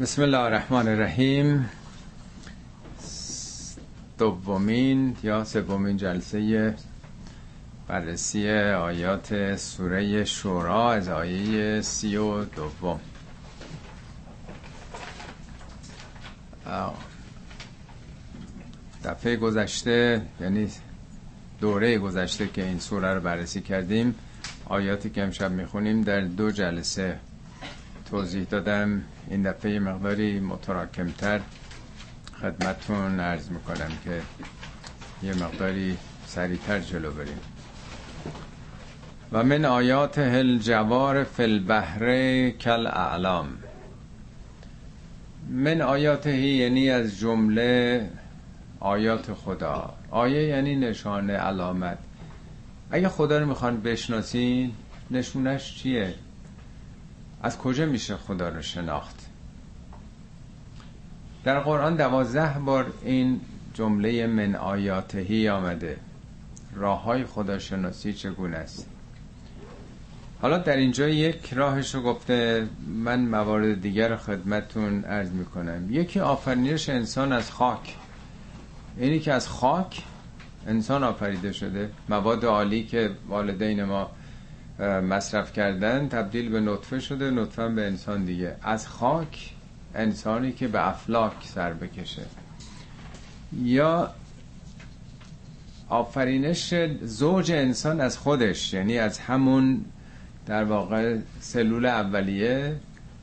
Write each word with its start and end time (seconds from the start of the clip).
بسم 0.00 0.22
الله 0.22 0.38
الرحمن 0.38 0.88
الرحیم 0.88 1.70
دومین 4.18 5.16
یا 5.22 5.44
سومین 5.44 5.96
جلسه 5.96 6.74
بررسی 7.88 8.50
آیات 8.60 9.56
سوره 9.56 10.24
شورا 10.24 10.92
از 10.92 11.08
آیه 11.08 11.80
سی 11.80 12.16
و 12.16 12.44
دوم. 12.44 13.00
دفعه 19.04 19.36
گذشته 19.36 20.22
یعنی 20.40 20.68
دوره 21.60 21.98
گذشته 21.98 22.48
که 22.48 22.64
این 22.64 22.78
سوره 22.78 23.14
رو 23.14 23.20
بررسی 23.20 23.60
کردیم 23.60 24.14
آیاتی 24.64 25.10
که 25.10 25.22
امشب 25.22 25.50
می‌خونیم 25.50 26.02
در 26.02 26.20
دو 26.20 26.50
جلسه. 26.50 27.18
توضیح 28.10 28.44
دادم. 28.44 29.02
این 29.30 29.42
دفعه 29.42 29.78
مقداری 29.78 30.40
متراکمتر 30.40 31.40
خدمتون 32.40 33.20
عرض 33.20 33.50
می‌کنم 33.50 33.90
که 34.04 34.22
یه 35.22 35.34
مقداری 35.34 35.96
سریعتر 36.26 36.80
جلو 36.80 37.10
بریم. 37.10 37.38
و 39.32 39.44
من 39.44 39.64
آیات 39.64 40.18
هل 40.18 40.58
جوار 40.58 41.24
فی 41.24 41.42
البحر 41.42 42.50
کل 42.50 42.86
اعلام. 42.86 43.48
من 45.50 45.80
آیاته 45.80 46.36
یعنی 46.36 46.90
از 46.90 47.18
جمله 47.18 48.10
آیات 48.80 49.32
خدا. 49.32 49.94
آیه 50.10 50.42
یعنی 50.42 50.76
نشانه 50.76 51.32
علامت. 51.32 51.98
اگه 52.90 53.08
خدا 53.08 53.38
رو 53.38 53.46
می‌خوان 53.46 53.80
بشناسین 53.80 54.72
نشونش 55.10 55.74
چیه؟ 55.74 56.14
از 57.42 57.58
کجا 57.58 57.86
میشه 57.86 58.16
خدا 58.16 58.48
رو 58.48 58.62
شناخت؟ 58.62 59.26
در 61.44 61.60
قرآن 61.60 61.96
دوازده 61.96 62.58
بار 62.58 62.92
این 63.04 63.40
جمله 63.74 64.26
من 64.26 64.54
آیاتهی 64.54 65.48
آمده. 65.48 65.96
راه 66.74 67.02
های 67.02 67.24
خداشناسی 67.24 68.12
چگونه 68.12 68.56
است؟ 68.56 68.86
حالا 70.42 70.58
در 70.58 70.76
اینجا 70.76 71.08
یک 71.08 71.54
راهش 71.54 71.94
رو 71.94 72.02
گفته 72.02 72.68
من 72.86 73.20
موارد 73.20 73.80
دیگر 73.80 74.16
خدمتون 74.16 75.04
عرض 75.04 75.30
می‌کنم. 75.30 75.86
یکی 75.90 76.20
آفرینش 76.20 76.88
انسان 76.88 77.32
از 77.32 77.50
خاک. 77.50 77.96
اینی 78.96 79.20
که 79.20 79.32
از 79.32 79.48
خاک 79.48 80.02
انسان 80.66 81.04
آفریده 81.04 81.52
شده. 81.52 81.90
مواد 82.08 82.44
عالی 82.44 82.84
که 82.84 83.10
والدین 83.28 83.84
ما 83.84 84.10
مصرف 84.80 85.52
کردن 85.52 86.08
تبدیل 86.08 86.48
به 86.48 86.60
نطفه 86.60 87.00
شده 87.00 87.30
نطفه 87.30 87.68
به 87.68 87.86
انسان 87.86 88.24
دیگه. 88.24 88.56
از 88.62 88.88
خاک 88.88 89.50
انسانی 89.94 90.52
که 90.52 90.68
به 90.68 90.88
افلاک 90.88 91.32
سر 91.42 91.72
بکشه. 91.72 92.22
یا 93.62 94.10
آفرینش 95.88 96.74
زوج 97.02 97.52
انسان 97.52 98.00
از 98.00 98.18
خودش 98.18 98.74
یعنی 98.74 98.98
از 98.98 99.18
همون 99.18 99.84
در 100.46 100.64
واقع 100.64 101.16
سلول 101.40 101.86
اولیه. 101.86 102.76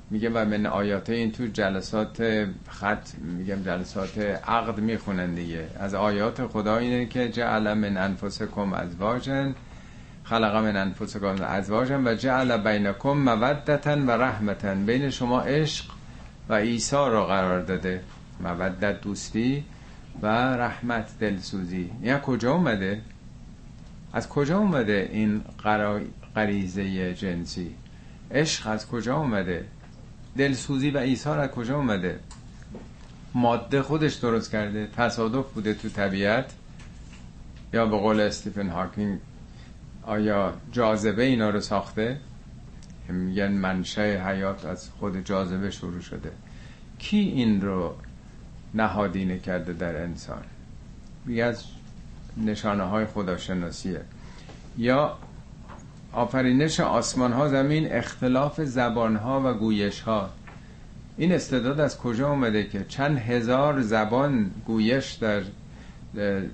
میگه 0.09 0.29
و 0.29 0.45
من 0.45 0.65
آیات 0.65 1.09
این 1.09 1.31
تو 1.31 1.47
جلسات 1.47 2.47
خط 2.69 3.09
میگم 3.37 3.63
جلسات 3.63 4.17
عقد 4.47 4.79
می‌خونن 4.79 5.33
دیگه. 5.35 5.67
از 5.79 5.93
آیات 5.93 6.47
خدا 6.47 6.77
اینه 6.77 7.05
که 7.05 7.29
جعل 7.29 7.73
من 7.73 7.97
انفسکم 7.97 8.73
ازواجن. 8.73 9.55
خلق 10.23 10.55
من 10.55 10.77
انفسکم 10.77 11.35
ازواجن 11.43 12.07
و 12.07 12.15
جعل 12.15 12.57
بینکم 12.57 13.09
مودتا 13.09 13.95
و 13.95 14.11
رحمتا 14.11 14.75
بین 14.75 15.09
شما 15.09 15.41
عشق 15.41 15.85
و 16.49 16.55
عیسی 16.55 16.95
را 16.95 17.25
قرار 17.25 17.61
داده. 17.61 18.01
مودت 18.39 19.01
دوستی 19.01 19.63
و 20.21 20.27
رحمت 20.55 21.19
دلسوزی. 21.19 21.91
این 22.01 22.17
کجا 22.17 22.53
اومده؟ 22.53 23.01
از 24.13 24.29
کجا 24.29 24.57
اومده 24.57 25.09
این 25.11 25.41
غریزه 26.35 27.13
جنسی؟ 27.13 27.75
عشق 28.31 28.67
از 28.67 28.87
کجا 28.87 29.17
اومده؟ 29.17 29.65
دلسوزی 30.37 30.91
و 30.91 30.97
ایثار 30.97 31.39
از 31.39 31.49
کجا 31.49 31.77
اومده؟ 31.77 32.19
ماده 33.33 33.81
خودش 33.81 34.13
درست 34.13 34.51
کرده 34.51 34.87
تصادف 34.97 35.53
بوده 35.53 35.73
تو 35.73 35.89
طبیعت. 35.89 36.53
یا 37.73 37.85
به 37.85 37.97
قول 37.97 38.19
استیفن 38.19 38.69
هاکینگ 38.69 39.19
آیا 40.05 40.53
جاذبه 40.71 41.23
اینا 41.23 41.49
رو 41.49 41.59
ساخته؟ 41.59 42.19
میگن 43.09 43.51
منشه 43.51 44.01
حیات 44.27 44.65
از 44.65 44.89
خود 44.89 45.25
جاذبه 45.25 45.71
شروع 45.71 46.01
شده. 46.01 46.31
کی 46.99 47.17
این 47.17 47.61
رو 47.61 47.95
نهادینه 48.73 49.39
کرده 49.39 49.73
در 49.73 50.01
انسان؟ 50.01 50.43
میگه 51.25 51.43
از 51.43 51.63
نشانه 52.37 52.83
های 52.83 53.05
خداشناسیه. 53.05 54.01
یا 54.77 55.17
آفرینش 56.13 56.79
آسمان 56.79 57.33
ها 57.33 57.47
زمین 57.47 57.91
اختلاف 57.91 58.61
زبان 58.61 59.15
ها 59.15 59.41
و 59.45 59.53
گویش 59.53 60.01
ها 60.01 60.29
این 61.17 61.31
استعداد 61.31 61.79
از 61.79 61.97
کجا 61.97 62.29
اومده 62.29 62.63
که 62.63 62.85
چند 62.87 63.17
هزار 63.17 63.81
زبان 63.81 64.51
گویش 64.65 65.11
در 65.11 65.41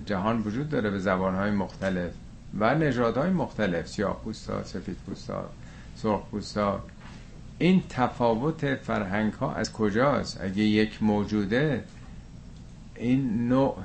جهان 0.06 0.42
وجود 0.42 0.70
داره 0.70 0.90
به 0.90 1.00
زبان 1.00 1.36
های 1.36 1.52
مختلف؟ 1.52 2.12
و 2.60 2.76
نژادهای 2.76 3.30
مختلف 3.30 3.88
سیاه 3.88 4.22
پوستا 4.24 4.64
سفید 4.64 4.98
پوستا 5.06 5.50
سرخ 5.96 6.22
پوستا. 6.32 6.84
این 7.58 7.84
تفاوت 7.90 8.76
فرهنگ 8.76 9.34
ها 9.34 9.54
از 9.54 9.74
کجاست؟ 9.74 10.42
اگه 10.42 10.64
یک 10.64 11.04
موجوده 11.04 11.84
این 12.96 13.48
نوع 13.48 13.78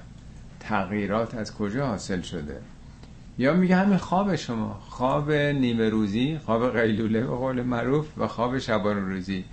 تغییرات 0.61 1.35
از 1.35 1.55
کجا 1.55 1.87
حاصل 1.87 2.21
شده؟ 2.21 2.61
یا 3.39 3.55
میگه 3.55 3.77
همین 3.77 3.97
خواب 3.97 4.37
شما 4.37 4.81
خواب 4.89 5.33
نیمه 5.33 5.89
روزی 5.89 6.39
خواب 6.45 6.81
قیلوله 6.81 7.21
به 7.21 7.27
قول 7.27 7.63
معروف 7.63 8.19
و 8.19 8.29
خواب 8.29 8.59
شبان 8.59 9.11
روزی. 9.11 9.45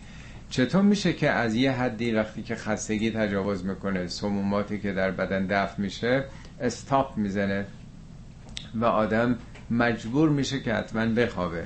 چطور 0.49 0.81
میشه 0.81 1.13
که 1.13 1.29
از 1.29 1.55
یه 1.55 1.71
حدی 1.71 2.11
وقتی 2.11 2.43
که 2.43 2.55
خستگی 2.55 3.11
تجاوز 3.11 3.65
می‌کنه 3.65 4.07
سموماتی 4.07 4.79
که 4.79 4.93
در 4.93 5.11
بدن 5.11 5.45
دفع 5.45 5.81
میشه 5.81 6.25
استاپ 6.59 7.17
می‌زنه؟ 7.17 7.65
و 8.75 8.85
آدم 8.85 9.35
مجبور 9.71 10.29
میشه 10.29 10.59
که 10.59 10.73
حتما 10.73 11.05
بخوابه. 11.05 11.65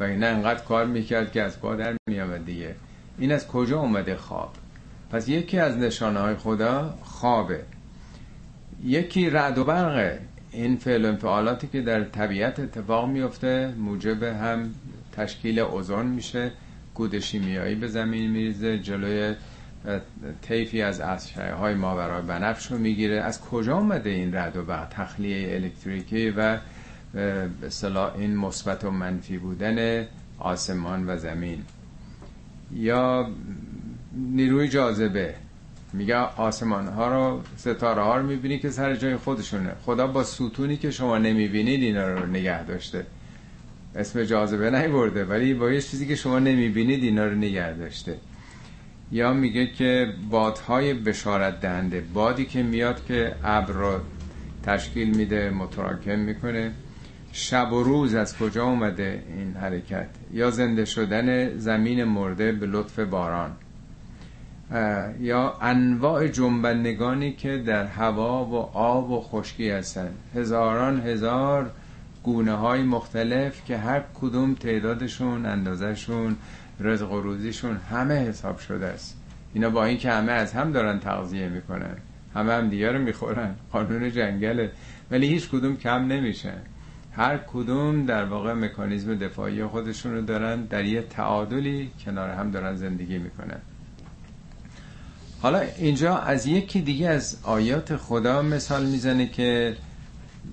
و 0.00 0.02
این 0.02 0.24
انقدر 0.24 0.64
کار 0.64 0.86
می‌کرد 0.86 1.32
که 1.32 1.42
از 1.42 1.60
پا 1.60 1.76
میامد 2.06 2.44
دیگه. 2.44 2.74
این 3.18 3.32
از 3.32 3.48
کجا 3.48 3.80
اومده 3.80 4.16
خواب؟ 4.16 4.52
پس 5.10 5.28
یکی 5.28 5.58
از 5.58 5.76
نشانه 5.76 6.20
های 6.20 6.34
خدا 6.34 6.98
خوابه. 7.02 7.60
یکی 8.84 9.30
رعد 9.30 9.58
و 9.58 9.64
برقه 9.64 10.20
این 10.52 10.76
فعل 10.76 11.04
و 11.04 11.08
انفعالاتی 11.08 11.66
که 11.66 11.80
در 11.80 12.04
طبیعت 12.04 12.60
اتفاق 12.60 13.08
میفته 13.08 13.74
موجب 13.78 14.22
هم 14.22 14.74
تشکیل 15.12 15.58
اوزون 15.58 16.06
میشه 16.06 16.52
گود 16.94 17.18
شیمیایی 17.18 17.74
به 17.74 17.88
زمین 17.88 18.30
میریزه 18.30 18.78
جلوی 18.78 19.34
طیفی 20.42 20.82
از 20.82 21.00
اشعه 21.00 21.54
های 21.54 21.74
ماورای 21.74 22.22
بنفش 22.22 22.72
رو 22.72 22.78
می‌گیره. 22.78 23.20
از 23.20 23.40
کجا 23.40 23.76
اومده 23.76 24.10
این 24.10 24.34
رد 24.34 24.56
و 24.56 24.62
برق 24.62 24.88
تخلیه 24.88 25.54
الکتریکی 25.54 26.30
و 26.30 26.58
به 27.14 28.18
این 28.18 28.36
مثبت 28.36 28.84
و 28.84 28.90
منفی 28.90 29.38
بودن 29.38 30.06
آسمان 30.38 31.04
و 31.08 31.16
زمین. 31.16 31.62
یا 32.72 33.30
نیروی 34.14 34.68
جاذبه. 34.68 35.34
میگه 35.92 36.16
آسمان 36.16 36.86
ها 36.86 37.08
رو 37.08 37.42
ستاره 37.56 38.02
ها 38.02 38.16
رو 38.16 38.26
می‌بینی 38.26 38.58
که 38.58 38.70
سر 38.70 38.96
جای 38.96 39.16
خودشونه. 39.16 39.72
خدا 39.84 40.06
با 40.06 40.24
ستونی 40.24 40.76
که 40.76 40.90
شما 40.90 41.18
نمی‌بینید 41.18 41.82
اینا 41.82 42.08
رو 42.08 42.26
نگه 42.26 42.64
داشته. 42.64 43.06
اسم 43.96 44.24
جاذبه 44.24 44.70
نیورده 44.70 45.24
ولی 45.24 45.54
با 45.54 45.70
یه 45.70 45.80
چیزی 45.80 46.06
که 46.06 46.14
شما 46.14 46.38
نمی‌بینید 46.38 47.04
اینا 47.04 47.26
رو 47.26 47.34
نگه 47.34 47.72
داشته. 47.72 48.16
یا 49.12 49.32
میگه 49.32 49.66
که 49.66 50.14
بادهای 50.30 50.94
بشارت 50.94 51.60
دهنده 51.60 52.00
بادی 52.14 52.44
که 52.44 52.62
میاد 52.62 53.04
که 53.04 53.34
ابر 53.44 53.72
رو 53.72 54.00
تشکیل 54.62 55.16
میده 55.16 55.50
متراکم 55.50 56.18
می‌کنه. 56.18 56.72
شب 57.32 57.72
و 57.72 57.82
روز 57.82 58.14
از 58.14 58.38
کجا 58.38 58.64
اومده 58.64 59.22
این 59.36 59.54
حرکت؟ 59.54 60.08
یا 60.32 60.50
زنده 60.50 60.84
شدن 60.84 61.58
زمین 61.58 62.04
مرده 62.04 62.52
به 62.52 62.66
لطف 62.66 62.98
باران. 62.98 63.50
یا 65.20 65.54
انواع 65.60 66.28
جنبندگانی 66.28 67.32
که 67.32 67.58
در 67.58 67.86
هوا 67.86 68.44
و 68.44 68.54
آب 68.76 69.10
و 69.10 69.20
خشکی 69.20 69.70
هستن 69.70 70.10
هزاران 70.34 71.00
هزار 71.00 71.70
گونه 72.22 72.52
های 72.52 72.82
مختلف 72.82 73.64
که 73.64 73.76
هر 73.76 74.02
کدوم 74.20 74.54
تعدادشون 74.54 75.46
اندازشون 75.46 76.36
رزق 76.80 77.12
و 77.12 77.20
روزیشون 77.20 77.76
همه 77.90 78.14
حساب 78.14 78.58
شده 78.58 78.86
است. 78.86 79.16
اینا 79.54 79.70
با 79.70 79.84
این 79.84 79.98
که 79.98 80.10
همه 80.10 80.32
از 80.32 80.52
هم 80.52 80.72
دارن 80.72 80.98
تغذیه 80.98 81.48
می‌کنن. 81.48 81.96
همه 82.34 82.52
هم 82.52 82.68
دیگه 82.68 82.92
رو 82.92 82.98
می‌خورن. 82.98 83.54
قانون 83.72 84.10
جنگله. 84.10 84.70
ولی 85.10 85.26
هیچ 85.26 85.48
کدوم 85.48 85.76
کم 85.76 86.06
نمیشن 86.06 86.58
هر 87.12 87.36
کدوم 87.36 88.06
در 88.06 88.24
واقع 88.24 88.52
مکانیزم 88.52 89.14
دفاعی 89.14 89.64
خودشون 89.64 90.12
رو 90.12 90.22
دارن. 90.22 90.62
در 90.62 90.84
یه 90.84 91.02
تعادلی 91.02 91.90
کنار 92.04 92.30
هم 92.30 92.50
دارن 92.50 92.76
زندگی 92.76 93.18
می‌کنن. 93.18 93.58
حالا 95.42 95.60
اینجا 95.78 96.16
از 96.16 96.46
یکی 96.46 96.80
دیگه 96.80 97.08
از 97.08 97.38
آیات 97.42 97.96
خدا 97.96 98.42
مثال 98.42 98.86
می‌زنه 98.86 99.26
که 99.26 99.76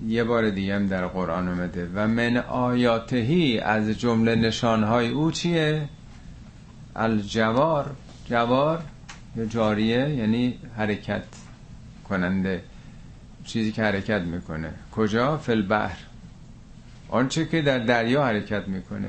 یه 0.06 0.24
بار 0.24 0.50
دیگه 0.50 0.74
هم 0.74 0.86
در 0.86 1.06
قرآن 1.06 1.48
اومده. 1.48 1.88
و 1.94 2.08
من 2.08 2.36
آیاتهی 2.36 3.58
از 3.58 3.88
جمله 3.88 4.34
نشانهای 4.34 5.08
او 5.08 5.30
چیه؟ 5.30 5.88
الجوار 6.98 7.90
جوار 8.30 8.82
یا 9.36 9.44
جاریه 9.44 10.08
یعنی 10.10 10.58
حرکت 10.76 11.22
کننده 12.08 12.62
چیزی 13.44 13.72
که 13.72 13.82
حرکت 13.82 14.20
می‌کنه. 14.22 14.70
کجا؟ 14.92 15.36
فل 15.38 15.62
بحر 15.62 15.98
آنچه 17.08 17.46
که 17.46 17.62
در 17.62 17.78
دریا 17.78 18.24
حرکت 18.24 18.68
می‌کنه. 18.68 19.08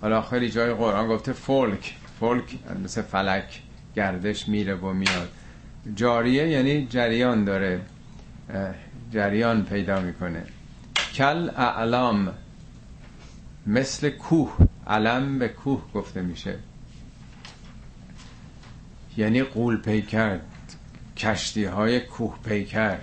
حالا 0.00 0.22
خیلی 0.22 0.50
جای 0.50 0.74
قرآن 0.74 1.08
گفته 1.08 1.32
فولک. 1.32 1.96
فولک 2.20 2.58
مثل 2.84 3.02
فلک 3.02 3.62
گردش 3.96 4.48
میره 4.48 4.74
و 4.74 4.92
میاد. 4.92 5.28
جاریه 5.96 6.48
یعنی 6.48 6.86
جریان 6.86 7.44
داره. 7.44 7.80
جریان 9.12 9.64
پیدا 9.64 10.00
می‌کنه. 10.00 10.42
کل 11.14 11.50
اعلام 11.56 12.32
مثل 13.66 14.10
کوه. 14.10 14.56
علم 14.86 15.38
به 15.38 15.48
کوه 15.48 15.82
گفته 15.94 16.22
میشه. 16.22 16.58
یعنی 19.16 19.42
قول 19.42 19.76
پیکر 19.76 20.38
کشتی 21.16 21.64
های 21.64 22.00
کوه 22.00 22.38
پیکر 22.44 22.98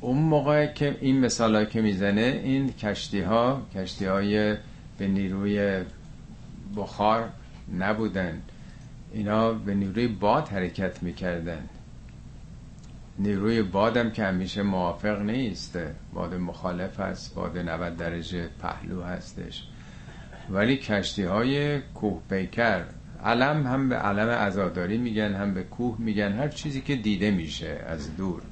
اون 0.00 0.18
موقع 0.18 0.66
که 0.66 0.96
این 1.00 1.20
مثال 1.20 1.64
که 1.64 1.82
می‌زنه 1.82 2.40
این 2.44 2.72
کشتی 2.72 3.20
ها 3.20 3.66
کشتی 3.74 4.04
های 4.04 4.56
به 4.98 5.08
نیروی 5.08 5.84
بخار 6.76 7.28
نبودن. 7.78 8.42
اینا 9.12 9.52
به 9.52 9.74
نیروی 9.74 10.08
باد 10.08 10.48
حرکت 10.48 11.02
می‌کردن. 11.02 11.68
نیروی 13.18 13.62
بادم 13.62 14.10
که 14.10 14.24
همیشه 14.24 14.62
موافق 14.62 15.20
نیست. 15.20 15.78
باد 16.12 16.34
مخالف 16.34 17.00
هست 17.00 17.34
باد 17.34 17.58
90 17.58 17.96
درجه 17.96 18.48
پهلو 18.62 19.02
هستش. 19.02 19.68
ولی 20.50 20.76
کشتی 20.76 21.22
های 21.22 21.80
کوه 21.80 22.22
پیکر 22.30 22.84
علم 23.24 23.66
هم 23.66 23.88
به 23.88 23.96
علم 23.96 24.28
ازاداری 24.28 24.98
میگن 24.98 25.34
هم 25.34 25.54
به 25.54 25.62
کوه 25.62 25.96
میگن 25.98 26.32
هر 26.32 26.48
چیزی 26.48 26.80
که 26.80 26.96
دیده 26.96 27.30
میشه 27.30 27.84
از 27.86 28.16
دور. 28.16 28.42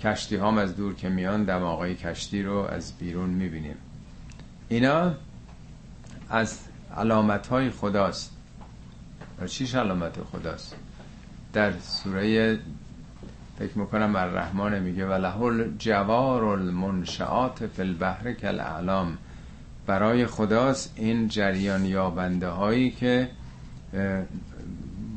کشتی 0.00 0.36
هم 0.36 0.58
از 0.58 0.76
دور 0.76 0.94
که 0.94 1.08
میان 1.08 1.44
دماغای 1.44 1.94
کشتی 1.94 2.42
رو 2.42 2.56
از 2.56 2.98
بیرون 2.98 3.30
می‌بینیم. 3.30 3.76
اینا 4.68 5.14
از 6.30 6.58
علامت 6.96 7.46
های 7.46 7.70
خداست 7.70 8.32
چیش 9.46 9.74
علامت 9.74 10.20
خداست. 10.22 10.76
در 11.52 11.72
سوره 11.78 12.58
فکر 13.58 13.78
می‌کنم 13.78 14.16
الرحمن 14.16 14.78
میگه 14.78 15.06
و 15.06 15.12
لهل 15.12 15.68
جوار 15.78 16.44
المنشعات 16.44 17.66
فی 17.66 17.82
البحر 17.82 18.32
کل 18.32 18.60
اعلام 18.60 19.18
برای 19.88 20.26
خداست 20.26 20.92
این 20.96 21.28
جریان 21.28 21.84
یابنده 21.84 22.48
هایی 22.48 22.90
که 22.90 23.28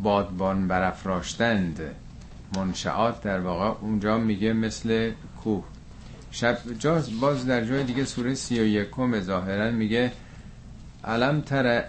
بادبان 0.04 0.68
برافراشتند 0.68 1.80
منشعات 2.56 3.24
در 3.24 3.40
واقع 3.40 3.80
اونجا 3.82 4.18
میگه 4.18 4.54
مثل 4.54 5.12
کوه. 5.44 5.64
شب 6.32 6.58
جاز 6.80 7.20
باز 7.20 7.46
در 7.46 7.66
جای 7.66 7.84
دیگه 7.84 8.06
سوره 8.06 8.34
سی 8.34 8.60
و 8.60 8.64
یکم 8.64 9.20
ظاهرا 9.20 9.72
میگه 9.72 10.12
علم 11.04 11.42
تر 11.42 11.84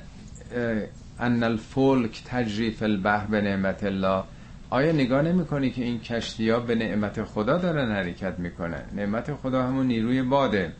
ان 1.20 1.42
الفلک 1.42 2.22
تجریف 2.24 2.82
البحر 2.82 3.26
به 3.26 3.40
نعمت 3.40 3.84
الله. 3.84 4.22
آیا 4.70 4.92
نگاه 4.92 5.22
نمی 5.22 5.46
کنی 5.46 5.70
که 5.70 5.84
این 5.84 6.00
کشتی 6.00 6.50
ها 6.50 6.60
به 6.60 6.74
نعمت 6.74 7.24
خدا 7.24 7.58
دارن 7.58 7.92
حرکت 7.92 8.38
می‌کنن؟ 8.38 8.82
نعمت 8.96 9.34
خدا 9.34 9.62
همون 9.62 9.86
نیروی 9.86 10.22
باده. 10.22 10.72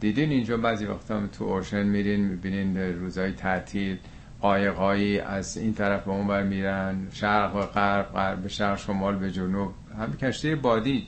دیدین 0.00 0.30
اینجا 0.30 0.56
بعضی 0.56 0.86
وقتا 0.86 1.26
تو 1.26 1.44
اوشن 1.44 1.82
میرین 1.82 2.20
می‌بینین 2.20 2.76
روزای 2.76 3.32
تعطیل 3.32 3.98
قایقایی 4.40 5.18
از 5.18 5.56
این 5.56 5.74
طرف 5.74 6.04
به 6.04 6.10
اون 6.10 6.26
بر 6.26 6.42
میرن 6.42 6.96
شرق 7.12 7.56
و 7.56 7.60
غرب 7.60 8.12
غرب 8.12 8.42
به 8.42 8.48
شرق 8.48 8.78
شمال 8.78 9.16
به 9.16 9.30
جنوب. 9.30 9.72
هم 9.98 10.16
کشتی 10.16 10.54
بادی. 10.54 11.06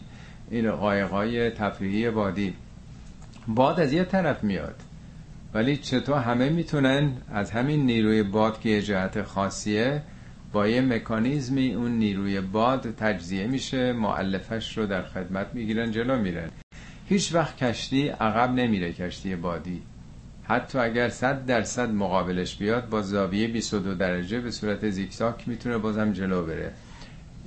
این 0.51 0.71
قایقای 0.71 1.51
تفریحی 1.51 2.11
بادی. 2.11 2.55
باد 3.49 3.81
از 3.81 3.93
یه 3.93 4.05
طرف 4.05 4.45
میاد. 4.45 4.75
ولی 5.55 5.77
چطور 5.77 6.19
همه 6.19 6.49
می‌تونن 6.49 7.13
از 7.33 7.51
همین 7.51 7.87
نیروی 7.87 8.23
باد 8.23 8.61
که 8.61 8.69
یه 8.69 8.83
جهت 8.83 9.23
خاصیه 9.23 10.03
با 10.53 10.69
یه 10.69 10.81
مکانیزمی 10.81 11.75
اون 11.75 11.91
نیروی 11.91 12.41
باد 12.41 12.95
تجزیه 12.95 13.47
میشه 13.47 13.93
معلفش 13.93 14.79
رو 14.79 14.87
در 14.87 15.03
خدمت 15.03 15.47
می‌گیرن 15.55 15.91
جلو 15.91 16.19
میرن. 16.19 16.51
هیچ 17.09 17.35
وقت 17.35 17.57
کشتی 17.57 18.09
عقب 18.09 18.55
نمیره 18.55 18.93
کشتی 18.93 19.37
بادی. 19.37 19.83
حتی 20.45 20.79
اگر 20.79 21.09
100 21.09 21.47
درصد 21.47 21.91
مقابلش 21.91 22.57
بیاد 22.57 22.89
با 22.89 23.03
زاویه 23.03 23.49
22 23.49 23.95
درجه 23.95 24.41
به 24.41 24.51
صورت 24.51 24.91
زیگزاک 24.91 25.49
می‌تونه 25.49 25.79
بازم 25.79 26.13
جلو 26.13 26.47
بره. 26.47 26.73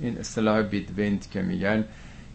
این 0.00 0.18
اصطلاح 0.18 0.62
بیدوینت 0.62 1.30
که 1.30 1.42
میگن 1.42 1.84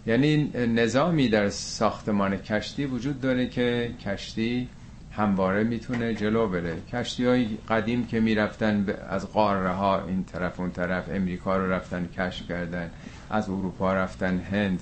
یعنی 0.08 0.52
نظامی 0.68 1.30
در 1.30 1.50
ساختمان 1.50 2.38
کشتی 2.38 2.86
وجود 2.86 3.22
داره 3.22 3.48
که 3.48 3.92
کشتی 4.06 4.68
همواره 5.12 5.64
می‌تونه 5.64 6.14
جلو 6.14 6.48
بره. 6.48 6.78
کشتی 6.94 7.26
های 7.26 7.48
قدیم 7.70 8.08
که 8.08 8.20
می‌رفتن 8.20 8.86
از 9.10 9.32
قاره 9.32 9.70
ها 9.70 10.06
این 10.06 10.24
طرف 10.24 10.60
اون 10.60 10.72
طرف 10.72 11.10
امریکا 11.10 11.58
رو 11.58 11.72
رفتن 11.72 12.08
کشف 12.18 12.48
کردن 12.48 12.92
از 13.30 13.50
اروپا 13.50 13.94
رفتن 13.94 14.40
هند. 14.40 14.80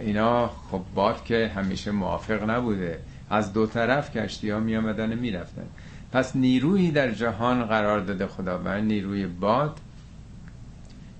اینا 0.00 0.48
خب 0.48 0.80
باد 0.94 1.24
که 1.24 1.50
همیشه 1.54 1.90
موافق 1.90 2.50
نبوده. 2.50 2.98
از 3.30 3.52
دو 3.52 3.66
طرف 3.66 4.16
کشتی 4.16 4.50
ها 4.50 4.60
می 4.60 4.76
آمدن 4.76 5.14
می 5.14 5.30
رفتن. 5.30 5.66
پس 6.12 6.36
نیرویی 6.36 6.90
در 6.90 7.10
جهان 7.10 7.64
قرار 7.64 8.00
داده 8.00 8.26
خداوند 8.26 8.84
نیروی 8.84 9.26
باد 9.26 9.80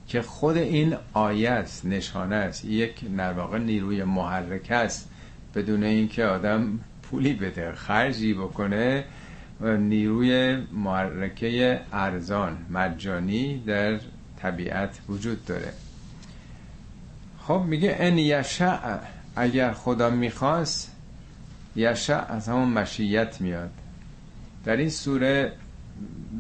که 0.09 0.23
خود 0.23 0.57
این 0.57 0.97
آیه 1.13 1.51
است 1.51 1.87
نشانه 1.87 2.37
است. 2.37 2.65
یک 2.65 3.01
نرواقع 3.17 3.59
نیروی 3.59 4.05
محرک 4.05 4.71
است. 4.71 5.11
بدون 5.55 5.85
اینکه 5.85 6.25
آدم 6.25 6.79
پولی 7.03 7.33
بده 7.33 7.73
خرجی 7.73 8.35
بکنه 8.35 9.05
نیروی 9.61 10.57
محرکه 10.73 11.81
ارزان 11.93 12.59
مجانی 12.71 13.59
در 13.67 14.01
طبیعت 14.43 15.01
وجود 15.09 15.45
داره. 15.45 15.73
خب 17.51 17.63
میگه 17.67 17.97
ان 17.99 18.19
یشع 18.19 18.99
اگر 19.37 19.73
خدا 19.73 20.11
می‌خواست 20.11 20.97
یشع 21.77 22.33
از 22.33 22.49
همون 22.49 22.69
مشیت 22.69 23.41
میاد. 23.41 23.71
در 24.65 24.77
این 24.77 24.89
سوره 24.89 25.53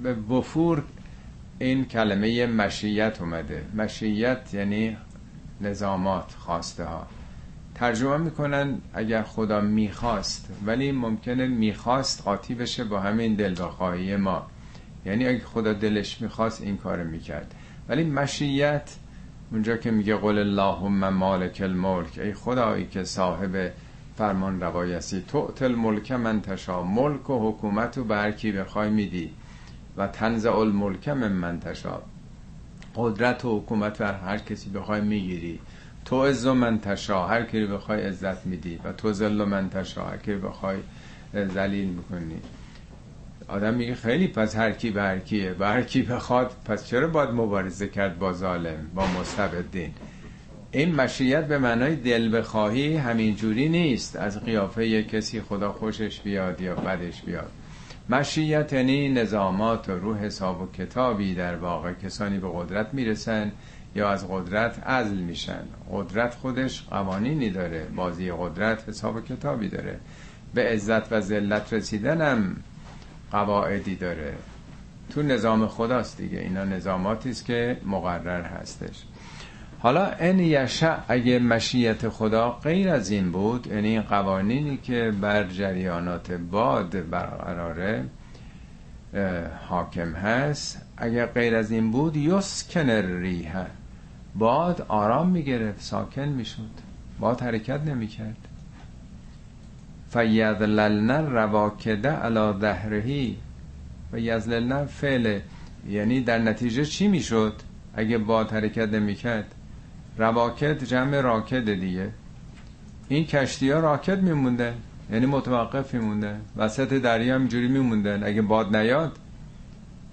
به 0.03 0.15
وفور 0.15 0.83
این 1.59 1.85
کلمه 1.85 2.47
مشیت 2.47 3.21
اومده. 3.21 3.65
مشیت 3.75 4.55
یعنی 4.55 4.97
نظامات 5.61 6.35
خواسته 6.39 6.85
ها. 6.85 7.07
ترجمه 7.75 8.17
می‌کنن 8.17 8.79
اگر 8.95 9.23
خدا 9.23 9.61
می‌خواست 9.61 10.49
ولی 10.67 10.93
ممکنه 10.93 11.47
می‌خواست 11.47 12.23
قاطی 12.23 12.55
بشه 12.55 12.85
با 12.85 13.01
همین 13.01 13.35
دل 13.35 13.55
خواهی 13.55 14.17
ما. 14.17 14.47
یعنی 15.07 15.27
اگه 15.27 15.45
خدا 15.45 15.73
دلش 15.73 16.21
می‌خواست 16.21 16.63
این 16.63 16.77
کار 16.77 17.03
می‌کرد. 17.03 17.55
ولی 17.89 18.05
مشیت 18.05 18.91
اونجا 19.53 19.77
که 19.77 19.91
میگه 19.91 20.17
قول 20.17 20.39
اللهم 20.39 21.09
مالک 21.09 21.61
الملک 21.65 22.19
ای 22.19 22.35
خدایی 22.35 22.87
که 22.87 23.05
صاحب 23.05 23.73
فرمان 24.17 24.61
تو 25.29 25.53
الملک 25.61 26.13
من 26.13 26.41
تشا 26.41 26.83
ملک 26.83 27.31
و 27.31 27.51
حکومت 27.51 27.99
و 27.99 28.05
برکی 28.05 28.53
بخوای 28.53 28.91
میدی. 28.91 29.31
و 29.97 30.07
تنزع 30.07 30.57
الملک 30.57 31.09
من 31.09 31.33
من 31.33 31.61
تشا 31.61 32.03
قدرت 32.97 33.45
و 33.45 33.59
حکومت 33.59 33.99
بر 33.99 34.15
هر 34.15 34.39
کسی 34.39 34.71
بخوای 34.71 35.01
می‌گیری. 35.01 35.61
تو 36.05 36.25
عز 36.25 36.47
من 36.47 36.81
تشا 36.81 37.27
هر 37.27 37.43
کی 37.43 37.67
بخوای 37.67 38.03
عزت 38.03 38.47
میدی. 38.47 38.81
و 38.85 38.93
تو 38.93 39.13
ذل 39.13 39.45
من 39.45 39.71
تشا 39.71 40.05
هر 40.05 40.17
کی 40.17 40.35
بخوای 40.35 40.77
ذلیل 41.35 41.89
می‌کنی. 41.89 42.41
آدم 43.51 43.75
میگه 43.75 43.95
خیلی 43.95 44.29
پس 44.29 44.57
هر 44.57 44.73
کی 44.73 44.91
به 44.91 45.03
هر 45.03 45.19
کیه. 45.19 45.53
به 45.53 45.67
هر 45.67 45.83
کی 45.83 46.03
بخواد 46.03 46.53
پس 46.65 46.87
چرا 46.87 47.09
باید 47.09 47.31
مبارزه 47.31 47.89
کرد 47.89 48.19
با 48.19 48.33
ظالم 48.33 48.91
با 48.95 49.07
مستبدین؟ 49.21 49.91
این 50.71 50.95
مشیت 50.95 51.47
به 51.47 51.59
معنای 51.59 51.97
دل 51.97 52.39
بخواهی 52.39 52.97
همین 52.97 53.37
جوری 53.37 53.69
نیست. 53.69 54.17
از 54.17 54.45
قیافه 54.45 55.03
کسی 55.03 55.41
خدا 55.41 55.73
خوشش 55.73 56.21
بیاد 56.21 56.61
یا 56.61 56.75
بدش 56.75 57.23
بیاد. 57.23 57.51
مشیت 58.09 58.73
یعنی 58.73 59.09
نظامات 59.09 59.89
و 59.89 59.93
روح 59.93 60.19
حساب 60.19 60.63
و 60.63 60.67
کتابی 60.73 61.35
در 61.35 61.57
واقع. 61.57 61.93
کسانی 61.93 62.39
به 62.39 62.49
قدرت 62.55 62.95
می‌رسن 62.95 63.53
یا 63.95 64.11
از 64.11 64.29
قدرت 64.29 64.87
عزل 64.87 65.17
میشن. 65.17 65.63
قدرت 65.93 66.35
خودش 66.35 66.83
قوانینی 66.91 67.51
داره. 67.51 67.87
بازی 67.97 68.33
قدرت 68.33 68.89
حساب 68.89 69.17
و 69.17 69.21
کتابی 69.21 69.69
داره. 69.69 70.01
به 70.55 70.63
عزت 70.63 71.13
و 71.13 71.21
ذلت 71.21 71.73
رسیدنم 71.73 72.57
قواعدی 73.33 73.97
داره. 73.97 74.35
تو 75.11 75.23
نظام 75.23 75.67
خداست 75.67 76.17
دیگه. 76.17 76.39
اینا 76.39 76.65
نظاماتی 76.65 77.31
است 77.31 77.45
که 77.45 77.77
مقرر 77.87 78.43
هستش. 78.43 79.05
حالا 79.79 80.07
ان 80.07 80.39
یشع 80.39 80.97
اگه 81.09 81.39
مشیت 81.39 82.09
خدا 82.09 82.51
غیر 82.51 82.89
از 82.89 83.11
این 83.11 83.33
بود 83.33 83.67
یعنی 83.67 83.89
این 83.89 84.03
قوانینی 84.03 84.77
که 84.77 85.13
بر 85.21 85.45
جریانات 85.45 86.33
باد 86.33 87.11
برقراره 87.11 88.05
حاکم 89.69 90.13
هست 90.13 90.83
اگر 90.97 91.27
غیر 91.27 91.57
از 91.57 91.71
این 91.71 91.91
بود 91.91 92.17
یسکن 92.17 92.91
ریه 92.91 93.67
باد 94.35 94.87
آرام 94.89 95.29
می‌گرفت 95.29 95.81
ساکن 95.81 96.29
می‌شد. 96.29 96.71
باد 97.21 97.41
حرکت 97.41 97.81
نمی‌کرد. 97.81 98.49
فیدللن 100.11 101.27
رواکده 101.33 102.11
علا 102.11 102.59
ظهرهی 102.59 103.37
و 104.13 104.19
یزللن 104.19 104.85
فعل 104.85 105.41
یعنی 105.89 106.21
در 106.21 106.39
نتیجه 106.39 106.85
چی 106.85 107.09
می‌شد؟ 107.09 107.53
اگه 107.95 108.19
باد 108.19 108.51
حرکت 108.51 108.89
نمی‌کرد. 108.89 109.55
رواکت 110.19 110.85
جمع 110.85 111.21
راکد 111.21 111.75
دیگه. 111.75 112.11
این 113.09 113.27
کشتی 113.27 113.71
ها 113.71 113.81
راکت 113.81 114.19
میموندن 114.19 114.75
یعنی 115.13 115.27
متوقف 115.27 115.95
میموندن 115.95 116.41
وسط 116.57 116.93
دریا 116.93 117.37
اینجوری 117.37 117.69
میموندن. 117.69 118.25
اگه 118.25 118.43
باد 118.43 118.77
نیاد 118.77 119.19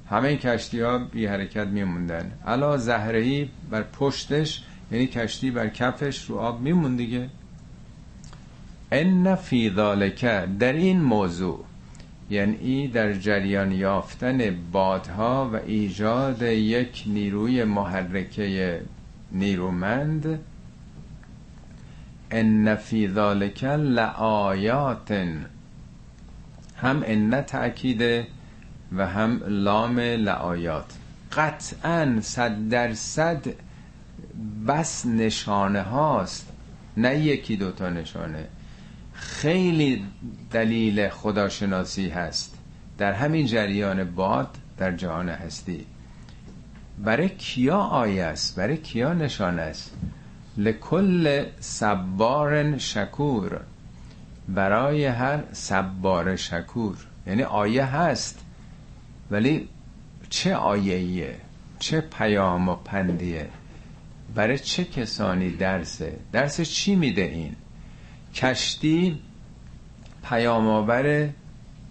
همه 0.09 0.27
این 0.27 0.37
کشتی 0.37 0.81
ها 0.81 0.97
بی 0.97 1.25
حرکت 1.25 1.67
میموندن. 1.67 2.31
علا 2.47 2.77
زهرهی 2.77 3.49
بر 3.71 3.81
پشتش 3.81 4.63
یعنی 4.91 5.07
کشتی 5.07 5.51
بر 5.51 5.67
کفش 5.67 6.25
رو 6.25 6.37
آب 6.37 6.61
میمون 6.61 6.95
دیگه. 6.95 7.29
ان 8.91 9.35
فی 9.35 9.69
ذالک 9.75 10.25
در 10.59 10.73
این 10.73 11.01
موضوع 11.01 11.63
یعنی 12.29 12.87
در 12.87 13.13
جریان 13.13 13.71
یافتن 13.71 14.57
بادها 14.71 15.49
و 15.53 15.55
ایجاد 15.55 16.41
یک 16.41 17.03
نیروی 17.07 17.63
محرکه 17.63 18.81
نیرومند 19.31 20.39
ان 22.31 22.75
فی 22.75 23.07
ذالک 23.07 23.63
لآیات 23.63 25.11
هم 26.77 27.03
ان 27.05 27.41
تأکیده 27.41 28.27
و 28.95 29.07
هم 29.07 29.41
لام 29.47 29.99
لآیات. 29.99 30.93
قطعا 31.31 32.19
صد 32.21 32.69
درصد 32.69 33.45
بس 34.67 35.05
نشانه 35.05 35.81
هاست 35.81 36.47
نه 36.97 37.19
یکی 37.19 37.57
دوتا 37.57 37.89
نشانه. 37.89 38.47
خیلی 39.37 40.03
دلیل 40.51 41.09
خداشناسی 41.09 42.09
هست. 42.09 42.57
در 42.97 43.13
همین 43.13 43.45
جریان 43.45 44.03
باد 44.03 44.57
در 44.77 44.91
جهان 44.91 45.29
هستی. 45.29 45.85
برای 46.99 47.29
کیا 47.29 47.77
آیه 47.77 48.23
است؟ 48.23 48.55
برای 48.55 48.77
کیا 48.77 49.13
نشانه 49.13 49.61
است؟ 49.61 49.95
لکل 50.57 51.45
صبار 51.59 52.77
شکور. 52.77 53.59
برای 54.49 55.05
هر 55.05 55.43
صبار 55.51 56.35
شکور. 56.35 56.97
یعنی 57.27 57.43
آیه 57.43 57.85
هست 57.85 58.45
ولی 59.31 59.69
چه 60.29 60.55
آیه 60.55 61.35
چه 61.79 62.01
پیام 62.01 62.69
و 62.69 62.75
پندیه؟ 62.75 63.49
برای 64.35 64.59
چه 64.59 64.85
کسانی 64.85 65.49
درسه؟ 65.49 66.19
درس 66.31 66.61
چی 66.61 66.95
میده 66.95 67.21
این؟ 67.21 67.55
کشتی 68.33 69.19
پیام 70.29 70.67
آور 70.67 71.29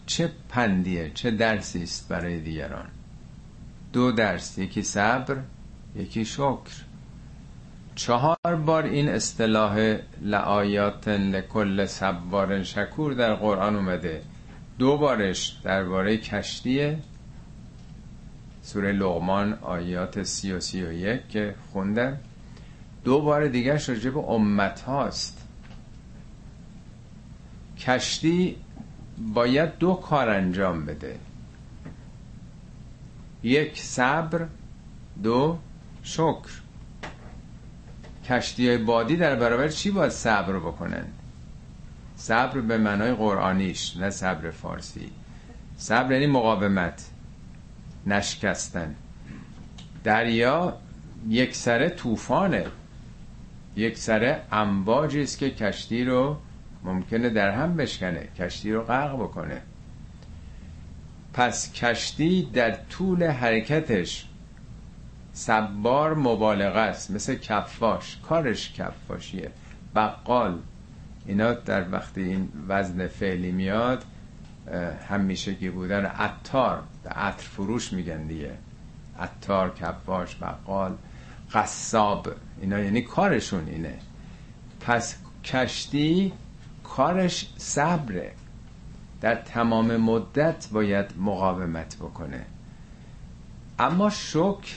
چه 0.07 0.31
پندیه 0.49 1.11
چه 1.15 1.31
درسی 1.31 1.83
است 1.83 2.09
برای 2.09 2.41
دیگران؟ 2.41 2.89
دو 3.93 4.13
درس 4.13 4.59
یکی 4.59 4.83
صبر 4.83 5.37
یکی 5.97 6.25
شکر. 6.25 6.73
چهار 7.95 8.57
بار 8.67 8.85
این 8.85 9.09
اصطلاح 9.09 9.99
لعایات 10.23 11.09
لکل 11.09 11.87
صبار 11.87 12.63
شکور 12.63 13.15
در 13.15 13.35
قرآن 13.35 13.77
اومده. 13.77 14.23
دو 14.79 14.99
بارش 14.99 15.61
درباره 15.65 16.17
کشتیه. 16.17 16.99
سوره 18.63 18.93
لغمان 18.93 19.59
آیات 19.63 20.23
سی 20.23 20.53
و 20.53 20.61
سی 20.61 20.83
و 20.83 20.93
یک 20.93 21.29
که 21.29 21.55
خوندن 21.73 22.21
دو 23.05 23.21
بار 23.21 23.49
دیگر 23.49 23.83
راجع 23.89 24.19
امت 24.19 24.81
هاست 24.81 25.36
کشتی 27.79 28.57
باید 29.35 29.79
دو 29.79 29.95
کار 29.95 30.29
انجام 30.31 30.87
بده. 30.87 31.19
یک 33.43 33.83
صبر. 33.83 34.47
دو 35.23 35.59
شکر. 36.03 36.51
کشتی 38.25 38.77
بادی 38.77 39.17
در 39.17 39.37
برابر 39.37 39.69
چی 39.69 39.91
باید 39.91 40.13
صبر 40.13 40.59
بکنن؟ 40.59 41.05
صبر 42.17 42.61
به 42.61 42.79
معنای 42.79 43.15
قرآنیش 43.15 43.97
نه 43.97 44.11
صبر 44.11 44.51
فارسی. 44.51 45.11
صبر 45.77 46.13
یعنی 46.13 46.27
مقاومت 46.27 47.11
نشکستن. 48.07 48.95
دریا 50.05 50.77
یک 51.29 51.57
سره 51.57 51.89
طوفانه. 51.89 52.67
یک 53.77 53.99
سره 53.99 54.43
امواجی 54.53 55.23
است 55.23 55.39
که 55.39 55.51
کشتی 55.51 56.05
رو 56.05 56.37
ممکنه 56.87 57.29
در 57.29 57.51
هم 57.51 57.77
بشکنه 57.77 58.29
کشتی 58.39 58.73
رو 58.73 58.83
غرق 58.83 59.15
بکنه. 59.15 59.63
پس 61.35 61.73
کشتی 61.73 62.43
در 62.53 62.71
طول 62.71 63.25
حرکتش 63.25 64.29
سبار 65.33 66.15
مبالغه 66.15 66.79
است 66.79 67.11
مثل 67.11 67.35
کفاش. 67.35 68.17
کارش 68.29 68.73
کفاشیه. 68.73 69.51
بقال. 69.95 70.59
اینا 71.27 71.53
در 71.53 71.91
وقتی 71.93 72.21
این 72.21 72.49
وزن 72.69 73.07
فعلی 73.07 73.53
میاد 73.53 74.05
همیشگی 75.09 75.71
بودن 75.71 76.05
عطار. 76.05 76.83
عطر 77.11 77.43
فروش 77.43 77.93
میگن 77.93 78.27
دیگه. 78.27 78.53
عطار 79.21 79.75
کفاش 79.75 80.37
بقال 80.37 80.97
قصاب. 81.53 82.29
اینا 82.61 82.79
یعنی 82.79 83.03
کارشون 83.03 83.69
اینه. 83.69 83.99
پس 84.81 85.17
کشتی 85.45 86.33
کارش 86.87 87.53
صبره. 87.57 88.33
در 89.21 89.35
تمام 89.35 89.97
مدت 89.97 90.69
باید 90.73 91.07
مقاومت 91.19 91.97
بکنه. 91.97 92.47
اما 93.79 94.11
شکر 94.11 94.77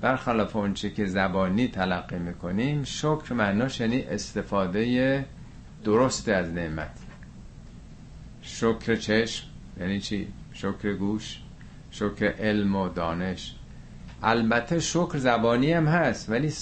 برخلاف 0.00 0.56
اونچه 0.56 0.90
که 0.90 1.06
زبانی 1.06 1.68
تلقی 1.68 2.18
می‌کنیم 2.18 2.84
شکر 2.84 3.32
معناش 3.34 3.80
یعنی 3.80 4.02
استفاده 4.02 5.24
درست 5.84 6.28
از 6.28 6.50
نعمت. 6.50 6.98
شکر 8.42 8.96
چشم 8.96 9.46
یعنی 9.80 10.00
چی؟ 10.00 10.28
شکر 10.52 10.92
گوش 10.92 11.40
شکر 11.90 12.26
علم 12.26 12.76
و 12.76 12.88
دانش. 12.88 13.54
البته 14.22 14.80
شکر 14.80 15.18
زبانی 15.18 15.72
هم 15.72 15.86
هست 15.86 16.30
ولی 16.30 16.52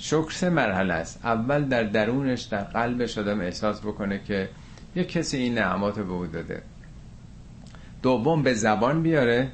شکر 0.00 0.30
سه 0.30 0.50
مرحله 0.50 0.94
است. 0.94 1.20
اول 1.24 1.64
در 1.64 1.82
درونش 1.82 2.42
در 2.42 2.62
قلبش 2.62 3.18
آدم 3.18 3.40
احساس 3.40 3.80
بکنه 3.80 4.20
که 4.24 4.48
یک 4.94 5.08
کسی 5.08 5.36
این 5.36 5.54
نعمات 5.54 5.98
به 5.98 6.12
او 6.12 6.26
داده. 6.26 6.62
دوم 8.02 8.42
به 8.42 8.54
زبان 8.54 9.02
بیاره. 9.02 9.48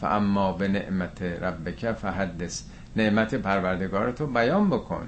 فاما 0.00 0.52
به 0.52 0.68
نعمت 0.68 1.22
ربک 1.22 1.92
فحدث. 1.92 2.62
نعمت 2.96 3.34
پروردگارتو 3.34 4.26
بیان 4.26 4.70
بکن. 4.70 5.06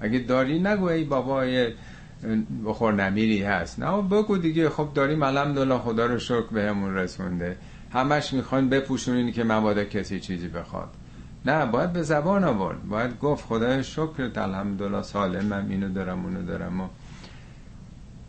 اگه 0.00 0.18
داری 0.18 0.58
نگو 0.58 0.84
ای 0.84 1.04
بابای 1.04 1.72
بخور 2.64 2.94
نمیری 2.94 3.42
هست. 3.42 3.78
نه 3.78 4.02
بگو 4.02 4.38
دیگه. 4.38 4.68
خب 4.68 4.88
داریم 4.94 5.22
الحمدلله 5.22 5.78
خدا 5.78 6.06
رو 6.06 6.18
شکر 6.18 6.46
بهمون 6.52 6.94
رسونده. 6.94 7.56
همش 7.92 8.32
می‌خوان 8.32 8.68
بپوشونین 8.68 9.32
که 9.32 9.44
مبادا 9.44 9.84
کسی 9.84 10.20
چیزی 10.20 10.48
بخواد. 10.48 10.88
نه 11.48 11.66
باید 11.66 11.92
به 11.92 12.02
زبان 12.02 12.44
آورد. 12.44 12.88
باید 12.88 13.18
گفت 13.18 13.44
خدای 13.44 13.84
شکر 13.84 14.30
الحمدلله 14.36 15.02
سالمم 15.02 15.66
اینو 15.70 15.88
دارم 15.88 16.24
اونو 16.24 16.42
دارم. 16.42 16.80
و 16.80 16.86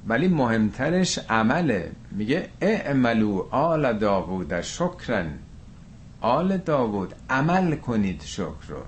ولی 0.07 0.27
مهمترش 0.27 1.19
عمله. 1.29 1.91
میگه 2.11 2.49
اعملو 2.61 3.45
آل 3.51 3.97
داوود 3.97 4.61
شکرن. 4.61 5.33
آل 6.21 6.57
داوود 6.57 7.13
عمل 7.29 7.75
کنید 7.75 8.21
شکر 8.21 8.67
رو. 8.67 8.83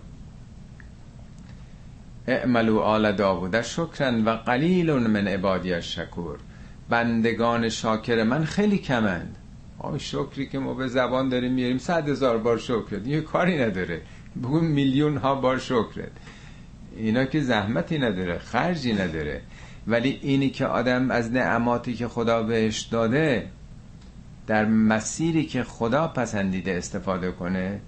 اعملو 2.28 2.80
آل 2.80 3.12
داوود 3.12 3.62
شکرن 3.62 4.26
و 4.26 4.30
قلیل 4.30 4.92
من 4.92 5.28
عبادی 5.28 5.82
شکور 5.82 6.38
بندگان 6.90 7.70
شاکر 7.70 8.24
من 8.24 8.44
خیلی 8.44 8.78
کمند. 8.78 9.36
آه 9.80 9.98
شکری 9.98 10.46
که 10.46 10.60
ما 10.60 10.74
به 10.74 10.88
زبان 10.88 11.30
داریم 11.30 11.52
میاریم 11.52 11.78
صد 11.78 12.10
هزار 12.10 12.38
بار 12.38 12.58
شکر 12.58 13.02
یه 13.06 13.22
کاری 13.22 13.64
نداره. 13.64 14.02
بگو 14.40 14.60
میلیون 14.60 15.18
ها 15.18 15.36
بار 15.36 15.58
شکرت 15.60 16.12
اینا 16.96 17.26
که 17.26 17.42
زحمتی 17.42 18.00
نداره 18.00 18.38
خرجی 18.38 18.94
نداره. 18.94 19.42
ولی 19.88 20.20
اینی 20.22 20.50
که 20.50 20.66
آدم 20.66 21.12
از 21.12 21.32
نعماتی 21.32 21.94
که 21.94 22.08
خدا 22.08 22.44
بهش 22.44 22.82
داده 22.82 23.48
در 24.48 24.66
مسیری 24.66 25.46
که 25.46 25.64
خدا 25.64 26.08
پسندیده 26.08 26.72
استفاده 26.72 27.32
کنه 27.32 27.80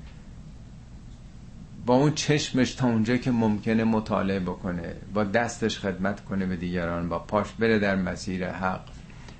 با 1.85 1.95
اون 1.95 2.13
چشمش 2.13 2.73
تا 2.73 2.88
اونجا 2.88 3.17
که 3.17 3.31
ممکنه 3.31 3.83
مطالعه 3.83 4.39
بکنه 4.39 4.95
با 5.13 5.23
دستش 5.23 5.79
خدمت 5.79 6.25
کنه 6.25 6.45
به 6.45 6.55
دیگران 6.55 7.09
با 7.09 7.19
پاش 7.19 7.47
بره 7.59 7.79
در 7.79 7.95
مسیر 7.95 8.50
حق 8.50 8.81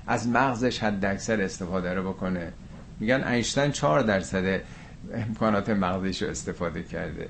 از 0.06 0.28
مغزش 0.28 0.78
حد 0.78 1.04
اکثر 1.04 1.40
استفاده 1.40 1.94
رو 1.94 2.08
بکنه. 2.12 2.52
میگن 3.00 3.24
اینشتین 3.24 3.70
چهار 3.70 4.00
درصد 4.00 4.60
امکانات 5.14 5.70
مغزش 5.70 6.22
رو 6.22 6.28
استفاده 6.30 6.82
کرده. 6.82 7.28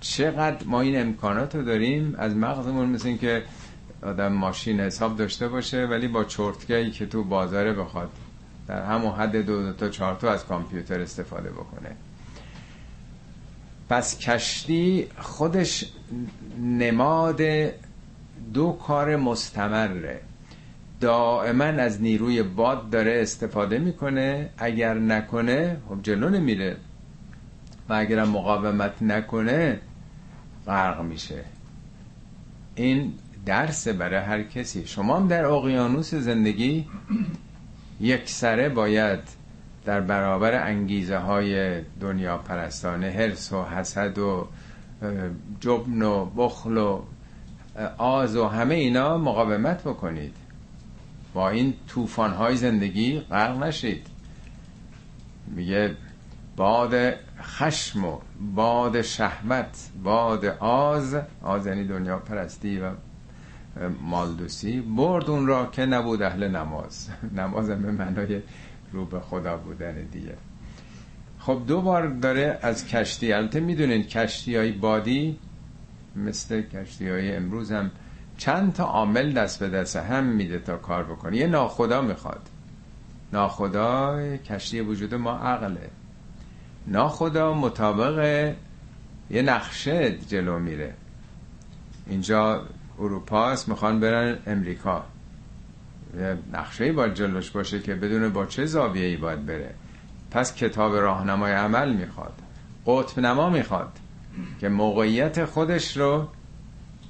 چقدر 0.00 0.66
ما 0.66 0.80
این 0.80 1.00
امکانات 1.00 1.54
رو 1.54 1.62
داریم 1.62 2.14
از 2.18 2.36
مغزمون 2.36 2.88
مثل 2.88 3.08
این 3.08 3.18
که 3.18 3.42
آدم 4.02 4.32
ماشین 4.32 4.80
حساب 4.80 5.16
داشته 5.16 5.48
باشه 5.48 5.86
ولی 5.86 6.08
با 6.08 6.24
چرتگهی 6.24 6.90
که 6.90 7.06
تو 7.06 7.24
بازاره 7.24 7.72
بخواد 7.72 8.10
در 8.68 8.84
همون 8.84 9.12
حد 9.12 9.36
دو, 9.36 9.62
دو 9.62 9.72
تا 9.72 9.88
چهار 9.88 10.14
تا 10.14 10.32
از 10.32 10.46
کامپیوتر 10.46 11.00
استفاده 11.00 11.50
بکنه. 11.50 11.90
پس 13.88 14.18
کشتی 14.18 15.06
خودش 15.18 15.92
نماد 16.62 17.40
دو 18.54 18.78
کار 18.86 19.16
مستمره. 19.16 20.20
دائما 21.00 21.64
از 21.64 22.02
نیروی 22.02 22.42
باد 22.42 22.90
داره 22.90 23.18
استفاده 23.22 23.78
می‌کنه. 23.78 24.50
اگر 24.58 24.94
نکنه 24.94 25.76
خب 25.88 26.02
جلو 26.02 26.28
نمیره. 26.28 26.76
و 27.88 27.92
اگر 27.92 28.24
مقاومت 28.24 29.02
نکنه 29.02 29.80
غرق 30.66 31.00
میشه. 31.02 31.44
این 32.74 33.12
درس 33.46 33.88
برای 33.88 34.24
هر 34.24 34.42
کسی. 34.42 34.86
شما 34.86 35.16
هم 35.16 35.28
در 35.28 35.44
اقیانوس 35.44 36.14
زندگی 36.14 36.86
یک 38.00 38.28
سره 38.28 38.68
باید 38.68 39.20
در 39.84 40.00
برابر 40.00 40.66
انگیزه 40.66 41.18
های 41.18 41.80
دنیا 42.00 42.38
پرستانه 42.38 43.10
حرس 43.10 43.52
و 43.52 43.64
حسد 43.64 44.18
و 44.18 44.48
جبن 45.60 46.02
و 46.02 46.24
بخل 46.24 46.76
و 46.76 47.02
آز 47.98 48.36
و 48.36 48.48
همه 48.48 48.74
اینا 48.74 49.18
مقاومت 49.18 49.82
بکنید. 49.82 50.34
با 51.34 51.50
این 51.50 51.74
توفان 51.88 52.32
های 52.32 52.56
زندگی 52.56 53.20
غرق 53.20 53.62
نشید. 53.62 54.06
میگه 55.46 55.96
باد 56.58 57.14
خشم 57.42 58.04
و 58.04 58.18
باد 58.54 59.02
شهوت 59.02 59.88
باد 60.02 60.44
آز 60.60 61.16
آز 61.42 61.66
یعنی 61.66 61.84
دنیا 61.84 62.18
پرستی 62.18 62.78
و 62.78 62.90
مالدوسی 64.00 64.80
برد 64.80 65.30
اون 65.30 65.46
را 65.46 65.66
که 65.66 65.86
نبود 65.86 66.22
اهل 66.22 66.48
نماز. 66.48 67.08
نماز 67.38 67.68
به 67.68 67.92
معنای 67.92 68.42
رو 68.92 69.04
به 69.04 69.20
خدا 69.20 69.56
بودن 69.56 69.94
دیگه. 70.12 70.34
خب 71.38 71.62
دو 71.66 71.80
بار 71.80 72.06
داره 72.06 72.58
از 72.62 72.86
کشتی 72.86 73.32
البته 73.32 73.60
می‌دونین 73.60 74.02
کشتی 74.02 74.56
های 74.56 74.72
بادی 74.72 75.38
مثل 76.16 76.62
کشتی 76.62 77.08
های 77.08 77.36
امروز 77.36 77.72
هم 77.72 77.90
چند 78.38 78.72
تا 78.72 78.84
عامل 78.84 79.32
دست 79.32 79.60
به 79.60 79.68
دست 79.68 79.96
هم 79.96 80.24
میده 80.24 80.58
تا 80.58 80.76
کار 80.76 81.04
بکنه. 81.04 81.36
یه 81.36 81.46
ناخدا 81.46 82.02
می‌خواد. 82.02 82.42
ناخدا 83.32 84.36
کشتی 84.36 84.80
وجود 84.80 85.14
ما 85.14 85.38
عقله. 85.38 85.90
ناخدا 86.88 87.54
مطابق 87.54 88.54
یه 89.30 89.42
نقشه 89.42 90.18
جلو 90.18 90.58
میره. 90.58 90.94
اینجا 92.06 92.62
اروپا 92.98 93.46
است 93.46 93.68
می‌خوان 93.68 94.00
برن 94.00 94.38
امریکا. 94.46 95.04
نقشه 96.52 96.92
باید 96.92 97.14
جلوش 97.14 97.50
باشه 97.50 97.80
که 97.80 97.94
بدون 97.94 98.28
با 98.28 98.46
چه 98.46 98.66
زاویه‌ای 98.66 99.16
باید 99.16 99.46
بره. 99.46 99.74
پس 100.30 100.54
کتاب 100.54 100.96
راهنمای 100.96 101.52
عمل 101.52 101.92
می‌خواد 101.92 102.32
قطب 102.86 103.20
نما 103.20 103.50
می‌خواد 103.50 103.92
که 104.60 104.68
موقعیت 104.68 105.44
خودش 105.44 105.96
رو 105.96 106.28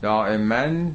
دائما 0.02 0.90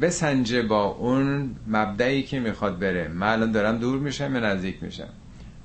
بسنجه 0.00 0.62
با 0.62 0.84
اون 0.84 1.56
مبدعی 1.66 2.22
که 2.22 2.40
می‌خواد 2.40 2.78
بره. 2.78 3.08
من 3.08 3.28
الان 3.28 3.52
دارم 3.52 3.78
دور 3.78 3.98
میشم 3.98 4.34
یا 4.34 4.40
نزدیک 4.40 4.82
میشم؟ 4.82 5.08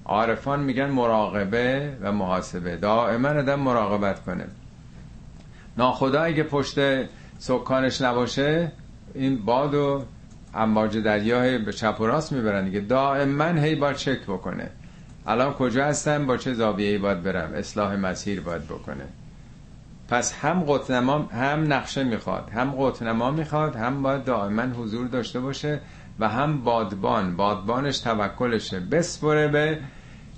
عارفان 0.06 0.60
میگن 0.60 0.86
مراقبه 0.90 1.98
و 2.02 2.12
محاسبه. 2.12 2.76
دائما 2.76 3.30
آدم 3.30 3.60
مراقبت 3.60 4.24
کنه. 4.26 4.46
ناخدا 5.78 6.22
اگه 6.22 6.44
پشت 6.44 6.80
سکانش 7.40 8.02
نباشه 8.02 8.72
این 9.14 9.46
باد 9.46 9.74
و 9.74 10.04
امواج 10.54 10.98
دریا 10.98 11.58
به 11.58 11.74
چپ 11.74 12.02
و 12.02 12.06
راست 12.06 12.32
می‌برن 12.32 12.66
دیگه. 12.66 12.80
دائما 12.80 13.46
هی 13.46 13.76
باید 13.76 13.96
چک 13.96 14.22
بکنه. 14.22 14.70
الان 15.28 15.54
کجا 15.54 15.86
هستم 15.86 16.26
با 16.26 16.38
چه 16.38 16.54
زاویه‌ای 16.54 16.98
باید 16.98 17.24
برم 17.24 17.54
اصلاح 17.54 17.96
مسیر 17.96 18.42
باید 18.42 18.64
بکنه. 18.64 19.06
پس 20.10 20.34
هم 20.34 20.64
قطنما 20.64 21.18
هم 21.18 21.74
نقشه 21.74 22.04
می‌خواد 22.04 22.50
هم 22.50 22.72
قطنما 22.72 23.32
می‌خواد 23.32 23.76
هم 23.76 24.02
باید 24.02 24.24
دائما 24.24 24.62
حضور 24.62 25.08
داشته 25.08 25.40
باشه. 25.40 25.80
و 26.20 26.30
هم 26.30 26.64
بادبان. 26.64 27.36
بادبانش 27.36 28.00
توکلشه. 28.00 28.80
بسپره 28.80 29.48
به 29.48 29.80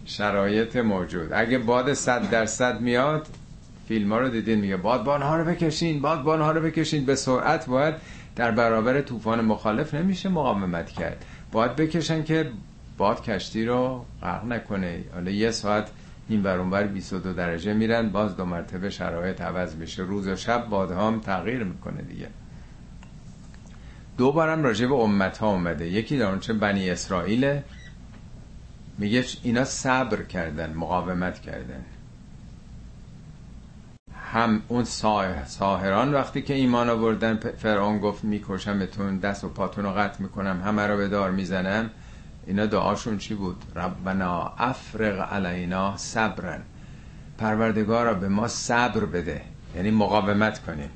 شرایط 0.06 0.76
موجود. 0.76 1.34
اگه 1.34 1.58
باد 1.58 1.94
صد 1.94 2.30
درصد 2.30 2.82
میاد 2.82 3.28
فیلم 3.88 4.14
ها 4.14 4.20
رو 4.20 4.30
دیدین 4.30 4.60
میگه 4.60 4.78
بادبان 4.78 5.22
ها 5.22 5.38
رو 5.38 5.44
بکشین 5.46 6.02
بادبان 6.02 6.42
ها 6.42 6.52
رو 6.52 6.62
بکشین. 6.62 7.06
به 7.06 7.16
سرعت 7.16 7.66
باید 7.66 7.96
در 8.36 8.52
برابر 8.52 9.02
طوفان 9.02 9.46
مخالف 9.46 9.94
نمیشه 9.94 10.30
مقاومت 10.30 10.92
کرد. 10.92 11.26
باید 11.52 11.76
بکشن 11.76 12.24
که 12.24 12.50
باد 12.98 13.24
کشتی 13.24 13.66
رو 13.66 14.06
غرق 14.22 14.46
نکنه. 14.46 15.04
حالا 15.14 15.32
یه 15.32 15.52
ساعت 15.52 15.90
این 16.30 16.42
برونبر 16.42 16.84
22 16.88 17.34
درجه 17.34 17.74
میرن 17.74 18.10
باز 18.10 18.38
دو 18.38 18.46
مرتبه 18.46 18.90
شرایط 18.90 19.42
عوض 19.42 19.76
میشه. 19.76 20.04
روز 20.04 20.28
و 20.28 20.36
شب 20.36 20.70
بادها 20.70 21.08
هم 21.08 21.20
تغییر 21.20 21.64
می‌کنه 21.64 22.02
دیگه. 22.02 22.28
دو 24.18 24.32
بارم 24.32 24.64
راجع 24.64 24.88
به 24.88 24.96
امت 24.96 25.38
ها 25.38 25.48
اومده. 25.48 25.88
یکی 25.88 26.18
در 26.18 26.26
اونچه 26.26 26.54
بنی 26.54 26.90
اسرائیل 26.90 27.62
میگه 28.98 29.26
اینا 29.44 29.66
صبر 29.66 30.24
کردن 30.24 30.74
مقاومت 30.74 31.42
کردن. 31.42 31.86
هم 34.32 34.62
اون 34.68 34.84
ساهران 35.46 36.14
وقتی 36.14 36.42
که 36.42 36.54
ایمان 36.54 36.90
آوردن 36.90 37.36
فرعون 37.58 38.00
گفت 38.00 38.24
میکشمتون 38.24 39.18
دست 39.18 39.44
و 39.44 39.50
پاتون 39.50 39.86
رو 39.86 39.92
قطع 39.92 40.22
می‌کنم 40.22 40.62
همه 40.66 40.88
رو 40.88 40.98
به 40.98 41.08
دار 41.08 41.32
می‌زنم. 41.32 41.90
اینا 42.48 42.66
دعاشون 42.66 43.18
چی 43.18 43.34
بود؟ 43.34 43.64
ربنا 43.76 44.54
افرق 44.58 45.34
علینا 45.34 45.98
صبرن. 45.98 46.62
پروردگارا 47.38 48.14
به 48.14 48.28
ما 48.28 48.48
صبر 48.48 49.06
بده 49.06 49.42
یعنی 49.76 49.92
مقاومت 49.92 50.66
کنیم. 50.66 50.90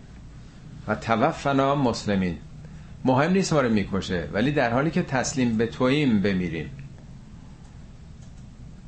و 0.87 0.95
توفنا 0.95 1.75
مسلمین. 1.75 2.37
مهم 3.05 3.31
نیست 3.31 3.53
ما 3.53 3.61
رو 3.61 3.69
می‌کشه 3.69 4.29
ولی 4.33 4.51
در 4.51 4.73
حالی 4.73 4.91
که 4.91 5.03
تسلیم 5.03 5.57
به 5.57 5.67
توییم 5.67 6.21
بمیریم. 6.21 6.69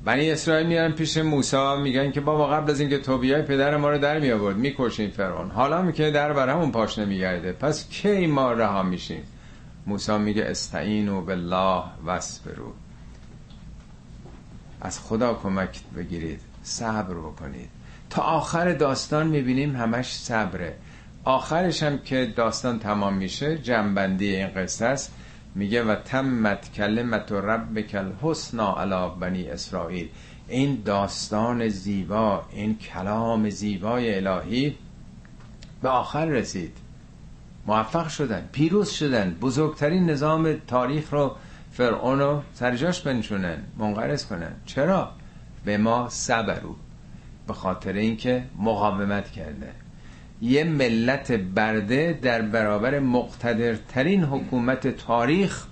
بنی 0.05 0.31
اسرائیل 0.31 0.67
میان 0.67 0.91
پیش 0.91 1.17
موسی 1.17 1.77
میگن 1.83 2.11
که 2.11 2.21
بابا 2.21 2.47
قبل 2.47 2.71
از 2.71 2.79
اینکه 2.79 2.97
تو 2.97 3.17
بیای 3.17 3.41
پدر 3.41 3.77
ما 3.77 3.89
رو 3.89 3.97
در 3.97 4.19
می 4.19 4.31
آورد 4.31 4.57
می‌کشین 4.57 5.09
فرعون. 5.09 5.49
حالا 5.51 5.91
که 5.91 6.11
در 6.11 6.33
برامون 6.33 6.71
پاش 6.71 6.99
نمیگرده 6.99 7.51
پس 7.51 7.89
کی 7.89 8.27
ما 8.27 8.51
رها 8.53 8.83
میشیم؟ 8.83 9.23
موسی 9.87 10.17
میگه 10.17 10.45
استعینوا 10.45 11.21
بالله 11.21 11.83
واسبرو 12.03 12.73
از 14.81 14.99
خدا 14.99 15.33
کمک 15.33 15.79
بگیرید 15.97 16.39
صبر 16.63 17.13
بکنید. 17.13 17.69
تا 18.09 18.21
آخر 18.21 18.73
داستان 18.73 19.27
می‌بینیم 19.27 19.75
همش 19.75 20.13
صبره. 20.13 20.75
آخرش 21.23 21.83
هم 21.83 21.97
که 21.97 22.33
داستان 22.35 22.79
تمام 22.79 23.13
میشه 23.13 23.57
جنبندی 23.57 24.35
این 24.35 24.47
قصه 24.47 24.85
است. 24.85 25.13
میگه 25.55 25.83
و 25.83 25.95
تمت 25.95 26.73
کلمت 26.73 27.31
ربک 27.31 27.95
الحسنا 27.95 28.81
علی 28.81 29.19
بنی 29.19 29.49
اسرائیل. 29.49 30.09
این 30.47 30.81
داستان 30.85 31.67
زیبا 31.67 32.45
این 32.51 32.77
کلام 32.77 33.49
زیبای 33.49 34.15
الهی 34.15 34.77
به 35.81 35.89
آخر 35.89 36.25
رسید. 36.25 36.77
موفق 37.67 38.07
شدن 38.07 38.49
پیروز 38.51 38.89
شدن. 38.89 39.37
بزرگترین 39.41 40.09
نظام 40.09 40.53
تاریخ 40.67 41.13
رو 41.13 41.35
فرعون 41.71 42.19
رو 42.19 42.41
سرجاش 42.53 43.01
بنشونن 43.01 43.57
منقرض 43.77 44.25
کنن. 44.25 44.51
چرا؟ 44.65 45.11
به 45.65 45.77
ما 45.77 46.09
صبرو 46.09 46.75
به 47.47 47.53
خاطر 47.53 47.93
اینکه 47.93 48.43
مقاومت 48.59 49.31
کردن 49.31 49.73
یه 50.41 50.63
ملت 50.63 51.31
برده 51.31 52.19
در 52.21 52.41
برابر 52.41 52.99
مقتدرترین 52.99 54.23
حکومت 54.23 54.87
تاریخ 54.87 55.65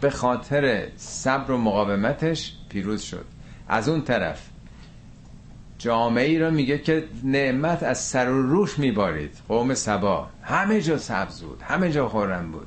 به 0.00 0.10
خاطر 0.10 0.88
صبر 0.96 1.50
و 1.50 1.58
مقاومتش 1.58 2.52
پیروز 2.68 3.02
شد. 3.02 3.24
از 3.68 3.88
اون 3.88 4.02
طرف 4.02 4.48
جامعه 5.78 6.24
ای 6.24 6.38
رو 6.38 6.50
میگه 6.50 6.78
که 6.78 7.04
نعمت 7.24 7.82
از 7.82 7.98
سر 7.98 8.30
و 8.30 8.42
روش 8.42 8.78
میبارید. 8.78 9.36
قوم 9.48 9.74
سبا 9.74 10.28
همه 10.42 10.80
جا 10.80 10.98
سبز 10.98 11.40
بود 11.40 11.62
همه 11.62 11.92
جا 11.92 12.08
خورم 12.08 12.52
بود. 12.52 12.66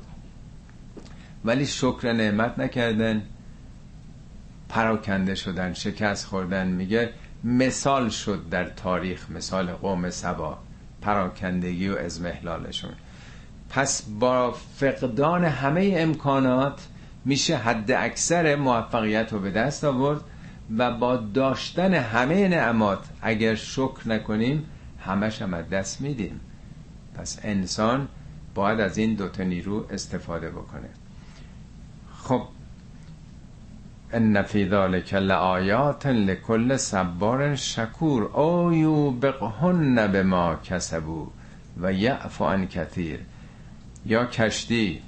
ولی 1.44 1.66
شکر 1.66 2.12
نعمت 2.12 2.58
نکردن 2.58 3.22
پراکنده 4.68 5.34
شدن 5.34 5.72
شکست 5.72 6.26
خوردن. 6.26 6.68
میگه 6.68 7.10
مثال 7.44 8.08
شد 8.08 8.48
در 8.50 8.64
تاریخ 8.64 9.30
مثال 9.30 9.72
قوم 9.72 10.10
سبا. 10.10 10.58
پراکندگی 11.00 11.88
و 11.88 11.96
ازمهلالشون 11.96 12.92
پس 13.70 14.02
با 14.02 14.52
فقدان 14.52 15.44
همه 15.44 15.94
امکانات 15.96 16.86
میشه 17.24 17.56
حد 17.56 17.90
اکثر 17.90 18.56
موفقیت 18.56 19.32
رو 19.32 19.38
به 19.38 19.50
دست 19.50 19.84
آورد 19.84 20.20
و 20.78 20.90
با 20.90 21.16
داشتن 21.16 21.94
همه 21.94 22.48
نعمات 22.48 22.98
اگر 23.22 23.54
شکر 23.54 24.00
نکنیم 24.06 24.66
همش 25.04 25.42
هم 25.42 25.62
دست 25.62 26.00
میدیم. 26.00 26.40
پس 27.14 27.38
انسان 27.42 28.08
باید 28.54 28.80
از 28.80 28.98
این 28.98 29.14
دوتا 29.14 29.42
نیرو 29.42 29.86
استفاده 29.90 30.50
بکنه. 30.50 30.88
خب 32.12 32.42
ان 34.12 34.42
فی 34.42 34.68
ذلک 34.68 35.14
لآیات 35.14 36.06
لکل 36.06 36.76
صبار 36.76 37.54
شکور. 37.56 38.22
او 38.22 38.74
یوبقهن 38.74 40.06
بما 40.06 40.54
کسبو 40.54 41.26
و 41.80 41.92
یعفو 41.92 42.44
عن 42.44 42.66
کثیر 42.66 43.20
یا 44.06 44.24
کشتی 44.24 45.02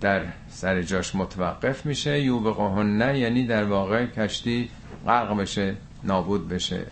در 0.00 0.22
سر 0.48 0.82
جاش 0.82 1.14
متوقف 1.14 1.86
میشه 1.86 2.20
یوبقهن 2.20 3.16
یعنی 3.16 3.46
در 3.46 3.64
واقع 3.64 4.06
کشتی 4.06 4.68
غرق 5.06 5.36
بشه 5.36 5.74
نابود 6.04 6.48
بشه. 6.48 6.86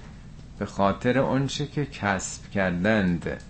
به 0.58 0.66
خاطر 0.66 1.18
اونچه 1.18 1.66
که 1.66 1.86
کسب 1.86 2.50
کردند. 2.50 3.42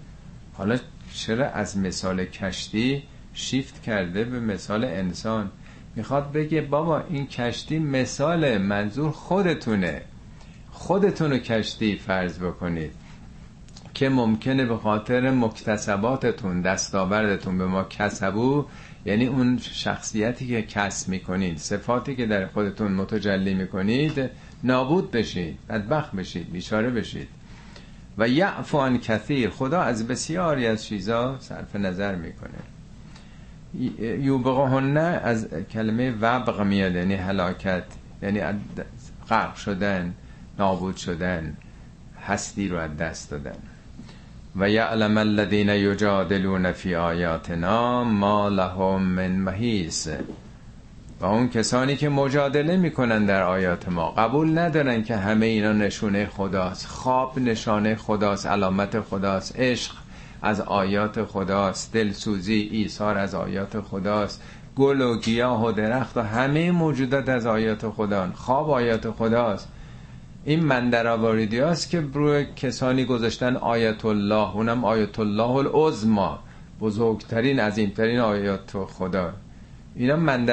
حالا 0.55 0.79
چرا 1.15 1.47
از 1.47 1.79
مثال 1.79 2.25
کشتی 2.25 3.03
شیفت 3.35 3.83
کرده 3.83 4.25
به 4.25 4.41
مثال 4.41 4.85
انسان؟ 4.85 5.51
می‌خواد 5.97 6.33
بگه 6.33 6.61
بابا 6.61 7.01
این 7.01 7.27
کشتی 7.27 7.79
مثال 7.79 8.59
منظور 8.59 9.11
خودتونه. 9.11 10.03
خودتون 10.71 11.39
کشتی 11.39 11.97
فرض 11.97 12.39
بکنید 12.39 12.93
که 13.95 14.09
ممکنه 14.09 14.65
به 14.65 14.77
خاطر 14.77 15.31
مکتسباتتون 15.31 16.61
دستاوردتون 16.63 17.59
به 17.59 17.67
ما 17.67 17.85
کسبو 17.85 18.65
یعنی 19.05 19.27
اون 19.27 19.59
شخصیتی 19.59 20.49
که 20.49 20.63
کسب 20.63 21.09
می‌کنید 21.09 21.59
صفاتی 21.59 22.17
که 22.17 22.27
در 22.27 22.47
خودتون 22.47 22.93
متجلی 22.93 23.55
می‌کنید 23.55 24.31
نابود 24.65 25.11
بشید 25.11 25.59
بدبخت 25.69 26.13
بشید 26.13 26.53
بیچاره 26.53 26.91
بشید. 26.91 27.29
و 28.19 28.29
یعفو 28.29 28.79
عن 28.79 28.99
کثیر 28.99 29.51
خدا 29.51 29.81
از 29.81 30.09
بسیاری 30.09 30.67
از 30.67 30.85
چیزا 30.85 31.37
صرف 31.41 31.77
نظر 31.77 32.15
می‌کنه. 32.15 32.76
یوبقهن 34.21 34.97
از 34.97 35.49
کلمه 35.73 36.11
وبق 36.21 36.61
میاد 36.61 36.95
یعنی 36.95 37.15
هلاکت 37.15 37.85
یعنی 38.23 38.41
غرق 39.31 39.55
شدن 39.55 40.15
نابود 40.59 40.97
شدن 40.97 41.57
هستی 42.27 42.69
رو 42.69 42.79
از 42.79 42.97
دست 42.97 43.31
دادن. 43.31 43.57
و 44.57 44.71
یعلم 44.71 45.19
الذین 45.19 45.69
یجادلون 45.69 46.73
فی 46.73 46.95
آیاتنا 46.95 48.05
ما 48.05 48.49
لهم 48.49 49.03
من 49.03 49.33
محیص. 49.33 50.09
و 51.21 51.25
اون 51.25 51.49
کسانی 51.49 51.97
که 51.97 52.09
مجادله 52.09 52.77
می‌کنن 52.77 53.25
در 53.27 53.43
آیات 53.43 53.89
ما 53.89 54.11
قبول 54.11 54.59
ندارن 54.59 55.03
که 55.03 55.17
همه 55.17 55.47
اینا 55.47 55.73
نشونه 55.73 56.27
خداست 56.27 56.87
خواب 56.87 57.39
نشانه 57.39 57.97
خداست 57.97 58.47
علامت 58.47 59.01
خداست 59.01 59.61
عشق. 59.61 59.95
از 60.47 60.61
آیات 60.61 61.25
خداست. 61.25 61.93
دلسوزی 61.93 62.69
ایثار 62.73 63.19
از 63.19 63.35
آیات 63.35 63.81
خداست. 63.81 64.43
گل 64.77 65.01
و 65.01 65.19
گیاه 65.21 65.67
و 65.67 65.73
درخت 65.73 66.17
و 66.17 66.21
همه 66.21 66.71
موجودات 66.71 67.29
از 67.29 67.47
آیات 67.47 67.89
خدا 67.89 68.31
خواب 68.35 68.71
آیات 68.71 69.11
خداست. 69.11 69.69
این 70.45 70.65
من 70.65 70.95
هاست 71.53 71.91
که 71.91 72.01
روی 72.01 72.47
کسانی 72.57 73.05
گذاشتن 73.05 73.57
آیت 73.57 74.05
الله. 74.05 74.57
اونم 74.57 74.85
آیت 74.85 75.19
الله 75.19 75.51
العظما 75.51 76.39
بزرگترین 76.81 77.61
عظیمترین 77.61 78.19
آیات 78.19 78.85
خدا. 78.85 79.33
اینا 79.95 80.17
من 80.17 80.51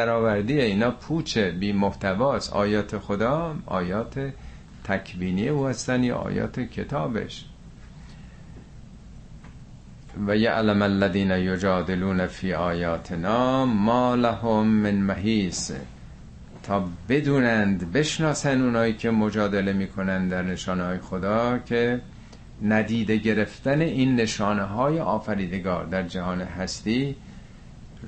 اینا 0.50 0.92
پوچ 0.92 1.38
بی 1.38 1.74
محتواست 1.74 2.54
آیات 2.54 2.98
خدا 2.98 3.56
آیات 3.66 4.32
تکوینی 4.84 5.50
او 5.50 5.68
هستن 5.68 6.04
یا 6.04 6.16
آیات 6.16 6.60
کتابش. 6.60 7.46
و 10.28 10.38
یعلم 10.38 10.82
الذین 10.82 11.32
یجادلون 11.32 12.28
فی 12.28 12.54
آیاتنا 12.54 13.66
ما 13.66 14.16
لهم 14.16 14.68
من 14.68 14.96
محیص. 14.96 15.72
تا 16.64 16.88
بدونند 17.10 17.92
بشناسن 17.92 18.62
اونایی 18.62 18.94
که 18.94 19.12
مجادله 19.12 19.74
می‌کنن 19.74 20.28
در 20.28 20.42
نشانه 20.42 20.84
های 20.84 20.98
خدا 21.00 21.58
که 21.58 22.02
ندیده 22.62 23.18
گرفتن 23.18 23.82
این 23.82 24.16
نشانه 24.16 24.64
های 24.64 25.00
آفریدگار 25.00 25.86
در 25.86 26.04
جهان 26.04 26.42
هستی 26.42 27.16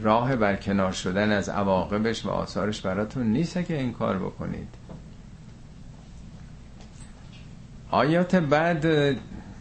راه 0.02 0.36
برکنار 0.36 0.92
شدن 0.92 1.32
از 1.32 1.50
عواقبش 1.50 2.26
و 2.26 2.30
آثارش 2.30 2.82
براتون 2.82 3.28
نیست 3.28 3.66
که 3.66 3.80
این 3.80 3.94
کار 3.94 4.18
بکنید. 4.18 4.68
آیات 7.92 8.36
بعد 8.36 8.86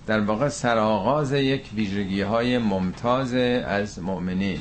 در 0.07 0.21
واقع 0.21 0.49
سرآغاز 0.49 1.33
یک 1.33 1.71
ویژگی 1.75 2.21
های 2.21 2.59
ممتاز 2.59 3.35
از 3.35 3.99
مؤمنین. 3.99 4.61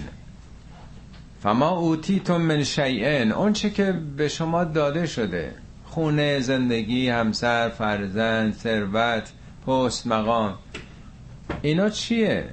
فما 1.43 1.69
اوتیتم 1.69 2.41
من 2.41 2.63
شیئن 2.63 3.31
اون 3.31 3.53
چه 3.53 3.69
که 3.69 3.91
به 4.17 4.27
شما 4.27 4.63
داده 4.63 5.05
شده. 5.05 5.51
خونه 5.85 6.39
زندگی 6.39 7.09
همسر 7.09 7.69
فرزند 7.69 8.53
ثروت 8.53 9.31
پست 9.67 10.07
مقام. 10.07 10.53
اینا 11.61 11.89
چیه؟ 11.89 12.45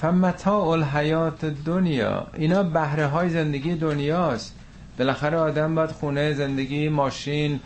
فمتاع 0.00 0.68
الحیات 0.68 1.44
دنیا 1.44 2.26
اینا 2.34 2.62
بهره 2.62 3.06
های 3.06 3.28
زندگی 3.28 3.74
دنیاست. 3.74 4.54
بالاخره 4.98 5.36
آدم 5.36 5.74
باید 5.74 5.90
خونه 5.90 6.32
زندگی 6.32 6.88
ماشین 6.88 7.60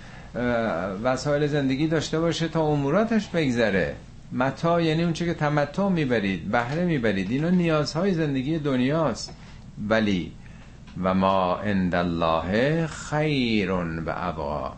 وسایل 1.02 1.46
زندگی 1.46 1.86
داشته 1.86 2.20
باشه 2.20 2.48
تا 2.48 2.62
اموراتش 2.62 3.28
بگذره. 3.28 3.96
متا 4.32 4.80
یعنی 4.80 5.02
اون 5.02 5.12
که 5.12 5.34
تمتع 5.34 5.88
می‌برید 5.88 6.50
بهره 6.50 6.84
می‌برید. 6.84 7.30
اینا 7.30 7.50
نیازهای 7.50 8.14
زندگی 8.14 8.58
دنیاست. 8.58 9.34
ولی 9.88 10.32
و 11.02 11.14
ما 11.14 11.56
عند 11.56 11.94
الله 11.94 12.86
خیر 12.86 13.70
و 13.72 14.02
ابا. 14.06 14.72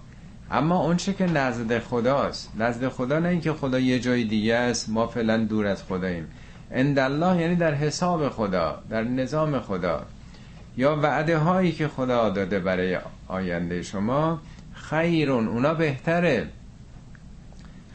اما 0.50 0.84
اون 0.84 0.96
که 0.96 1.26
نزد 1.26 1.78
خداست. 1.78 2.52
نزد 2.58 2.88
خدا 2.88 3.18
نه 3.18 3.28
اینکه 3.28 3.52
خدا 3.52 3.78
یه 3.78 4.00
جای 4.00 4.24
دیگه 4.24 4.54
است 4.54 4.88
ما 4.88 5.06
فعلا 5.06 5.36
دور 5.36 5.66
از 5.66 5.82
خداییم. 5.82 6.26
عند 6.74 6.98
الله 6.98 7.40
یعنی 7.40 7.56
در 7.56 7.74
حساب 7.74 8.28
خدا 8.28 8.82
در 8.90 9.04
نظام 9.04 9.60
خدا. 9.60 10.02
یا 10.76 10.96
وعده 10.96 11.38
هایی 11.38 11.72
که 11.72 11.88
خدا 11.88 12.30
داده 12.30 12.58
برای 12.58 12.98
آینده 13.28 13.82
شما 13.82 14.40
خیرون. 14.74 15.48
اونا 15.48 15.74
بهتره. 15.74 16.46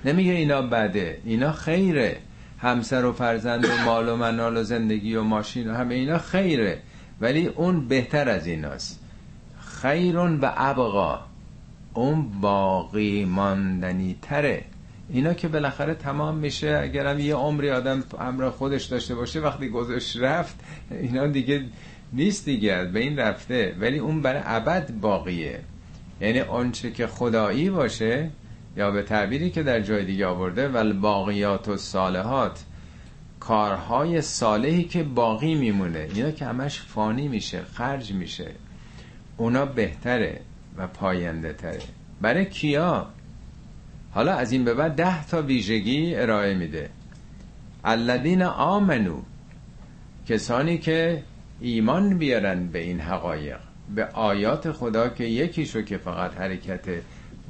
نمیگه 0.05 0.31
اینا 0.31 0.61
بده. 0.61 1.21
اینا 1.25 1.51
خیره. 1.51 2.17
همسر 2.59 3.05
و 3.05 3.13
فرزند 3.13 3.65
و 3.65 3.67
مال 3.85 4.09
و 4.09 4.15
منال 4.15 4.57
و 4.57 4.63
زندگی 4.63 5.15
و 5.15 5.23
ماشین 5.23 5.69
و 5.69 5.73
همه 5.73 5.95
اینا 5.95 6.17
خیره. 6.17 6.79
ولی 7.21 7.47
اون 7.47 7.87
بهتر 7.87 8.29
از 8.29 8.47
ایناست. 8.47 8.99
خیرون 9.81 10.39
و 10.39 10.51
ابقا. 10.55 11.19
اون 11.93 12.41
باقی 12.41 13.25
ماندنی 13.25 14.15
تره. 14.21 14.63
اینا 15.09 15.33
که 15.33 15.47
بالاخره 15.47 15.93
تمام 15.93 16.37
میشه. 16.37 16.79
اگرم 16.83 17.19
یه 17.19 17.35
عمری 17.35 17.71
آدم 17.71 18.03
همراه 18.19 18.51
خودش 18.51 18.83
داشته 18.85 19.15
باشه 19.15 19.39
وقتی 19.39 19.69
گذاشت 19.69 20.17
رفت 20.17 20.55
اینا 20.91 21.27
دیگه 21.27 21.63
نیست 22.13 22.45
دیگه 22.45 22.83
به 22.83 22.99
این 22.99 23.19
رفته. 23.19 23.75
ولی 23.79 23.99
اون 23.99 24.21
برای 24.21 24.41
ابد 24.45 24.91
باقیه. 24.91 25.59
یعنی 26.21 26.39
آنچه 26.39 26.91
که 26.91 27.07
خدایی 27.07 27.69
باشه 27.69 28.29
یا 28.77 28.91
به 28.91 29.03
تعبیری 29.03 29.49
که 29.49 29.63
در 29.63 29.79
جای 29.79 30.05
دیگه 30.05 30.25
آورده 30.25 30.67
ول 30.67 30.93
باقیات 30.93 31.67
و 31.67 31.77
صالحات 31.77 32.63
کارهای 33.39 34.21
صالحی 34.21 34.83
که 34.83 35.03
باقی 35.03 35.55
میمونه. 35.55 36.07
اینا 36.13 36.31
که 36.31 36.45
همش 36.45 36.81
فانی 36.81 37.27
میشه 37.27 37.61
خرج 37.73 38.11
میشه. 38.13 38.51
اونا 39.37 39.65
بهتره 39.65 40.41
و 40.77 40.87
پاینده 40.87 41.53
تره 41.53 41.81
برای 42.21 42.45
کیا؟ 42.45 43.07
حالا 44.11 44.33
از 44.33 44.51
این 44.51 44.65
به 44.65 44.73
بعد 44.73 44.95
ده 44.95 45.27
تا 45.27 45.41
ویژگی 45.41 46.15
ارائه 46.15 46.53
میده. 46.53 46.89
الذین 47.83 48.43
آمنو 48.43 49.21
کسانی 50.27 50.77
که 50.77 51.23
ایمان 51.61 52.17
بیارن 52.17 52.67
به 52.67 52.79
این 52.79 52.99
حقایق. 52.99 53.59
به 53.95 54.05
آیات 54.05 54.71
خدا 54.71 55.09
که 55.09 55.23
یکیشو 55.23 55.81
که 55.81 55.97
فقط 55.97 56.33
حرکت 56.37 56.85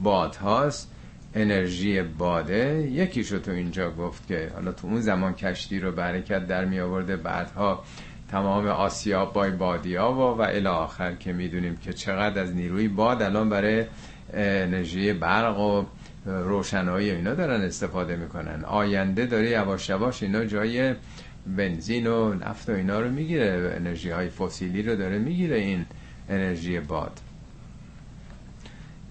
باد 0.03 0.35
هاست 0.35 0.94
انرژی 1.35 2.01
باده 2.01 2.89
یکیشو 2.91 3.39
تو 3.39 3.51
اینجا 3.51 3.91
گفت 3.91 4.27
که 4.27 4.51
حالا 4.55 4.71
تو 4.71 4.87
اون 4.87 5.01
زمان 5.01 5.33
کشتی 5.33 5.79
رو 5.79 5.91
به 5.91 6.03
حرکت 6.03 6.47
در 6.47 6.65
می 6.65 6.79
آورده 6.79 7.15
بعدها 7.15 7.83
تمام 8.31 8.67
آسیا 8.67 9.25
بای 9.25 9.51
بادیا 9.51 10.11
و 10.11 10.17
و 10.17 10.41
الی 10.41 10.67
آخر 10.67 11.15
که 11.15 11.33
می‌دونیم 11.33 11.77
که 11.77 11.93
چقدر 11.93 12.41
از 12.41 12.55
نیروی 12.55 12.87
باد 12.87 13.21
الان 13.21 13.49
برای 13.49 13.85
انرژی 14.33 15.13
برق 15.13 15.59
و 15.59 15.85
روشنایی 16.25 17.09
اینا 17.09 17.33
دارن 17.33 17.61
استفاده 17.61 18.15
می‌کنن. 18.15 18.63
آینده 18.63 19.25
داره 19.25 19.49
یواش 19.49 19.89
یواش 19.89 20.23
اینا 20.23 20.45
جای 20.45 20.95
بنزین 21.57 22.07
و 22.07 22.33
نفت 22.33 22.69
و 22.69 22.71
اینا 22.71 22.99
رو 22.99 23.09
می‌گیره. 23.09 23.73
انرژی 23.75 24.09
های 24.09 24.29
فسیلی 24.29 24.83
رو 24.83 24.95
داره 24.95 25.17
می‌گیره 25.17 25.57
این 25.57 25.85
انرژی 26.29 26.79
باد. 26.79 27.19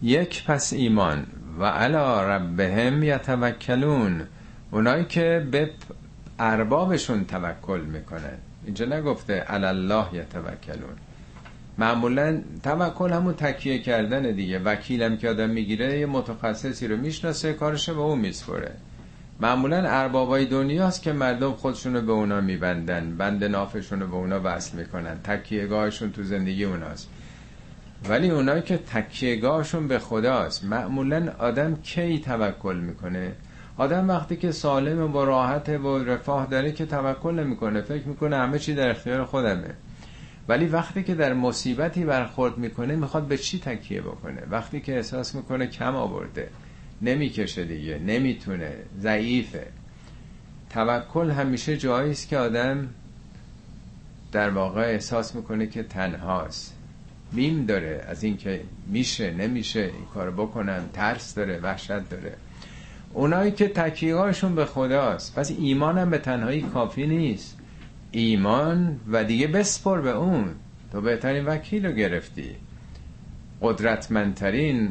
یک 0.02 0.44
پس 0.44 0.72
ایمان. 0.72 1.26
و 1.58 1.64
علا 1.64 2.36
ربهم 2.36 3.02
یتوکلون 3.02 4.22
اونایی 4.70 5.04
که 5.04 5.46
به 5.50 5.70
اربابشون 6.38 7.24
توکل 7.24 7.80
می‌کنن. 7.80 8.38
اینجا 8.64 8.86
نگفته 8.86 9.44
الله 9.46 10.06
یتوکلون. 10.12 10.96
معمولا 11.78 12.40
توکل 12.62 13.12
همون 13.12 13.34
تکیه 13.34 13.78
کردن 13.78 14.22
دیگه. 14.32 14.58
وکیلم 14.58 15.16
که 15.16 15.30
آدم 15.30 15.50
می‌گیره 15.50 15.98
یه 15.98 16.06
متخصصی 16.06 16.88
رو 16.88 16.96
می‌شناسه 16.96 17.52
کارش 17.52 17.90
به 17.90 18.00
اون 18.00 18.18
میسپره. 18.18 18.72
معمولا 19.40 19.84
اربابای 19.86 20.46
دنیاست 20.46 21.02
که 21.02 21.12
مردم 21.12 21.52
خودشونو 21.52 22.00
به 22.00 22.12
اونا 22.12 22.40
میبندن 22.40 23.16
بند 23.16 23.44
نافشون 23.44 24.00
رو 24.00 24.06
به 24.06 24.14
اونا 24.14 24.40
وصل 24.44 24.78
می‌کنن. 24.78 25.18
تکیهگاهشون 25.24 26.12
تو 26.12 26.22
زندگی 26.22 26.64
اوناست. 26.64 27.08
ولی 28.08 28.30
اونایی 28.30 28.62
که 28.62 28.76
تکیهگاهشون 28.76 29.88
به 29.88 29.98
خداست. 29.98 30.64
معمولا 30.64 31.32
آدم 31.38 31.76
کی 31.82 32.18
توکل 32.18 32.76
می‌کنه؟ 32.76 33.32
آدم 33.76 34.08
وقتی 34.08 34.36
که 34.36 34.52
سالم 34.52 35.16
و 35.16 35.24
راحت 35.24 35.68
و 35.68 35.98
رفاه 35.98 36.46
داره 36.46 36.72
که 36.72 36.86
توکل 36.86 37.34
نمی‌کنه. 37.34 37.80
فکر 37.80 38.08
می‌کنه 38.08 38.36
همه 38.36 38.58
چی 38.58 38.74
در 38.74 38.90
اختیار 38.90 39.24
خودمه. 39.24 39.70
ولی 40.48 40.66
وقتی 40.66 41.02
که 41.02 41.14
در 41.14 41.32
مصیبتی 41.32 42.04
برخورد 42.04 42.58
می‌کنه 42.58 42.96
می‌خواد 42.96 43.26
به 43.26 43.38
چی 43.38 43.58
تکیه 43.58 44.00
بکنه؟ 44.00 44.42
وقتی 44.50 44.80
که 44.80 44.96
احساس 44.96 45.34
می‌کنه 45.34 45.66
کم 45.66 45.96
آورده 45.96 46.48
نمی‌کشه 47.02 47.64
دیگه 47.64 47.98
نمی‌تونه 47.98 48.72
ضعیفه. 49.00 49.66
توکل 50.70 51.30
همیشه 51.30 51.76
جایی 51.76 52.10
است 52.10 52.28
که 52.28 52.38
آدم 52.38 52.88
در 54.32 54.50
واقع 54.50 54.82
احساس 54.82 55.34
می‌کنه 55.34 55.66
که 55.66 55.82
تنهاست. 55.82 56.73
میم 57.32 57.66
داره 57.66 58.04
از 58.08 58.24
اینکه 58.24 58.60
میشه 58.86 59.30
نمیشه 59.30 59.80
این 59.80 60.06
کار 60.14 60.30
بکنم 60.30 60.82
ترس 60.92 61.34
داره 61.34 61.58
وحشت 61.58 62.10
داره. 62.10 62.36
اونایی 63.12 63.52
که 63.52 63.68
تکیهاشون 63.68 64.54
به 64.54 64.64
خداست. 64.64 65.34
پس 65.34 65.50
ایمانم 65.58 66.10
به 66.10 66.18
تنهایی 66.18 66.62
کافی 66.62 67.06
نیست. 67.06 67.58
ایمان 68.10 69.00
و 69.12 69.24
دیگه 69.24 69.46
بسپر 69.46 70.00
به 70.00 70.10
اون. 70.10 70.48
تو 70.92 71.00
بهترین 71.00 71.44
وکیل 71.44 71.86
رو 71.86 71.92
گرفتی. 71.92 72.50
قدرتمندترین 73.62 74.90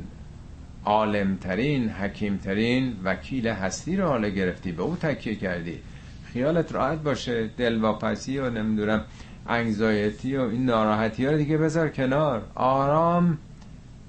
عالمترین 0.86 1.89
حکیمترین 1.89 2.96
وکیل 3.04 3.48
هستی 3.48 3.98
رو 3.98 4.08
حالا 4.08 4.30
گرفتی. 4.30 4.72
به 4.72 4.84
او 4.84 4.96
تکیه 4.96 5.36
کردی. 5.36 5.80
خیالت 6.34 6.72
راحت 6.72 7.04
باشه. 7.04 7.50
دلواپسی 7.58 8.38
و 8.39 8.50
نمی‌دونم 8.50 9.06
انگزایتی 9.48 10.38
و 10.38 10.42
این 10.42 10.66
ناراحتی 10.66 11.26
ها 11.26 11.38
دیگه 11.38 11.58
بذار 11.58 11.90
کنار. 11.90 12.42
آرام 12.56 13.38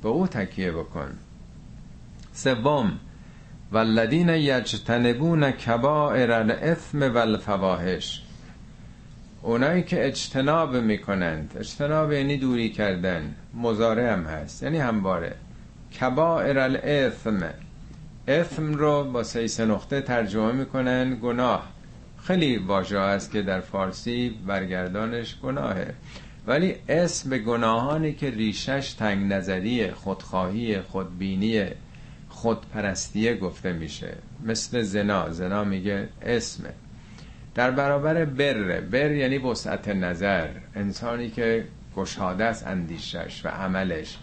به 0.02 0.08
او 0.08 0.26
تکیه 0.26 0.72
بکن. 0.72 1.08
سوم 2.32 2.92
والذین 3.72 4.28
یجتنبون 4.28 5.50
کبائر 5.50 6.32
الاثم 6.32 7.14
والفواحش. 7.14 8.22
اونایی 9.42 9.82
که 9.82 10.06
اجتناب 10.06 10.76
می‌کنند 10.76 11.56
اجتناب 11.60 12.12
یعنی 12.12 12.36
دوری 12.36 12.70
کردن 12.70 13.34
مزاره 13.54 14.12
هم 14.12 14.24
هست 14.24 14.62
یعنی 14.62 14.78
همواره. 14.78 15.34
کبائر 16.00 16.58
الاثم 16.58 17.50
اثم 18.28 18.74
رو 18.74 19.04
با 19.04 19.22
سه 19.22 19.64
نقطه 19.64 20.00
ترجمه 20.00 20.52
می‌کنن 20.52 21.18
گناه. 21.22 21.73
خیلی 22.24 22.56
واژه 22.56 22.98
است 22.98 23.32
که 23.32 23.42
در 23.42 23.60
فارسی 23.60 24.38
برگردانش 24.46 25.36
گناهه. 25.42 25.94
ولی 26.46 26.74
اسم 26.88 27.30
به 27.30 27.38
گناهانی 27.38 28.12
که 28.12 28.30
ریشش 28.30 28.92
تنگ 28.98 29.32
نظری 29.32 29.90
خودخواهی 29.90 30.80
خودبینی 30.80 31.64
خودپرستیه 32.28 33.36
گفته 33.36 33.72
میشه. 33.72 34.16
مثل 34.44 34.82
زنا 34.82 35.30
زنا 35.30 35.64
میگه 35.64 36.08
اسمه. 36.22 36.70
در 37.54 37.70
برابر 37.70 38.24
بر 38.24 38.80
بر 38.80 39.10
یعنی 39.10 39.38
وسعت 39.38 39.88
نظر 39.88 40.48
انسانی 40.74 41.30
که 41.30 41.64
گشاده 41.96 42.44
است 42.44 42.66
اندیشش 42.66 43.42
و 43.44 43.48
عملش 43.48 44.18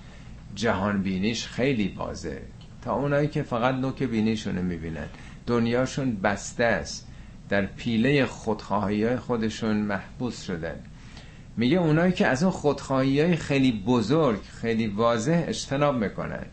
جهان 0.55 1.01
بینیش 1.03 1.47
خیلی 1.47 1.87
بازه 1.87 2.41
تا 2.81 2.93
اونایی 2.93 3.27
که 3.27 3.43
فقط 3.43 3.75
نوک 3.75 4.03
بینیشونو 4.03 4.61
می‌بینن 4.61 5.07
دنیاشون 5.47 6.15
بسته 6.15 6.63
است. 6.63 7.10
در 7.51 7.65
پیله 7.65 8.25
خودخواهی 8.25 9.03
های 9.03 9.17
خودشون 9.17 9.77
محبوس 9.77 10.43
شدن. 10.43 10.75
میگه 11.57 11.77
اونایی 11.77 12.11
که 12.13 12.27
از 12.27 12.43
اون 12.43 12.51
خودخواهی 12.51 13.21
های 13.21 13.35
خیلی 13.35 13.71
بزرگ 13.71 14.41
خیلی 14.41 14.87
واضح 14.87 15.43
اجتناب 15.47 15.95
می‌کنن. 15.95 16.45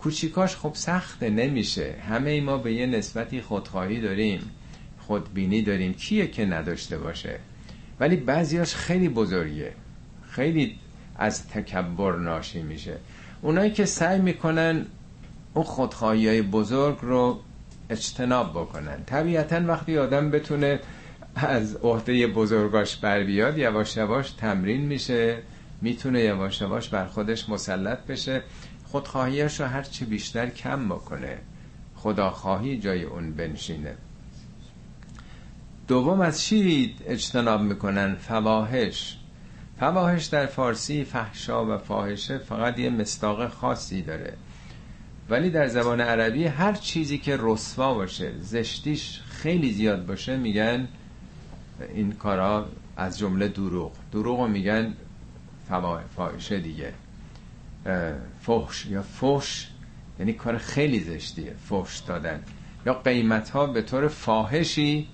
کوچیکاش 0.00 0.56
خب 0.56 0.70
سخته 0.74 1.30
نمیشه. 1.30 1.94
همه 2.08 2.30
ای 2.30 2.40
ما 2.40 2.58
به 2.58 2.72
یه 2.72 2.86
نسبتی 2.86 3.40
خودخواهی 3.40 4.00
داریم 4.00 4.40
خودبینی 4.98 5.62
داریم. 5.62 5.94
کیه 5.94 6.26
که 6.26 6.44
نداشته 6.46 6.98
باشه؟ 6.98 7.38
ولی 8.00 8.16
بعضیاش 8.16 8.74
خیلی 8.74 9.08
بزرگه. 9.08 9.72
خیلی 10.30 10.78
از 11.16 11.48
تکبر 11.48 12.16
ناشی 12.16 12.62
میشه. 12.62 12.96
اونایی 13.42 13.70
که 13.70 13.84
سعی 13.84 14.20
می‌کنن 14.20 14.86
اون 15.54 15.64
خودخواهی 15.64 16.28
های 16.28 16.42
بزرگ 16.42 16.98
رو 17.02 17.40
اجتناب 17.90 18.50
بکنن. 18.50 19.04
طبیعتا 19.04 19.60
وقتی 19.66 19.98
آدم 19.98 20.30
بتونه 20.30 20.80
از 21.36 21.76
عهده 21.76 22.26
بزرگاش 22.26 22.96
بر 22.96 23.22
بیاد 23.24 23.58
یواش 23.58 23.96
یواش 23.96 24.30
تمرین 24.30 24.80
میشه 24.80 25.38
می‌تونه 25.82 26.20
یواش 26.20 26.60
یواش 26.60 26.88
بر 26.88 27.06
خودش 27.06 27.48
مسلط 27.48 27.98
بشه. 27.98 28.42
خودخواهیش 28.84 29.60
رو 29.60 29.66
هرچی 29.66 30.04
بیشتر 30.04 30.46
کم 30.46 30.88
بکنه. 30.88 31.38
خداخواهی 31.96 32.78
جای 32.78 33.02
اون 33.02 33.32
بنشینه. 33.32 33.94
دوم 35.88 36.20
از 36.20 36.42
چی 36.42 36.94
اجتناب 37.06 37.60
می‌کنن؟ 37.60 38.14
فواهش 38.14 39.16
فواهش 39.80 40.24
در 40.24 40.46
فارسی 40.46 41.04
فحشا 41.04 41.66
و 41.66 41.78
فاحشه 41.78 42.38
فقط 42.38 42.78
یه 42.78 42.90
مستاق 42.90 43.48
خاصی 43.48 44.02
داره. 44.02 44.34
ولی 45.30 45.50
در 45.50 45.68
زبان 45.68 46.00
عربی 46.00 46.44
هر 46.44 46.72
چیزی 46.72 47.18
که 47.18 47.36
رسوا 47.40 47.94
باشه 47.94 48.32
زشتیش 48.40 49.20
خیلی 49.28 49.72
زیاد 49.72 50.06
باشه 50.06 50.36
میگن 50.36 50.88
این 51.94 52.12
کارا 52.12 52.66
از 52.96 53.18
جمله 53.18 53.48
دروغ. 53.48 53.92
دروغ 54.12 54.40
رو 54.40 54.48
میگن 54.48 54.94
فاحشه 56.16 56.60
دیگه. 56.60 56.92
فحش. 58.42 58.86
یا 58.86 59.02
فحش 59.02 59.68
یعنی 60.18 60.32
کار 60.32 60.58
خیلی 60.58 61.00
زشتیه 61.00 61.54
فحش 61.68 61.98
دادن. 61.98 62.42
یا 62.86 62.94
قیمت 62.94 63.50
ها 63.50 63.66
به 63.66 63.82
طور 63.82 64.08
فاحشی 64.08 65.08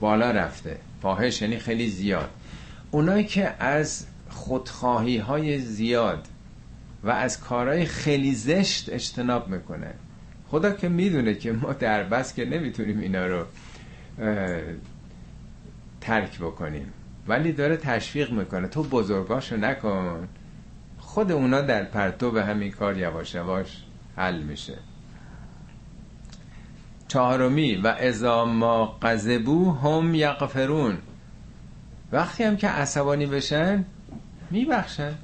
بالا 0.00 0.30
رفته. 0.30 0.78
فاحش 1.02 1.42
یعنی 1.42 1.58
خیلی 1.58 1.88
زیاد. 1.88 2.30
اونایی 2.90 3.24
که 3.24 3.62
از 3.62 4.06
خودخواهی 4.30 5.18
های 5.18 5.58
زیاد 5.58 6.28
و 7.04 7.10
از 7.10 7.40
کارهای 7.40 7.86
خیلی 7.86 8.34
زشت 8.34 8.92
اجتناب 8.92 9.48
می‌کنه. 9.48 9.94
خدا 10.48 10.70
که 10.70 10.88
می‌دونه 10.88 11.34
که 11.34 11.52
ما 11.52 11.72
در 11.72 12.04
بس 12.04 12.34
که 12.34 12.44
نمی‌تونیم 12.44 13.00
اینا 13.00 13.26
رو 13.26 13.44
ترک 16.00 16.38
بکنیم. 16.38 16.92
ولی 17.28 17.52
داره 17.52 17.76
تشویق 17.76 18.32
می‌کنه. 18.32 18.68
تو 18.68 18.82
بزرگاشو 18.82 19.56
نکن. 19.56 20.28
خود 20.98 21.32
اونا 21.32 21.60
در 21.60 21.84
پرتو 21.84 22.30
به 22.30 22.44
همین 22.44 22.70
کار 22.70 22.98
یواش 22.98 23.34
یواش 23.34 23.82
حل 24.16 24.42
میشه. 24.42 24.78
چهارمی 27.08 27.74
و 27.74 27.86
ازا 27.86 28.44
ما 28.44 28.86
قذبو 28.86 29.72
هم 29.72 30.14
یغفرون. 30.14 30.98
وقتی 32.12 32.44
هم 32.44 32.56
که 32.56 32.68
عصبانی 32.68 33.26
بشن 33.26 33.84
میبخشن. 34.50 35.14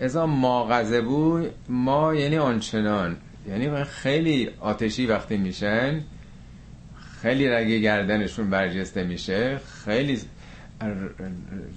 ازا 0.00 0.26
ما 0.26 0.64
غضبو 0.64 1.46
ما 1.68 2.14
یعنی 2.14 2.36
آنچنان. 2.36 3.16
یعنی 3.48 3.84
خیلی 3.84 4.50
آتشی 4.60 5.06
وقتی 5.06 5.36
میشن 5.36 6.00
خیلی 7.22 7.48
رگه 7.48 7.78
گردنشون 7.78 8.50
برجسته 8.50 9.04
میشه 9.04 9.60
خیلی 9.84 10.20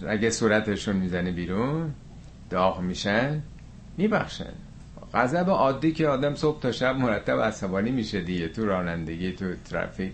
رگه 0.01 0.29
صورتشون 0.29 0.95
می‌زنه 0.95 1.31
بیرون 1.31 1.91
داغ 2.49 2.81
میشن 2.81 3.41
میبخشن. 3.97 4.53
غضب 5.13 5.49
عادی 5.49 5.91
که 5.91 6.07
آدم 6.07 6.35
صبح 6.35 6.61
تا 6.61 6.71
شب 6.71 6.95
مرتب 6.95 7.39
عصبانی 7.41 7.91
میشه 7.91 8.21
دیگه 8.21 8.47
تو 8.47 8.65
رانندگی 8.65 9.31
تو 9.31 9.45
ترافیک. 9.69 10.13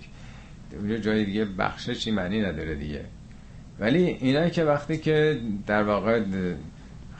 اونجا 0.79 0.97
جای 0.97 1.25
دیگه 1.25 1.45
بخششی 1.45 2.11
معنی 2.11 2.41
نداره 2.41 2.75
دیگه. 2.75 3.05
ولی 3.79 4.03
اینا 4.03 4.49
که 4.49 4.63
وقتی 4.63 4.97
که 4.97 5.39
در 5.67 5.83
واقع 5.83 6.23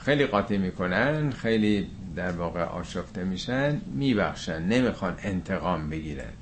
خیلی 0.08 0.26
قاطی 0.26 0.58
می‌کنن 0.58 1.32
خیلی 1.32 1.88
در 2.16 2.32
واقع 2.32 2.64
آشفته 2.64 3.24
میشن 3.24 3.82
میبخشن 3.96 4.64
نمی‌خوان 4.64 5.16
انتقام 5.24 5.90
بگیرن. 5.90 6.34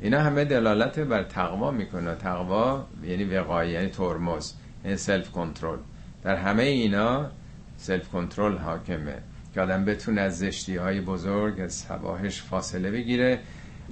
اینا 0.00 0.20
همه 0.20 0.44
دلالت 0.44 0.98
بر 0.98 1.22
تقوا 1.22 1.70
می‌کنه. 1.70 2.14
تقوا 2.14 2.86
یعنی 3.04 3.24
وقایه 3.24 3.72
یعنی 3.72 3.88
ترمز 3.88 4.52
یعنی 4.84 4.96
self-control 4.96 5.78
در 6.24 6.36
همه 6.36 6.62
اینا 6.62 7.30
self-control 7.76 8.56
حاکمه. 8.58 9.14
که 9.54 9.60
آدم 9.60 9.84
بتونه 9.84 10.20
از 10.20 10.38
زشتی 10.38 10.76
های 10.76 11.00
بزرگ 11.00 11.60
از 11.60 11.72
سباهش 11.72 12.42
فاصله 12.42 12.90
بگیره 12.90 13.38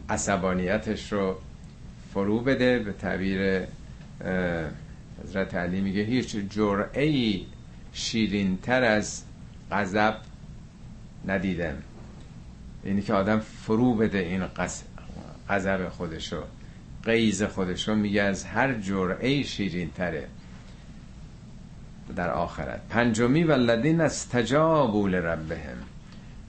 عصبانیتش 0.09 1.13
رو 1.13 1.37
فرو 2.13 2.41
بده. 2.41 2.79
به 2.79 2.93
تعبیر 2.93 3.63
حضرت 5.25 5.55
علی 5.55 5.81
میگه 5.81 6.03
هیچ 6.03 6.37
جرعه 6.51 7.03
ای 7.03 7.47
شیرین 7.95 8.59
تر 8.63 8.83
از 8.83 9.23
غضب 9.71 10.17
ندیدم. 11.27 11.75
اینی 12.85 13.03
که 13.03 13.15
آدم 13.15 13.39
فرو 13.39 13.95
بده 13.95 14.19
این 14.19 14.43
غضب 15.49 15.89
خودشو. 15.89 16.43
قیز 17.05 17.43
خودشو 17.43 17.95
میگه 17.95 18.23
از 18.23 18.45
هر 18.45 18.75
جرعه 18.75 19.43
شیرین 19.43 19.91
تره 19.91 20.29
در 22.17 22.31
آخرت. 22.31 22.81
پنجمی 22.89 23.45
ولدین 23.45 24.01
از 24.01 24.29
تجابول 24.29 25.15
ربهم 25.15 25.77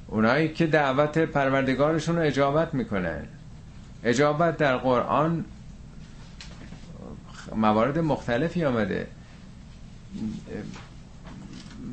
اونایی 0.08 0.54
که 0.54 0.68
دعوت 0.68 1.18
پروردگارشون 1.18 2.16
رو 2.16 2.22
اجابت 2.22 2.74
می‌کنن. 2.74 3.28
اجابت 4.04 4.58
در 4.58 4.78
قرآن 4.78 5.46
موارد 7.56 8.00
مختلفی 8.00 8.66
آمده. 8.66 9.08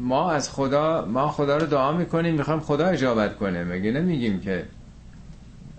ما 0.03 0.31
از 0.31 0.51
خدا 0.51 1.05
ما 1.05 1.29
خدا 1.29 1.57
رو 1.57 1.67
دعا 1.67 1.93
می‌کنیم 1.93 2.35
می‌خوایم 2.35 2.61
خدا 2.61 2.87
اجابت 2.87 3.37
کنه. 3.37 3.65
مگه 3.65 3.91
نمیگیم 3.91 4.41
که 4.41 4.65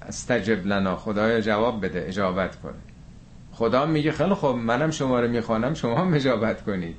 استجب 0.01 0.67
لنا 0.67 0.95
خدایا 0.95 1.41
جواب 1.41 1.85
بده 1.85 2.05
اجابت 2.07 2.55
کنه. 2.55 2.73
خدا 3.51 3.85
میگه 3.85 4.11
خیلی 4.11 4.33
خب 4.33 4.55
منم 4.63 4.91
شما 4.91 5.19
رو 5.19 5.27
می‌خوانم 5.27 5.73
شما 5.73 5.95
هم 5.95 6.13
اجابت 6.13 6.63
کنید. 6.63 6.95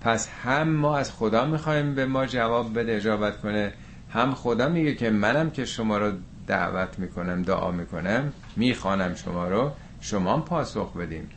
پس 0.00 0.28
هم 0.44 0.68
ما 0.68 0.96
از 0.96 1.12
خدا 1.12 1.46
می‌خوایم 1.46 1.94
به 1.94 2.06
ما 2.06 2.26
جواب 2.26 2.78
بده 2.78 2.96
اجابت 2.96 3.40
کنه. 3.40 3.72
هم 4.10 4.34
خدا 4.34 4.68
میگه 4.68 4.94
که 4.94 5.10
منم 5.10 5.50
که 5.50 5.64
شما 5.64 5.98
رو 5.98 6.12
دعوت 6.46 6.98
می‌کنم 6.98 7.42
دعا 7.42 7.70
می‌کنم 7.70 8.32
می‌خوانم 8.56 9.14
شما 9.14 9.48
رو 9.48 9.70
شما 10.00 10.32
هم 10.32 10.42
پاسخ 10.42 10.96
بدیم 10.96 11.30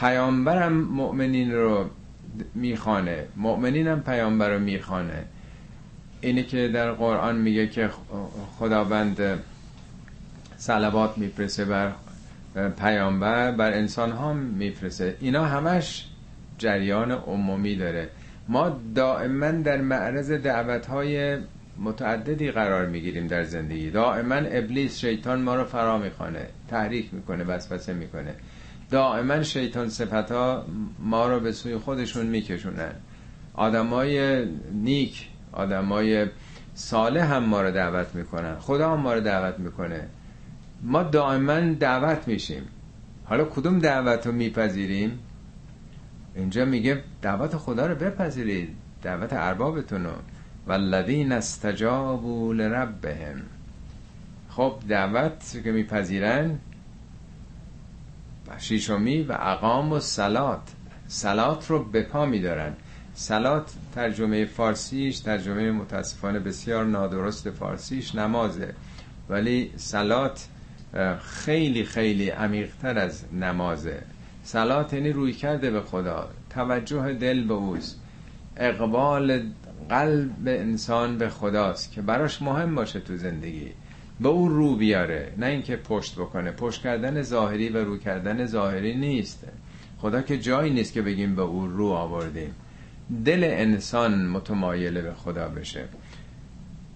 پیامبرم 0.00 0.72
مؤمنین 0.72 1.52
رو 1.52 1.90
می‌خوانه. 2.54 3.24
مؤمنین 3.36 3.86
هم 3.86 4.02
پیامبر 4.02 4.50
رو 4.50 4.58
می‌خوانه. 4.58 5.24
اینه 6.20 6.42
که 6.42 6.68
در 6.68 6.92
قرآن 6.92 7.36
میگه 7.36 7.66
که 7.66 7.90
خداوند 8.58 9.42
صلوات 10.56 11.18
میفرسه 11.18 11.64
بر 11.64 11.92
پیامبر 12.78 13.50
بر 13.50 13.72
انسان 13.72 14.12
ها 14.12 14.32
میفرسه 14.32 15.16
اینا 15.20 15.44
همش 15.44 16.08
جریان 16.58 17.12
عمومی 17.12 17.76
داره. 17.76 18.08
ما 18.48 18.80
دائما 18.94 19.50
در 19.50 19.80
معرض 19.80 20.30
دعوت 20.30 20.86
های 20.86 21.38
متعددی 21.78 22.50
قرار 22.50 22.86
می‌گیریم 22.86 23.26
در 23.26 23.44
زندگی. 23.44 23.90
دائما 23.90 24.34
ابلیس 24.34 24.98
شیطان 24.98 25.42
ما 25.42 25.54
رو 25.54 25.64
فرا 25.64 25.98
می‌خوانه 25.98 26.46
تحریک 26.68 27.14
می‌کنه 27.14 27.44
وسوسه 27.44 27.92
می‌کنه. 27.92 28.34
دائما 28.90 29.42
شیطان 29.42 29.88
صفت 29.88 30.32
ما 30.98 31.28
رو 31.28 31.40
به 31.40 31.52
سوی 31.52 31.76
خودشون 31.76 32.26
میکشونن. 32.26 32.92
آدمای 33.54 34.44
نیک 34.72 35.28
آدمای 35.52 36.26
صالح 36.74 37.34
هم 37.34 37.44
ما 37.44 37.62
رو 37.62 37.70
دعوت 37.70 38.14
می‌کنن. 38.14 38.58
خدا 38.58 38.92
هم 38.92 39.00
ما 39.00 39.14
رو 39.14 39.20
دعوت 39.20 39.58
می‌کنه. 39.58 40.08
ما 40.82 41.02
دائما 41.02 41.60
دعوت 41.60 42.28
میشیم. 42.28 42.62
حالا 43.24 43.44
کدوم 43.44 43.78
دعوت 43.78 44.26
رو 44.26 44.32
میپذیریم؟ 44.32 45.18
اینجا 46.34 46.64
میگه 46.64 47.02
دعوت 47.22 47.56
خدا 47.56 47.86
رو 47.86 47.94
بپذیرید. 47.94 48.68
دعوت 49.02 49.32
اربابتون 49.32 50.04
رو. 50.04 50.12
والذین 50.66 51.32
استجابوا 51.32 52.52
لربهم. 52.52 53.42
خب 54.48 54.74
دعوت 54.88 55.60
که 55.64 55.72
میپذیرن 55.72 56.58
شیشمی 58.58 59.22
و 59.22 59.36
اقام 59.40 59.92
و 59.92 60.00
سلات. 60.00 60.62
سلات 61.08 61.70
رو 61.70 61.84
به 61.84 62.02
پا 62.02 62.26
میدارن. 62.26 62.72
سلات 63.14 63.72
ترجمه 63.94 64.44
فارسیش 64.44 65.18
ترجمه 65.18 65.70
متاسفانه 65.70 66.38
بسیار 66.38 66.84
نادرست 66.84 67.50
فارسیش 67.50 68.14
نمازه. 68.14 68.74
ولی 69.28 69.72
سلات 69.76 70.48
خیلی 71.20 71.84
خیلی 71.84 72.30
عمیقتر 72.30 72.98
از 72.98 73.24
نمازه. 73.32 74.02
سلات 74.42 74.92
یعنی 74.92 75.12
روی 75.12 75.32
کرده 75.32 75.70
به 75.70 75.80
خدا. 75.80 76.28
توجه 76.50 77.12
دل 77.12 77.44
به 77.44 77.54
اوست. 77.54 78.00
اقبال 78.56 79.42
قلب 79.88 80.46
انسان 80.46 81.18
به 81.18 81.28
خداست 81.28 81.92
که 81.92 82.02
براش 82.02 82.42
مهم 82.42 82.74
باشه 82.74 83.00
تو 83.00 83.16
زندگی. 83.16 83.72
به 84.20 84.28
اون 84.28 84.54
رو 84.54 84.76
بیاره. 84.76 85.32
نه 85.38 85.46
اینکه 85.46 85.76
پشت 85.76 86.14
بکنه. 86.14 86.50
پشت 86.50 86.82
کردن 86.82 87.22
ظاهری 87.22 87.68
و 87.68 87.84
رو 87.84 87.98
کردن 87.98 88.46
ظاهری 88.46 88.94
نیست. 88.94 89.44
خدا 89.98 90.22
که 90.22 90.38
جایی 90.38 90.72
نیست 90.72 90.92
که 90.92 91.02
بگیم 91.02 91.36
به 91.36 91.42
اون 91.42 91.76
رو 91.76 91.86
آوردیم. 91.86 92.54
دل 93.24 93.44
انسان 93.44 94.26
متمایل 94.28 95.00
به 95.00 95.14
خدا 95.14 95.48
بشه. 95.48 95.84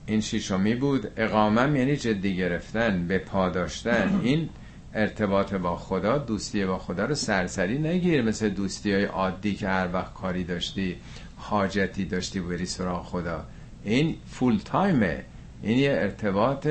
این 0.07 0.21
شیشمی 0.21 0.75
بود. 0.75 1.11
اقامم 1.17 1.77
یعنی 1.77 1.97
جدی 1.97 2.37
گرفتن 2.37 3.07
به 3.07 3.19
پاداشتن 3.19 4.21
این 4.23 4.49
ارتباط 4.95 5.55
با 5.55 5.77
خدا 5.77 6.19
دوستی 6.19 6.67
با 6.67 6.79
خدا 6.79 7.05
رو 7.05 7.15
سرسری 7.15 7.79
نگیر. 7.79 8.23
مثل 8.23 8.49
دوستی 8.49 8.93
های 8.93 9.05
عادی 9.05 9.55
که 9.55 9.69
هر 9.69 9.89
وقت 9.93 10.15
کاری 10.15 10.45
داشتی 10.45 10.97
حاجتی 11.37 12.05
داشتی 12.05 12.41
بری 12.41 12.67
سراغ 12.67 13.05
خدا. 13.05 13.45
این 13.85 14.17
فول 14.27 14.59
تایمه 14.65 15.25
این 15.63 15.79
یه 15.79 15.91
ارتباط 15.91 16.69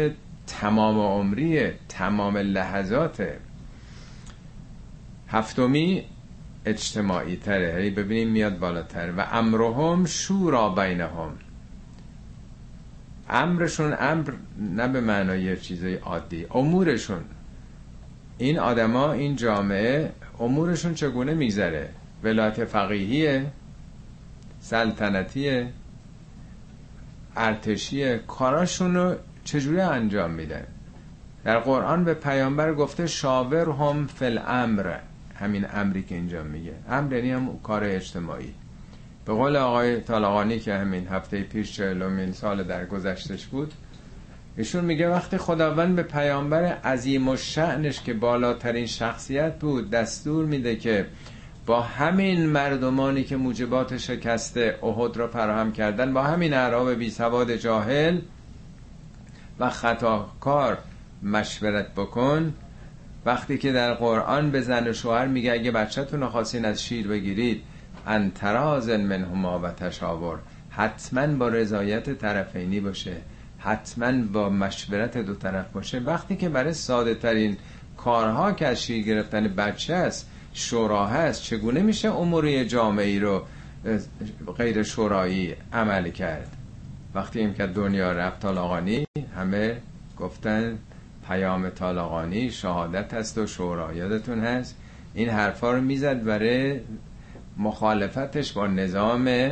تمام 0.50 1.00
عمری 1.00 1.72
تمام 1.90 2.38
لحظات 2.38 3.28
هفتمی 5.28 6.04
اجتماعی 6.66 7.36
تره. 7.36 7.68
یعنی 7.68 7.90
ببینیم 7.90 8.30
میاد 8.30 8.60
بالاتر. 8.60 9.14
و 9.18 9.28
امرهم 9.32 10.06
شورا 10.06 10.70
بینهم. 10.70 11.32
امرشون 13.30 13.96
امر 14.00 14.32
نه 14.58 14.88
به 14.88 15.02
معنای 15.02 15.58
چیزای 15.58 15.96
عادی 15.96 16.46
امورشون. 16.52 17.22
این 18.38 18.60
آدما 18.60 19.12
این 19.12 19.36
جامعه 19.36 20.12
امورشون 20.40 20.94
چگونه 20.94 21.34
میگذره؟ 21.34 21.90
ولایت 22.24 22.66
فقیهیه 22.66 23.46
سلطنتیه 24.60 25.70
ارتشیه. 27.36 28.18
کاراشون 28.28 28.96
رو 28.96 29.16
چجوری 29.50 29.82
انجام 29.82 30.32
میدن 30.32 30.64
در 31.44 31.60
قرآن 31.60 32.04
به 32.04 32.14
پیامبر 32.14 32.74
گفته 32.74 33.08
شاور 33.08 33.70
هم 33.70 34.08
فل 34.08 34.40
امر 34.48 34.96
همین 35.36 35.66
امری 35.74 36.04
که 36.04 36.16
اینجا 36.16 36.44
میگه. 36.44 36.74
امر 36.90 37.14
یعنی 37.14 37.32
هم 37.32 37.60
کار 37.64 37.84
اجتماعی. 37.84 38.54
به 39.26 39.34
قول 39.34 39.56
آقای 39.56 40.02
طالقانی 40.02 40.60
که 40.60 40.74
همین 40.74 41.08
هفته 41.08 41.44
پیش 41.44 41.72
چهلومین 41.76 42.32
سال 42.32 42.64
در 42.64 42.86
گذشتش 42.86 43.46
بود 43.46 43.74
ایشون 44.58 44.86
میگه 44.86 45.10
وقتی 45.10 45.38
خداوند 45.38 45.96
به 45.96 46.04
پیامبر 46.04 46.64
عظیم 46.64 47.28
و 47.28 47.36
شعنش 47.36 48.02
که 48.02 48.14
بالاترین 48.14 48.86
شخصیت 48.86 49.60
بود 49.60 49.90
دستور 49.90 50.46
میده 50.46 50.76
که 50.76 51.06
با 51.66 51.82
همین 51.82 52.46
مردمانی 52.46 53.24
که 53.24 53.38
موجبات 53.38 53.98
شکست 53.98 54.58
احد 54.58 55.18
را 55.18 55.28
فراهم 55.28 55.72
کردن 55.72 56.14
با 56.14 56.24
همین 56.24 56.54
اعراب 56.54 56.90
بی 56.94 57.10
سواد 57.10 57.56
جاهل 57.56 58.20
و 59.60 59.70
خطاکار 59.70 60.78
مشورت 61.24 61.94
بکن. 61.94 62.54
وقتی 63.26 63.58
که 63.58 63.72
در 63.72 63.94
قرآن 63.94 64.52
به 64.52 64.62
زن 64.62 64.88
و 64.88 64.94
شوهر 64.94 65.28
میگه 65.28 65.52
اگه 65.52 65.72
بچهتون 65.72 66.28
خواستین 66.28 66.66
از 66.66 66.84
شیر 66.84 67.08
بگیرید 67.08 67.64
انتراز 68.08 68.90
منهما 68.90 69.60
و 69.60 69.72
تشاور. 69.72 70.40
حتما 70.70 71.28
با 71.28 71.48
رضایت 71.48 72.10
طرفینی 72.10 72.80
باشه. 72.80 73.16
حتما 73.60 74.12
با 74.34 74.50
مشورت 74.50 75.18
دو 75.18 75.36
طرف 75.36 75.72
باشه. 75.72 76.00
وقتی 76.00 76.36
که 76.36 76.50
برای 76.50 76.74
ساده 76.74 77.16
ترین 77.16 77.58
کارها 77.98 78.52
که 78.52 78.68
از 78.68 78.84
شیر 78.84 79.06
گرفتن 79.06 79.48
بچه 79.48 79.94
است 79.94 80.30
شورا 80.54 81.08
هست 81.08 81.44
چگونه 81.44 81.82
میشه 81.82 82.16
اموری 82.16 82.66
جامعی 82.66 83.20
رو 83.20 83.44
غیر 84.58 84.84
شورایی 84.84 85.56
عمل 85.74 86.10
کرد؟ 86.10 86.59
وقتی 87.16 87.40
این 87.40 87.54
که 87.54 87.66
دنیا 87.66 88.12
رفت 88.12 88.40
طالاقانی 88.40 89.06
همه 89.36 89.78
گفتن 90.20 90.78
پیام 91.28 91.70
طالاقانی 91.70 92.52
شهادت 92.52 93.14
هست 93.14 93.38
و 93.38 93.48
شورا 93.48 93.94
یادتون 93.94 94.40
هست. 94.40 94.76
این 95.14 95.30
حرفا 95.30 95.72
رو 95.72 95.82
می‌زد 95.82 96.24
برای 96.24 96.80
مخالفتش 97.58 98.54
با 98.54 98.68
نظام 98.68 99.52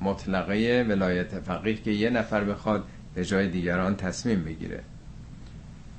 مطلقه 0.00 0.86
ولایت 0.88 1.40
فقیه 1.40 1.74
که 1.74 1.90
یه 1.90 2.10
نفر 2.10 2.44
بخواد 2.44 2.84
به 3.14 3.24
جای 3.24 3.48
دیگران 3.48 3.96
تصمیم 3.96 4.44
بگیره. 4.44 4.80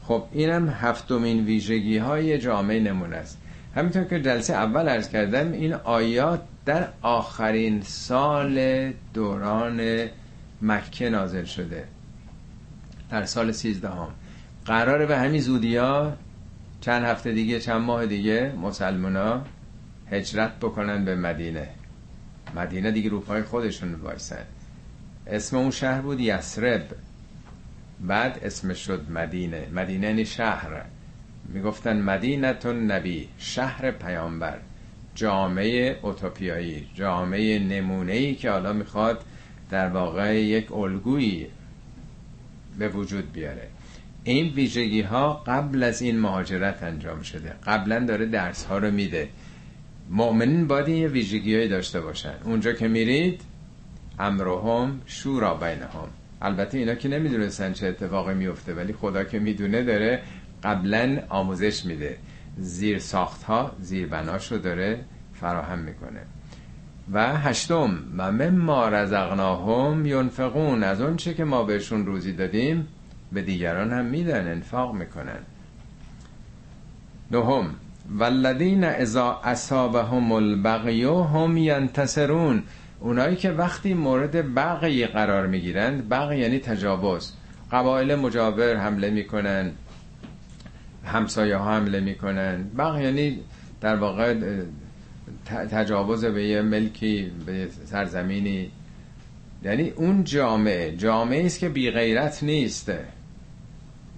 خب 0.03 0.23
اینم 0.31 0.69
هفتمین 0.69 1.45
ویژگی 1.45 1.97
های 1.97 2.37
جامعه 2.37 2.79
نمونه 2.79 3.15
است. 3.15 3.37
همینطور 3.75 4.03
که 4.03 4.21
جلسه 4.21 4.53
اول 4.53 4.89
عرض 4.89 5.09
کردم 5.09 5.51
این 5.51 5.73
آیات 5.73 6.41
در 6.65 6.87
آخرین 7.01 7.81
سال 7.81 8.91
دوران 9.13 10.07
مکه 10.61 11.09
نازل 11.09 11.43
شده. 11.43 11.87
در 13.09 13.25
سال 13.25 13.51
سیزدهم. 13.51 14.09
قراره 14.65 15.05
به 15.05 15.17
همین 15.17 15.41
زودی 15.41 15.77
ها 15.77 16.13
چند 16.81 17.03
هفته 17.03 17.31
دیگه 17.31 17.59
چند 17.59 17.81
ماه 17.81 18.05
دیگه 18.05 18.53
مسلمان 18.61 19.45
هجرت 20.11 20.59
بکنن 20.59 21.05
به 21.05 21.15
مدینه. 21.15 21.69
مدینه 22.55 22.91
دیگه 22.91 23.09
روپای 23.09 23.43
خودشون 23.43 23.93
وایسن. 23.93 24.45
اسم 25.27 25.57
اون 25.57 25.71
شهر 25.71 26.01
بود 26.01 26.19
یسرب. 26.19 26.85
بعد 27.99 28.39
اسمش 28.43 28.85
شد 28.85 29.11
مدینه. 29.11 29.67
مدینه 29.73 30.07
یعنی 30.07 30.25
شهر. 30.25 30.85
می‌گفتن 31.45 32.01
مدینتون 32.01 32.91
نبی 32.91 33.29
شهر 33.37 33.91
پیامبر. 33.91 34.57
جامعه 35.15 35.99
اوتوپیایی 36.01 36.87
جامعه 36.93 37.59
نمونه 37.59 38.13
ای 38.13 38.35
که 38.35 38.51
حالا 38.51 38.73
می‌خواد 38.73 39.23
در 39.69 39.89
واقع 39.89 40.35
یک 40.35 40.71
الگویی 40.71 41.47
به 42.79 42.89
وجود 42.89 43.31
بیاره. 43.31 43.67
این 44.23 44.53
ویژگی 44.53 45.01
ها 45.01 45.33
قبل 45.33 45.83
از 45.83 46.01
این 46.01 46.19
مهاجرت 46.19 46.83
انجام 46.83 47.21
شده. 47.21 47.53
قبلا 47.65 47.99
داره 47.99 48.25
درس 48.25 48.65
ها 48.65 48.77
رو 48.77 48.91
میده. 48.91 49.29
مؤمنین 50.09 50.67
باید 50.67 50.87
یه 50.87 51.07
ویژگی 51.07 51.67
داشته 51.67 52.01
باشن. 52.01 52.33
اونجا 52.43 52.73
که 52.73 52.87
میرید 52.87 53.41
امرهم 54.19 55.01
شورا 55.05 55.53
بینهم. 55.53 56.09
البته 56.41 56.77
اینا 56.77 56.95
که 56.95 57.09
نمی‌دونستن 57.09 57.73
چه 57.73 57.87
اتفاقی 57.87 58.33
میفته 58.33 58.73
ولی 58.73 58.93
خدا 58.93 59.23
که 59.23 59.39
می‌دونه 59.39 59.83
داره 59.83 60.21
قبلا 60.63 61.23
آموزش 61.29 61.85
میده. 61.85 62.17
زیر 62.57 62.99
ساخت 62.99 63.43
ها 63.43 63.71
زیر 63.81 64.07
بناش 64.07 64.51
رو 64.51 64.57
داره 64.57 64.99
فراهم 65.33 65.79
می‌کنه. 65.79 66.21
و 67.13 67.37
هشتم 67.37 67.99
و 68.17 68.31
مما 68.31 68.89
رزقناهم 68.89 70.05
ینفقون. 70.05 70.83
از 70.83 71.01
اون 71.01 71.17
چه 71.17 71.33
که 71.33 71.43
ما 71.43 71.63
بهشون 71.63 72.05
روزی 72.05 72.33
دادیم 72.33 72.87
به 73.31 73.41
دیگران 73.41 73.93
هم 73.93 74.05
میدن 74.05 74.51
انفاق 74.51 74.95
می‌کنن. 74.95 75.39
نهم 77.31 77.69
والذین 78.17 78.83
اذا 78.83 79.41
اصابهم 79.43 80.31
البغی 80.31 81.03
هم 81.03 81.57
ینتصرون. 81.57 82.63
اونایی 82.99 83.35
که 83.35 83.51
وقتی 83.51 83.93
مورد 83.93 84.53
بغی 84.55 85.05
قرار 85.05 85.47
می‌گیرند 85.47 86.09
بغی 86.09 86.37
یعنی 86.37 86.59
تجاوز. 86.59 87.33
قبایل 87.71 88.15
مجاور 88.15 88.75
حمله 88.75 89.09
می‌کنن 89.09 89.71
همسایه 91.05 91.57
ها 91.57 91.75
حمله 91.75 91.99
می‌کنن. 91.99 92.63
بغی 92.77 93.03
یعنی 93.03 93.39
در 93.81 93.95
واقع 93.95 94.35
تجاوز 95.47 96.25
به 96.25 96.47
یه 96.47 96.61
ملکی 96.61 97.31
به 97.45 97.67
سرزمینی. 97.85 98.71
یعنی 99.63 99.89
اون 99.89 100.23
جامعه 100.23 100.95
جامعه 100.97 101.45
است 101.45 101.59
که 101.59 101.69
بی 101.69 101.91
غیرت 101.91 102.43
نیست 102.43 102.91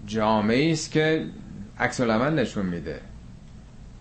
جامعه 0.06 0.72
است 0.72 0.92
که 0.92 1.26
عکس 1.80 2.02
نشون 2.02 2.66
میده. 2.66 3.02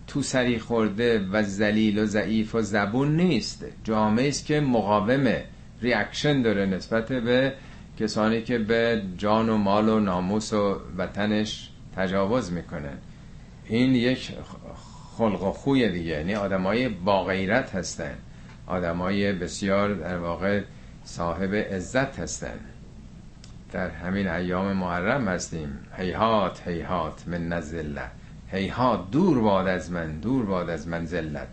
تو 0.07 0.21
سری 0.21 0.59
خورده 0.59 1.19
و 1.31 1.43
زلیل 1.43 1.99
و 1.99 2.05
ضعیف 2.05 2.55
و 2.55 2.61
زبون 2.61 3.15
نیست. 3.15 3.65
جامعه 3.83 4.27
است 4.27 4.45
که 4.45 4.59
مقاومه 4.59 5.43
ریاکشن 5.81 6.41
داره 6.41 6.65
نسبت 6.65 7.11
به 7.11 7.53
کسانی 7.99 8.41
که 8.41 8.57
به 8.57 9.01
جان 9.17 9.49
و 9.49 9.57
مال 9.57 9.89
و 9.89 9.99
ناموس 9.99 10.53
و 10.53 10.77
وطنش 10.97 11.69
تجاوز 11.95 12.51
می‌کنن. 12.51 12.97
این 13.65 13.95
یک 13.95 14.31
خلق 15.19 15.43
و 15.43 15.51
خوی 15.51 15.89
دیگه. 15.89 16.11
یعنی 16.11 16.35
آدمای 16.35 16.89
با 16.89 17.23
غیرت 17.23 17.75
هستن. 17.75 18.15
آدمای 18.67 19.33
بسیار 19.33 19.93
در 19.93 20.17
واقع 20.17 20.61
صاحب 21.03 21.55
عزت 21.55 22.19
هستن. 22.19 22.59
در 23.71 23.89
همین 23.89 24.27
ایام 24.27 24.73
محرم 24.73 25.27
هستیم. 25.27 25.79
هیهات 25.97 26.67
هیهات 26.67 27.23
من 27.27 27.47
نزله. 27.47 28.01
هیهات 28.51 29.11
دور 29.11 29.41
باد 29.41 29.67
از 29.67 29.91
من 29.91 30.19
دور 30.19 30.45
باد 30.45 30.69
از 30.69 30.87
من 30.87 31.05
زلت 31.05 31.47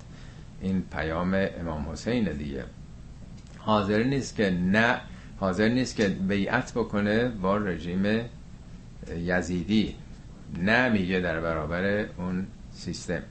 این 0.61 0.85
پیام 0.93 1.47
امام 1.61 1.89
حسین 1.93 2.25
دیگه. 2.25 2.65
حاضر 3.59 4.03
نیست 4.03 4.37
که 4.37 4.51
نه 4.51 5.01
حاضر 5.41 5.69
نیست 5.69 5.97
که 5.97 6.09
بیعت 6.09 6.73
بکنه 6.73 7.29
با 7.29 7.57
رژیم 7.57 8.21
یزیدی. 9.17 9.95
نه 10.63 10.89
میگه 10.89 11.21
در 11.21 11.41
برابر 11.41 12.07
اون 12.19 12.47
سیستم. 12.73 13.23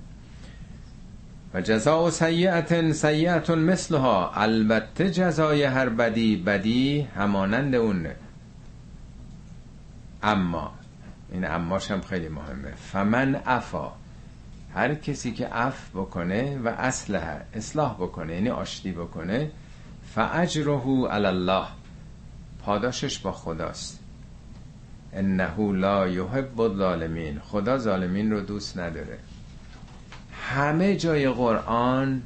و 1.55 1.61
جزا 1.61 2.03
و 2.03 2.09
سیعت 2.09 2.91
سیعت 2.91 3.49
مثلها. 3.49 4.31
البته 4.33 5.11
جزای 5.11 5.63
هر 5.63 5.89
بدی 5.89 6.35
بدی 6.35 7.01
همانند 7.01 7.75
اونه 7.75 8.15
اما 10.23 10.73
این 11.31 11.45
اماش 11.45 11.91
هم 11.91 12.01
خیلی 12.01 12.29
مهمه. 12.29 12.71
فمن 12.71 13.41
افا 13.45 13.91
هر 14.73 14.95
کسی 14.95 15.31
که 15.31 15.57
اف 15.57 15.89
بکنه 15.89 16.57
و 16.57 16.67
اصلح 16.67 17.41
اصلاح 17.53 17.93
بکنه 17.93 18.33
یعنی 18.33 18.49
آشتی 18.49 18.91
بکنه 18.91 19.51
فاجره 20.15 21.07
علی 21.09 21.25
الله 21.25 21.67
پاداشش 22.65 23.19
با 23.19 23.31
خداست. 23.31 23.99
انه 25.13 25.71
لا 25.71 26.07
یحب 26.07 26.61
الظالمین. 26.61 27.39
خدا 27.39 27.77
ظالمین 27.77 28.31
رو 28.31 28.41
دوست 28.41 28.77
نداره. 28.77 29.17
همه 30.53 30.95
جای 30.95 31.29
قرآن 31.29 32.21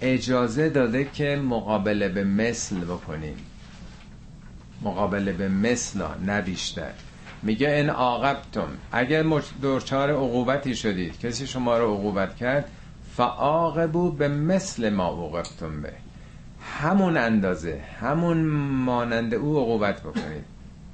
اجازه 0.00 0.68
داده 0.68 1.04
که 1.04 1.40
مقابله 1.44 2.08
به 2.08 2.24
مثل 2.24 2.76
بکنیم. 2.84 3.36
مقابله 4.82 5.32
به 5.32 5.48
مثل 5.48 6.04
نه 6.26 6.40
بیشتر. 6.40 6.90
میگه 7.42 7.68
ان 7.70 7.90
عاقبتم 7.90 8.68
اگر 8.92 9.24
دچار 9.62 10.10
عقوبتی 10.10 10.76
شدید 10.76 11.18
کسی 11.20 11.46
شما 11.46 11.78
رو 11.78 11.94
عقوبت 11.94 12.36
کرد 12.36 12.70
فعاقبو 13.16 14.10
به 14.10 14.28
مثل 14.28 14.90
ما 14.90 15.06
عوقبتم 15.06 15.82
به. 15.82 15.92
همون 16.80 17.16
اندازه 17.16 17.82
همون 18.00 18.46
مانند 18.84 19.34
او 19.34 19.58
عقوبت 19.58 20.00
بکنید. 20.00 20.44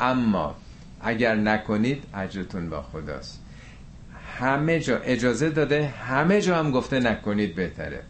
اما 0.01 0.55
اگر 1.01 1.35
نکنید 1.35 2.03
اجرتون 2.15 2.71
با 2.71 2.83
خداست. 2.83 3.44
همه 4.39 4.81
جا 4.81 4.99
اجازه 4.99 5.51
داده 5.51 5.87
همه 5.87 6.41
جا 6.41 6.57
هم 6.59 6.71
گفته 6.71 7.01
نکنید 7.01 7.55
بهتره. 7.55 8.03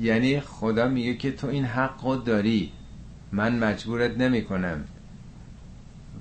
یعنی 0.00 0.40
خدا 0.40 0.88
میگه 0.88 1.14
که 1.14 1.32
تو 1.32 1.46
این 1.46 1.64
حق 1.64 2.24
داری. 2.24 2.72
من 3.32 3.58
مجبورت 3.58 4.18
نمی 4.18 4.44
کنم 4.44 4.84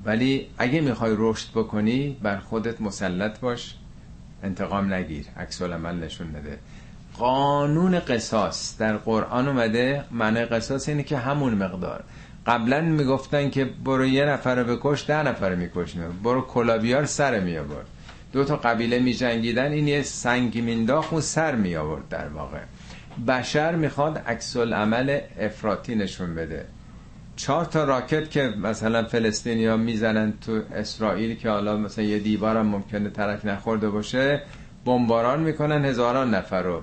ولی 0.05 0.47
اگه 0.57 0.81
می‌خوای 0.81 1.15
رشد 1.17 1.51
بکنی 1.51 2.17
بر 2.21 2.37
خودت 2.37 2.81
مسلط 2.81 3.39
باش. 3.39 3.75
انتقام 4.43 4.93
نگیر. 4.93 5.25
عکس 5.37 5.61
عمل 5.61 5.95
نشون 5.95 6.35
نده. 6.35 6.59
قانون 7.17 7.99
قصاص 7.99 8.77
در 8.77 8.97
قرآن 8.97 9.47
اومده. 9.47 10.03
معنی 10.11 10.45
قصاص 10.45 10.89
اینه 10.89 11.03
که 11.03 11.17
همون 11.17 11.53
مقدار. 11.53 12.03
قبلا 12.47 12.81
می‌گفتن 12.81 13.49
که 13.49 13.65
برو 13.65 14.05
یه 14.05 14.25
نفر 14.25 14.55
رو 14.55 14.75
بکش 14.75 15.05
ده 15.07 15.23
نفر 15.23 15.55
میکشنه 15.55 16.07
برو 16.23 16.41
کلابیار 16.41 17.05
سر 17.05 17.39
می 17.39 17.57
آورد 17.57 17.85
دو 18.33 18.43
تا 18.43 18.57
قبیله 18.57 18.99
می 18.99 19.13
جنگیدن 19.13 19.71
این 19.71 19.87
یه 19.87 20.01
سنگی 20.01 20.61
مینداخت 20.61 21.13
و 21.13 21.21
سر 21.21 21.55
می 21.55 21.75
آورد 21.75 22.09
در 22.09 22.27
واقع. 22.27 22.59
بشر 23.27 23.75
می‌خواد 23.75 24.17
عکس 24.17 24.57
عمل 24.57 25.19
افراطی 25.39 25.95
نشون 25.95 26.35
بده. 26.35 26.65
چهار 27.35 27.65
تا 27.65 27.83
راکت 27.83 28.31
که 28.31 28.53
مثلا 28.61 29.03
فلسطینی 29.03 29.65
ها 29.65 29.77
می‌زنن 29.77 30.33
تو 30.41 30.61
اسرائیل 30.75 31.35
که 31.35 31.49
حالا 31.49 31.77
مثلا 31.77 32.05
یه 32.05 32.19
دیوارم 32.19 32.65
ممکنه 32.65 33.09
ترک 33.09 33.45
نخورده 33.45 33.89
باشه 33.89 34.41
بمباران 34.85 35.39
می‌کنن 35.39 35.85
هزاران 35.85 36.33
نفر 36.33 36.61
رو. 36.63 36.81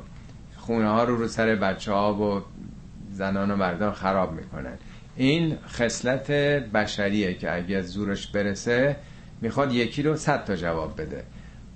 خونه 0.56 0.88
ها 0.88 1.04
رو 1.04 1.16
رو 1.16 1.28
سر 1.28 1.54
بچه 1.54 1.92
ها 1.92 2.14
و 2.14 2.42
زنان 3.12 3.50
و 3.50 3.56
مردان 3.56 3.92
خراب 3.92 4.32
می‌کنن. 4.32 4.78
این 5.18 5.56
خصلت 5.68 6.30
بشریه 6.72 7.34
که 7.34 7.54
اگه 7.56 7.82
زورش 7.82 8.26
برسه 8.26 8.96
می‌خواد 9.40 9.72
یکی 9.72 10.02
رو 10.02 10.16
صد 10.16 10.44
تا 10.44 10.56
جواب 10.56 11.00
بده. 11.00 11.24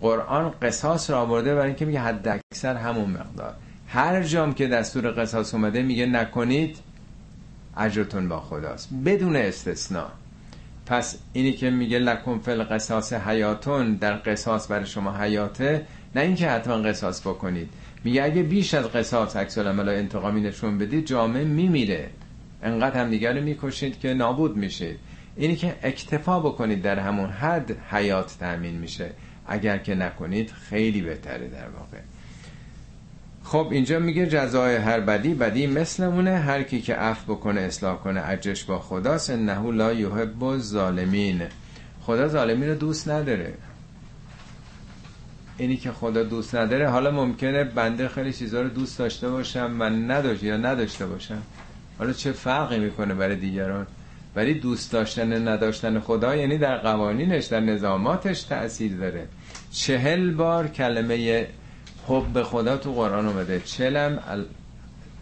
قرآن 0.00 0.50
قصاص 0.62 1.10
را 1.10 1.20
آورده 1.20 1.54
برای 1.54 1.66
اینکه 1.66 1.84
میگه 1.84 2.00
حد 2.00 2.28
اکثر 2.28 2.76
همون 2.76 3.10
مقدار. 3.10 3.54
هر 3.88 4.22
جام 4.22 4.54
که 4.54 4.66
دستور 4.66 5.10
قصاص 5.10 5.54
اومده 5.54 5.82
میگه 5.82 6.06
نکنید 6.06 6.78
اجرتون 7.76 8.28
با 8.28 8.40
خداست. 8.40 8.88
بدون 9.04 9.36
استثناء. 9.36 10.08
پس 10.86 11.18
اینی 11.32 11.52
که 11.52 11.70
میگه 11.70 11.98
لکن 11.98 12.38
فل 12.38 12.62
قصاص 12.62 13.12
حیاتون 13.12 13.94
در 13.94 14.12
قصاص 14.16 14.70
برای 14.70 14.86
شما 14.86 15.16
حیاته 15.16 15.86
نه 16.14 16.22
اینکه 16.22 16.48
حتما 16.48 16.74
قصاص 16.76 17.20
بکنید. 17.26 17.70
میگه 18.04 18.22
اگه 18.22 18.42
بیش 18.42 18.74
از 18.74 18.84
قصاص 18.84 19.36
عکس 19.36 19.58
العمل 19.58 19.88
انتقامی 19.88 20.40
نشون 20.40 20.78
بدید 20.78 21.06
جامعه 21.06 21.44
میمیره. 21.44 22.10
انقدر 22.62 23.00
هم 23.00 23.10
دیگر 23.10 23.40
می‌کشید 23.40 24.00
که 24.00 24.14
نابود 24.14 24.56
میشید. 24.56 24.98
اینی 25.36 25.56
که 25.56 25.74
اکتفا 25.82 26.40
بکنید 26.40 26.82
در 26.82 26.98
همون 26.98 27.30
حد 27.30 27.76
حیات 27.90 28.36
تأمین 28.40 28.78
میشه. 28.78 29.10
اگر 29.46 29.78
که 29.78 29.94
نکنید 29.94 30.50
خیلی 30.50 31.02
بهتره 31.02 31.48
در 31.48 31.68
واقع. 31.68 31.98
خب 33.44 33.68
اینجا 33.70 33.98
میگه 33.98 34.26
جزای 34.26 34.76
هر 34.76 35.00
بدی 35.00 35.34
بدی 35.34 35.66
مثلمونه. 35.66 36.38
هر 36.38 36.62
کی 36.62 36.80
که 36.80 36.94
عفو 36.94 37.34
بکنه 37.34 37.60
اصلاح 37.60 37.96
کنه 37.96 38.28
اجرش 38.28 38.64
با 38.64 38.78
خداست 38.78 39.30
انه 39.30 39.70
لا 39.72 39.92
یحب 39.92 40.44
الظالمین. 40.44 41.42
خدا 42.02 42.28
ظالمین 42.28 42.68
رو 42.68 42.74
دوست 42.74 43.08
نداره. 43.08 43.54
اینی 45.58 45.76
که 45.76 45.92
خدا 45.92 46.22
دوست 46.22 46.54
نداره 46.54 46.88
حالا 46.88 47.10
ممکنه 47.10 47.64
بنده 47.64 48.08
خیلی 48.08 48.32
چیزها 48.32 48.60
رو 48.60 48.68
دوست 48.68 48.98
داشته 48.98 49.28
باشم 49.28 49.70
من 49.70 50.10
نداشت 50.10 50.42
یا 50.42 50.56
نداشته 50.56 51.06
باشم. 51.06 51.42
حالا 52.02 52.14
چه 52.14 52.32
فرقی 52.32 52.78
می‌کنه 52.78 53.14
برای 53.14 53.36
دیگران؟ 53.36 53.86
ولی 54.36 54.54
دوست 54.54 54.92
داشتن 54.92 55.48
نداشتن 55.48 56.00
خدا 56.00 56.36
یعنی 56.36 56.58
در 56.58 56.78
قوانینش 56.78 57.44
در 57.44 57.60
نظاماتش 57.60 58.42
تأثیر 58.42 58.96
داره. 58.96 59.28
چهل 59.70 60.30
بار 60.30 60.68
کلمه 60.68 61.46
حب 62.08 62.42
خدا 62.42 62.76
تو 62.76 62.92
قرآن 62.92 63.26
اومده. 63.26 63.60
چلم 63.60 64.20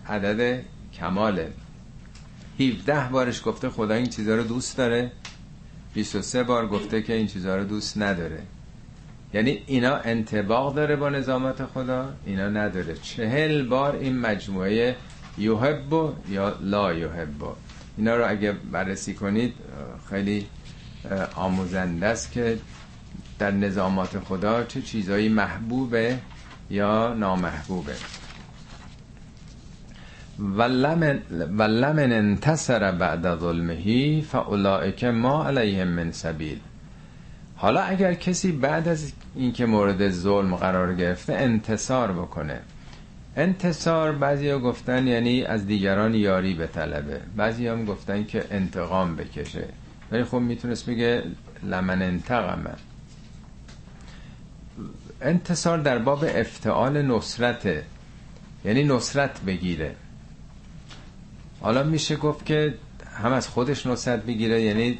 عدد 0.08 0.60
کماله. 0.92 1.48
17 2.60 3.08
بارش 3.08 3.42
گفته 3.44 3.70
خدا 3.70 3.94
این 3.94 4.06
چیزها 4.06 4.34
رو 4.34 4.42
دوست 4.42 4.76
داره. 4.76 5.12
23 5.94 6.42
بار 6.42 6.66
گفته 6.68 7.02
که 7.02 7.12
این 7.12 7.26
چیزها 7.26 7.56
رو 7.56 7.64
دوست 7.64 7.98
نداره. 7.98 8.38
یعنی 9.34 9.62
اینا 9.66 9.96
انتباق 9.96 10.74
داره 10.74 10.96
با 10.96 11.08
نظامت 11.08 11.64
خدا 11.64 12.08
اینا 12.26 12.48
نداره. 12.48 12.94
چهل 12.94 13.62
بار 13.62 13.96
این 13.96 14.18
مجموعه 14.18 14.96
یوهب 15.38 16.14
یا 16.28 16.56
لا 16.60 16.92
یوهب 16.94 17.28
اینا 17.96 18.16
رو 18.16 18.30
اگه 18.30 18.52
بررسی 18.52 19.14
کنید 19.14 19.54
خیلی 20.10 20.46
آموزنده 21.34 22.06
است 22.06 22.32
که 22.32 22.58
در 23.38 23.50
نظامات 23.50 24.18
خدا 24.18 24.64
چه 24.64 24.82
چیزایی 24.82 25.28
محبوبه 25.28 26.18
یا 26.70 27.14
نامحبوبه. 27.14 27.92
ولمن 31.58 32.12
انتصر 32.12 32.92
بعد 32.92 33.38
ظلمهی 33.38 34.22
فاولائک 34.22 35.04
ما 35.04 35.44
علیهم 35.46 35.88
من 35.88 36.12
سبیل. 36.12 36.58
حالا 37.56 37.80
اگر 37.80 38.14
کسی 38.14 38.52
بعد 38.52 38.88
از 38.88 39.12
اینکه 39.34 39.66
مورد 39.66 40.10
ظلم 40.10 40.56
قرار 40.56 40.94
گرفته 40.94 41.34
انتصار 41.34 42.12
بکنه 42.12 42.60
انتصار 43.36 44.12
بعضی 44.12 44.48
ها 44.48 44.58
گفتن 44.58 45.06
یعنی 45.06 45.42
از 45.42 45.66
دیگران 45.66 46.14
یاری 46.14 46.54
به 46.54 46.66
طلبه 46.66 47.20
بعضی 47.36 47.66
هم 47.66 47.84
گفتن 47.84 48.24
که 48.24 48.44
انتقام 48.50 49.16
بکشه. 49.16 49.64
ولی 50.12 50.24
خب 50.24 50.38
می‌تونست 50.38 50.86
بگه 50.86 51.22
لمن 51.62 52.02
انتقمه 52.02 52.70
انتصار 55.22 55.78
در 55.78 55.98
باب 55.98 56.24
افتعال 56.28 57.02
نصرته. 57.02 57.84
یعنی 58.64 58.84
نصرت 58.84 59.40
بگیره. 59.40 59.94
حالا 61.60 61.82
میشه 61.82 62.16
گفت 62.16 62.46
که 62.46 62.74
هم 63.20 63.32
از 63.32 63.48
خودش 63.48 63.86
نصرت 63.86 64.22
بگیره 64.22 64.62
یعنی 64.62 64.98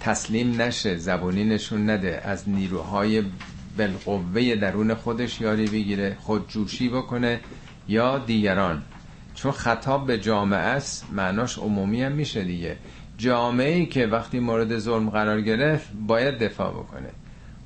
تسلیم 0.00 0.62
نشه 0.62 0.96
زبونی 0.96 1.44
نشون 1.44 1.90
نده 1.90 2.20
از 2.24 2.48
نیروهای 2.48 3.22
بالقوه 3.78 4.54
درون 4.54 4.94
خودش 4.94 5.40
یاری 5.40 5.66
بگیره 5.66 6.16
خودجوشی 6.20 6.88
بکنه 6.88 7.40
یا 7.88 8.18
دیگران. 8.18 8.82
چون 9.34 9.52
خطاب 9.52 10.06
به 10.06 10.18
جامعه 10.18 10.58
است 10.58 11.06
معناش 11.12 11.58
عمومی 11.58 12.02
هم 12.02 12.12
میشه 12.12 12.44
دیگه. 12.44 12.76
جامعه 13.18 13.74
ای 13.74 13.86
که 13.86 14.06
وقتی 14.06 14.38
مورد 14.38 14.78
ظلم 14.78 15.10
قرار 15.10 15.40
گرفت 15.40 15.90
باید 16.06 16.38
دفاع 16.38 16.70
بکنه. 16.70 17.08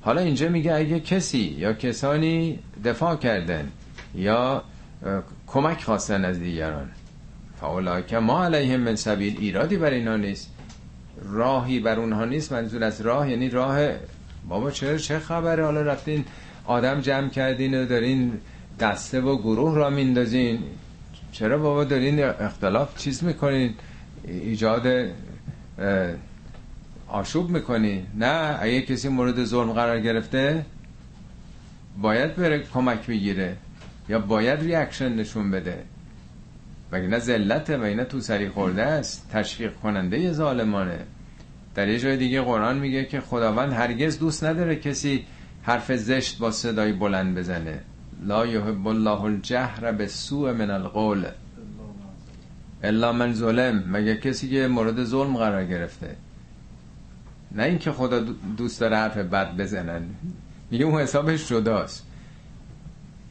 حالا 0.01 0.21
اینجا 0.21 0.49
میگه 0.49 0.73
اگه 0.73 0.99
کسی 0.99 1.55
یا 1.57 1.73
کسانی 1.73 2.59
دفاع 2.85 3.15
کردن 3.15 3.71
یا 4.15 4.63
کمک 5.47 5.83
خواستن 5.83 6.25
از 6.25 6.39
دیگران. 6.39 6.89
فاولا 7.59 8.01
که 8.01 8.19
ما 8.19 8.45
علیهم 8.45 8.79
من 8.79 8.95
سبیل 8.95 9.37
ایرادی 9.39 9.77
بر 9.77 9.91
اینا 9.91 10.17
نیست. 10.17 10.53
راهی 11.23 11.79
بر 11.79 11.99
اونها 11.99 12.25
نیست 12.25 12.51
منظور 12.53 12.83
از 12.83 13.01
راه 13.01 13.29
یعنی 13.29 13.49
راه 13.49 13.77
بابا 14.47 14.71
چرا 14.71 14.97
چه 14.97 15.19
خبره؟ 15.19 15.65
حالا 15.65 15.81
رفتین 15.81 16.25
آدم 16.65 17.01
جمع 17.01 17.29
کردین 17.29 17.81
و 17.81 17.85
دارین 17.85 18.39
دسته 18.79 19.21
و 19.21 19.37
گروه 19.37 19.75
را 19.75 19.89
میندازین. 19.89 20.59
چرا 21.31 21.57
بابا 21.57 21.83
دارین 21.83 22.23
اختلاف 22.23 22.97
چیز 22.97 23.23
می‌کنین؟ 23.23 23.73
ایجاد 24.27 25.11
آشوب 27.07 27.49
می‌کنی 27.49 28.05
نه 28.15 28.57
اگه 28.61 28.81
کسی 28.81 29.09
مورد 29.09 29.43
ظلم 29.43 29.71
قرار 29.71 29.99
گرفته 29.99 30.65
باید 32.01 32.35
بره 32.35 32.59
کمک 32.59 33.07
بگیره 33.07 33.55
یا 34.09 34.19
باید 34.19 34.59
ریاکشن 34.59 35.13
نشون 35.13 35.51
بده. 35.51 35.83
نه 36.93 37.19
ذلته؟ 37.19 37.77
و 37.77 37.81
اینا 37.81 38.03
تو 38.03 38.19
سری 38.19 38.49
خورده 38.49 38.83
است؟ 38.83 39.29
تشویق 39.31 39.73
کننده 39.73 40.31
ظالمانه. 40.31 40.99
در 41.77 41.87
یه 41.87 41.99
جای 41.99 42.17
دیگه 42.17 42.41
قرآن 42.41 42.79
میگه 42.79 43.05
که 43.05 43.21
خداوند 43.21 43.73
هرگز 43.73 44.19
دوست 44.19 44.43
نداره 44.43 44.75
کسی 44.75 45.25
حرف 45.63 45.95
زشت 45.95 46.37
با 46.39 46.51
صدای 46.51 46.93
بلند 46.93 47.37
بزنه. 47.37 47.79
لا 48.23 48.45
یحب 48.45 48.87
الله 48.87 49.21
الجهر 49.21 49.91
به 49.91 50.07
سوء 50.07 50.53
من 50.53 50.71
القول. 50.71 51.25
الا 52.83 53.11
من 53.11 53.33
ظلم. 53.33 53.83
مگه 53.87 54.17
کسی 54.17 54.49
که 54.49 54.67
مورد 54.67 55.03
ظلم 55.03 55.37
قرار 55.37 55.65
گرفته؟ 55.65 56.15
نه 57.51 57.63
اینکه 57.63 57.91
خدا 57.91 58.19
دوست 58.57 58.79
داره 58.79 58.97
حرف 58.97 59.17
بد 59.17 59.57
بزنن. 59.57 60.01
میگه 60.71 60.85
اون 60.85 61.01
حسابش 61.01 61.49
جداست. 61.49 62.05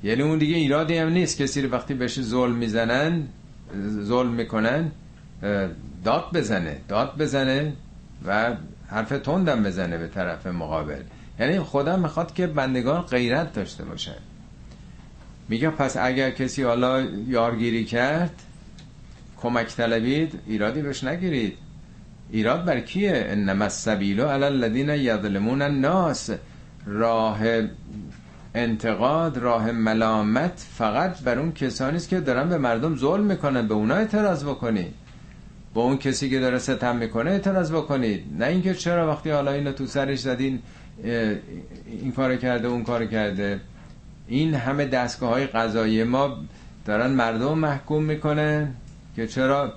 یعنی 0.04 0.22
اون 0.22 0.38
دیگه 0.38 0.56
ایرادی 0.56 0.98
هم 0.98 1.08
نیست. 1.08 1.38
کسی 1.38 1.62
رو 1.62 1.70
وقتی 1.70 1.94
بهش 1.94 2.20
ظلم 2.20 2.54
می‌زنن 2.54 3.22
ظلم 4.02 4.32
می‌کنن 4.32 4.90
داد 6.04 6.24
بزنه. 6.34 6.76
داد 6.88 7.16
بزنه. 7.18 7.72
و 8.24 8.54
حرف 8.88 9.08
تندم 9.08 9.62
بزنه 9.62 9.98
به 9.98 10.08
طرف 10.08 10.46
مقابل. 10.46 11.02
یعنی 11.40 11.60
خدا 11.60 11.96
می‌خواد 11.96 12.34
که 12.34 12.46
بندگان 12.46 13.02
غیرت 13.02 13.52
داشته 13.52 13.84
باشن. 13.84 14.18
میگه 15.48 15.70
پس 15.70 15.96
اگر 15.96 16.30
کسی 16.30 16.62
حالا 16.62 17.00
یارگیری 17.28 17.84
کرد 17.84 18.42
کمک 19.36 19.76
طلبید 19.76 20.40
ایرادی 20.46 20.82
بهش 20.82 21.04
نگیرید. 21.04 21.58
ایراد 22.30 22.64
بر 22.64 22.80
کیه؟ 22.80 23.24
انما 23.28 23.64
السبیل 23.64 24.20
علی 24.20 24.44
الذین 24.44 24.88
یظلمون 24.88 25.62
الناس. 25.62 26.30
راه 26.86 27.38
انتقاد 28.54 29.38
راه 29.38 29.72
ملامت 29.72 30.66
فقط 30.78 31.20
بر 31.20 31.38
اون 31.38 31.52
کسانی 31.52 31.96
است 31.96 32.08
که 32.08 32.20
دارن 32.20 32.48
به 32.48 32.58
مردم 32.58 32.96
ظلم 32.96 33.24
می‌کنن. 33.24 33.68
به 33.68 33.74
اونا 33.74 33.94
اعتراض 33.94 34.44
بکنید. 34.44 34.94
با 35.76 35.82
اون 35.82 35.98
کسی 35.98 36.30
که 36.30 36.40
داره 36.40 36.58
ستم 36.58 36.96
می‌کنه 36.96 37.30
اعتراض 37.30 37.72
بکنید. 37.72 38.24
نه 38.38 38.46
اینکه 38.46 38.74
چرا 38.74 39.08
وقتی 39.08 39.30
حالا 39.30 39.52
اینو 39.52 39.72
تو 39.72 39.86
سرش 39.86 40.18
زدین 40.18 40.62
این 41.86 42.12
کار 42.16 42.36
کرده 42.36 42.68
اون 42.68 42.84
کار 42.84 43.06
کرده. 43.06 43.60
این 44.28 44.54
همه 44.54 44.84
دستگاه 44.84 45.30
های 45.30 45.46
قضایی 45.46 46.04
ما 46.04 46.36
دارن 46.84 47.10
مردم 47.10 47.58
محکوم 47.58 48.04
می‌کنن 48.04 48.74
که 49.16 49.26
چرا 49.26 49.72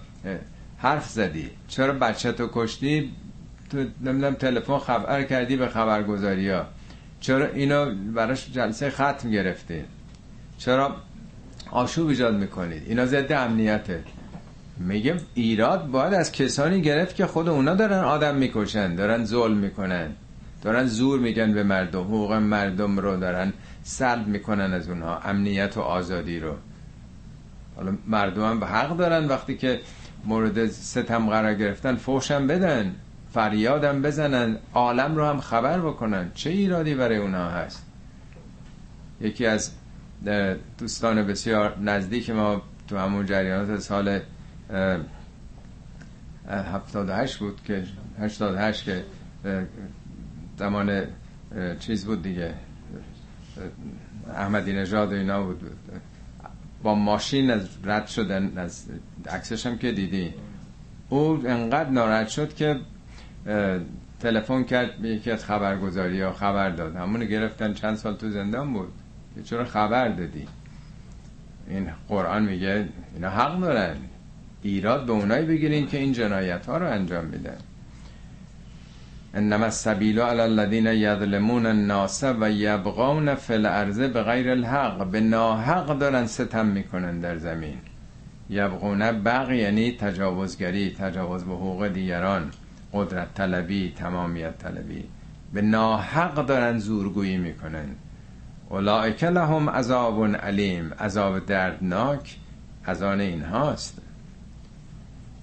حرف 0.78 1.10
زدی. 1.10 1.50
چرا 1.68 1.94
بچه 1.94 2.32
تو 2.32 2.50
کشتی؟ 2.54 3.12
تو 3.72 3.78
نمی‌دونم 3.78 4.34
تلفن 4.34 4.78
خبر 4.78 5.24
کردی 5.24 5.58
به 5.58 5.68
خبرگزاری 5.68 6.50
ها 6.50 6.66
چرا 7.20 7.46
اینو 7.46 7.96
براش 8.16 8.52
جلسه 8.52 8.90
ختم 8.90 9.32
گرفتی 9.32 9.84
چرا 10.58 10.96
آشوب 11.72 12.08
ایجاد 12.08 12.36
می‌کنید؟ 12.36 12.84
اینا 12.88 13.06
ضد 13.06 13.32
امنیته. 13.32 14.04
میگه 14.80 15.16
ایراد 15.34 15.88
باید 15.88 16.14
از 16.14 16.32
کسانی 16.32 16.82
گرفت 16.82 17.16
که 17.16 17.26
خود 17.26 17.50
اونا 17.50 17.76
دارن 17.76 18.04
آدم 18.04 18.36
می‌کشن 18.36 18.96
دارن 18.96 19.26
ظلم 19.26 19.58
می‌کنن. 19.58 20.12
دارن 20.62 20.86
زور 20.86 21.20
میگن 21.20 21.54
به 21.54 21.64
مردم 21.64 22.02
حقوق 22.02 22.34
مردم 22.34 23.00
رو 23.00 23.18
دارن 23.18 23.54
سلب 23.84 24.28
می‌کنن 24.28 24.74
از 24.74 24.90
اونها 24.90 25.20
امنیت 25.20 25.78
و 25.78 25.82
آزادی 25.82 26.40
رو. 26.40 26.54
حالا 27.76 27.94
مردم 28.08 28.50
هم 28.50 28.60
به 28.60 28.66
حق 28.66 28.98
دارن 28.98 29.28
وقتی 29.28 29.58
که 29.58 29.80
مورد 30.26 30.68
ستم 30.68 31.30
قرار 31.30 31.54
گرفتن 31.54 31.96
فوشم 31.96 32.48
بدن 32.48 32.96
فریادم 33.34 34.02
بزنن 34.02 34.58
عالم 34.74 35.16
رو 35.16 35.26
هم 35.26 35.40
خبر 35.40 35.80
بکنن. 35.80 36.32
چه 36.36 36.50
ایرادی 36.50 36.96
برای 36.96 37.18
اونها 37.18 37.50
هست؟ 37.50 37.86
یکی 39.22 39.46
از 39.46 39.72
دوستان 40.78 41.28
بسیار 41.28 41.78
نزدیک 41.80 42.30
ما 42.30 42.62
تو 42.88 42.98
همون 42.98 43.26
جریانات 43.26 43.80
سال 43.80 44.20
78 46.50 47.38
بود 47.38 47.64
که 47.64 47.84
88 48.20 48.84
که 48.84 49.04
زمان 50.58 51.04
چیز 51.80 52.06
بود 52.06 52.24
دیگه 52.24 52.54
احمدی 54.36 54.74
نژاد 54.74 55.14
و 55.14 55.16
اینا 55.16 55.44
بود. 55.44 55.62
با 56.84 56.96
ماشین 56.96 57.52
از 57.52 57.70
رد 57.84 58.08
شدن 58.08 58.58
از 58.58 58.86
عکسش 59.30 59.66
هم 59.66 59.78
که 59.78 59.92
دیدی. 59.92 60.34
او 61.10 61.42
انقدر 61.48 61.90
ناراحت 61.90 62.28
شد 62.28 62.54
که 62.54 62.80
تلفن 64.20 64.64
کرد 64.64 64.98
به 65.02 65.10
یکی 65.10 65.32
از 65.32 65.46
خبرگزاری 65.46 66.22
ها 66.22 66.34
خبر 66.34 66.70
داد. 66.70 66.96
همونو 66.96 67.26
گرفتن 67.26 67.74
چند 67.74 67.96
سال 67.96 68.16
تو 68.16 68.30
زندان 68.30 68.74
بود. 68.74 68.94
که 69.36 69.44
چرا 69.44 69.66
خبر 69.66 70.08
دادی؟ 70.10 70.48
این 71.68 71.90
قرآن 72.08 72.44
میگه 72.46 72.90
اینا 73.16 73.30
حق 73.30 73.60
دارن. 73.60 73.96
ایراد 74.62 75.06
به 75.06 75.12
اونایی 75.12 75.46
بگیرین 75.46 75.88
که 75.88 75.98
این 75.98 76.14
جنایت 76.14 76.66
ها 76.66 76.78
رو 76.78 76.92
انجام 76.92 77.26
میدن. 77.26 77.58
انما 79.34 79.66
السبیل 79.66 80.20
علی 80.20 80.42
الذین 80.42 80.86
یظلمون 80.86 81.66
الناس 81.66 82.24
و 82.24 82.52
یبغون 82.52 83.36
فی 83.36 83.54
الارض 83.54 84.00
بغیر 84.00 84.50
الحق. 84.50 85.06
به 85.06 85.20
ناحق 85.20 86.00
دارن 86.00 86.26
ستم 86.26 86.66
می‌کنن 86.66 87.20
در 87.20 87.38
زمین. 87.38 87.78
یبغون 88.50 89.12
بغ 89.12 89.52
یعنی 89.52 89.92
تجاوزگری 89.92 90.96
تجاوز 91.00 91.44
به 91.44 91.54
حقوق 91.54 91.88
دیگران 91.88 92.52
قدرت 92.94 93.34
طلبی 93.34 93.94
تمامیت 93.98 94.58
طلبی. 94.58 95.04
به 95.54 95.62
ناحق 95.62 96.46
دارن 96.46 96.80
زورگویی 96.80 97.38
می‌کنن. 97.38 97.88
اولئک 98.70 99.24
لهم 99.24 99.70
عذاب 99.70 100.36
علیم. 100.36 100.94
عذاب 101.00 101.46
دردناک 101.46 102.38
از 102.86 103.04
آن 103.04 103.20
اینهاست. 103.20 104.02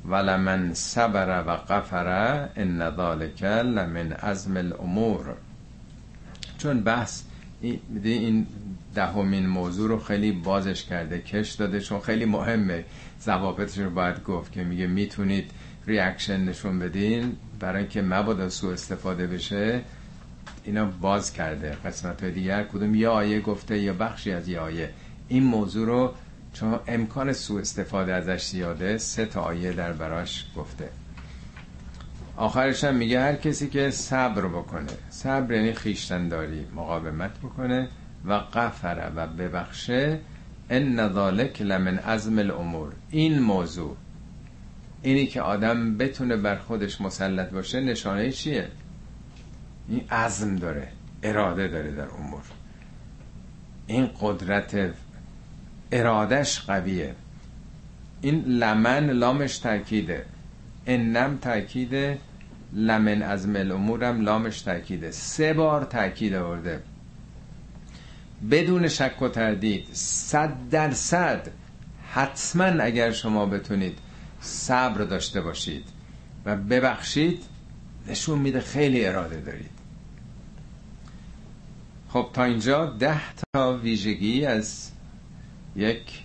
ولمن 0.09 0.75
صبر 0.75 1.45
و 1.47 1.57
غفر 1.57 2.49
ان 2.57 2.91
ذلک 2.97 3.43
لمن 3.43 4.13
عزم 4.13 4.57
الامور. 4.57 5.35
چون 6.59 6.81
بحث 6.81 7.23
این 8.05 8.47
دهمین 8.95 9.47
موضوع 9.47 9.89
رو 9.89 9.99
خیلی 9.99 10.33
بازش 10.33 10.85
کرده 10.85 11.19
کش 11.19 11.53
داده 11.53 11.81
چون 11.81 12.01
خیلی 12.01 12.25
مهمه. 12.25 12.85
ضوابطش 13.23 13.79
رو 13.79 13.91
باید 13.91 14.25
گفت 14.25 14.53
که 14.53 14.65
میگه 14.65 14.87
می‌تونید 14.87 15.51
ریاکشن 15.87 16.45
نشون 16.45 16.79
بدین 16.79 17.37
برای 17.61 17.79
اینکه 17.79 18.03
مبادا 18.03 18.49
سو 18.49 18.67
استفاده 18.69 19.27
بشه. 19.27 19.81
اینا 20.65 20.85
باز 20.85 21.33
کرده 21.33 21.77
قسمت 21.85 22.23
های 22.23 22.33
دیگر. 22.33 22.63
کدوم 22.63 22.95
یه 22.95 23.09
آیه 23.09 23.41
گفته 23.41 23.79
یا 23.79 23.93
بخشی 23.93 24.33
از 24.33 24.49
یه 24.49 24.61
آیه. 24.61 24.91
این 25.29 25.43
موضوع 25.43 25.87
رو 25.87 26.15
چون 26.61 26.79
امکان 26.87 27.33
سوء 27.33 27.61
استفاده 27.61 28.15
ازش 28.15 28.47
زیاده 28.47 28.99
سه 28.99 29.27
تا 29.27 29.41
آیه 29.41 29.73
در 29.73 29.93
براش 29.93 30.47
گفته. 30.57 30.89
آخرش 32.37 32.85
هم 32.85 32.95
میگه 32.95 33.21
هر 33.21 33.35
کسی 33.35 33.69
که 33.69 33.91
صبر 33.91 34.47
بکنه 34.49 34.93
صبر 35.11 35.55
یعنی 35.55 35.73
خیشتنداری 35.73 36.67
مقاومت 36.75 37.39
بکنه 37.39 37.89
و 38.25 38.39
غفره 38.39 39.13
و 39.17 39.27
ببخشه. 39.27 40.21
ان 40.71 41.13
ذالک 41.13 41.63
لمن 41.63 41.99
عزم 41.99 42.39
الامور. 42.39 42.93
این 43.11 43.39
موضوع 43.39 43.97
اینی 45.03 45.27
که 45.27 45.41
آدم 45.43 45.97
بتونه 45.97 46.37
بر 46.37 46.57
خودش 46.57 47.01
مسلط 47.01 47.51
باشه 47.51 47.81
نشانه 47.81 48.33
چیه؟ 48.33 48.69
این 49.89 50.05
عزم 50.11 50.57
داره 50.57 50.89
اراده 51.23 51.69
داره 51.69 51.93
در 51.93 52.09
امور. 52.09 52.43
این 53.87 54.11
قدرت 54.21 54.95
ارادش 55.93 56.61
قویه. 56.61 57.15
این 58.21 58.45
لمن 58.45 59.11
لامش 59.11 59.59
تاکیده 59.59 60.27
انم 60.87 61.39
تاکیده 61.39 62.19
لمن 62.73 63.23
از 63.23 63.49
مل 63.49 63.73
امورم 63.73 64.21
لامش 64.21 64.61
تاکیده 64.61 65.11
سه 65.11 65.53
بار 65.53 65.85
تاکید 65.85 66.35
آورده. 66.35 66.83
بدون 68.51 68.89
شک 68.89 69.23
و 69.23 69.29
تردید. 69.29 69.87
صد 69.93 70.53
درصد. 70.71 71.49
حتما 72.13 72.65
اگر 72.65 73.13
شما 73.13 73.47
بتونید 73.47 73.99
صبر 74.41 75.05
داشته 75.05 75.41
باشید 75.41 75.85
و 76.45 76.57
ببخشید 76.57 77.43
نشون 78.09 78.39
میده 78.39 78.61
خیلی 78.61 79.07
اراده 79.07 79.41
دارید. 79.41 79.71
خب 82.09 82.31
تا 82.33 82.45
اینجا 82.45 82.87
ده 82.87 83.21
تا 83.53 83.79
ویژگی 83.79 84.47
از 84.47 84.91
یک 85.77 86.23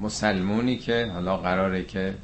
مسلمونی 0.00 0.76
که 0.76 1.10
حالا 1.14 1.36
قراره 1.36 1.84
که 1.84 2.14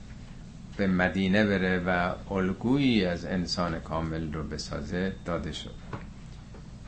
به 0.77 0.87
مدینه 0.87 1.47
بره 1.47 1.79
و 1.79 2.13
الگویی 2.35 3.05
از 3.05 3.25
انسان 3.25 3.81
کامل 3.81 4.33
رو 4.33 4.43
بسازه 4.43 5.13
داده 5.25 5.53
شد. 5.53 5.75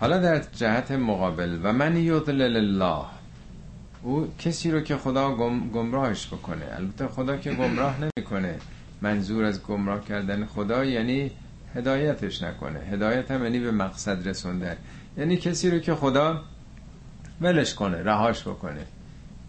حالا 0.01 0.19
در 0.19 0.43
جهت 0.55 0.91
مقابل 0.91 1.59
و 1.63 1.73
من 1.73 1.97
یضلل 1.97 2.57
الله. 2.57 3.05
او 4.03 4.33
کسی 4.39 4.71
رو 4.71 4.81
که 4.81 4.97
خدا 4.97 5.35
گم، 5.35 5.71
گمراهش 5.71 6.27
بکنه. 6.27 6.65
البته 6.77 7.09
خدا 7.09 7.37
که 7.37 7.53
گمراه 7.53 7.97
نمی‌کنه. 8.01 8.55
منظور 9.01 9.45
از 9.45 9.63
گمراه 9.63 10.05
کردن 10.05 10.47
خدا 10.47 10.85
یعنی 10.85 11.31
هدایتش 11.75 12.43
نکنه. 12.43 12.79
هدایت 12.81 13.31
هم 13.31 13.43
یعنی 13.45 13.59
به 13.59 13.71
مقصد 13.71 14.29
رسوندن. 14.29 14.77
یعنی 15.19 15.37
کسی 15.37 15.71
رو 15.71 15.79
که 15.79 15.95
خدا 15.95 16.41
ولش 17.41 17.75
کنه 17.75 18.03
رهاش 18.03 18.43
بکنه. 18.43 18.87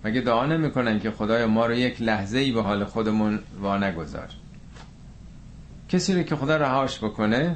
مگه 0.04 0.22
دعا 0.22 0.46
نمی‌کنن 0.46 1.00
که 1.00 1.12
خدای 1.12 1.46
ما 1.46 1.66
رو 1.66 1.74
یک 1.74 2.02
لحظه 2.02 2.38
ای 2.38 2.52
به 2.52 2.62
حال 2.62 2.84
خودمون 2.84 3.40
وا 3.62 3.78
نگذار؟ 3.78 4.30
کسی 5.90 6.14
رو 6.14 6.24
که 6.24 6.36
خدا 6.36 6.58
رهاش 6.58 6.98
بکنه 6.98 7.56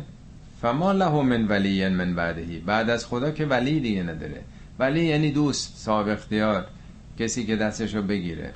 فما 0.61 0.91
له 0.91 1.21
من 1.21 1.47
ولی 1.47 1.89
من 1.89 2.15
بعدهی. 2.15 2.59
بعد 2.59 2.89
از 2.89 3.05
خدا 3.05 3.31
که 3.31 3.45
ولی 3.45 3.79
دیگه 3.79 4.03
نداره. 4.03 4.41
ولی 4.79 5.05
یعنی 5.05 5.31
دوست 5.31 5.77
صاحب 5.77 6.07
اختیار 6.07 6.65
کسی 7.19 7.45
که 7.45 7.55
دستشو 7.55 8.01
بگیره. 8.01 8.53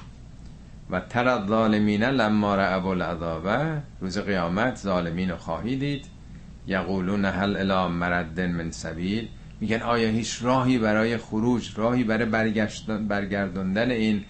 و 0.90 1.00
تر 1.00 1.48
ظالمین 1.48 2.04
لما 2.04 2.56
رعب 2.56 2.86
العذابه 2.86 3.82
روز 4.02 4.18
قیامت 4.18 4.76
ظالمین 4.76 5.30
رو 5.30 5.38
خواهی 5.38 5.76
دید. 5.76 6.06
یقولون 6.68 7.26
هل 7.26 7.58
الی 7.58 7.94
مرد 7.94 8.40
من 8.40 8.72
سبیل. 8.72 9.28
میگن 9.62 9.82
آیا 9.82 10.10
هیچ 10.10 10.40
راهی 10.42 10.78
برای 10.78 11.18
خروج 11.18 11.72
راهی 11.76 12.04
برای 12.04 12.28
برگردوندن 13.10 13.92
این 13.92 14.24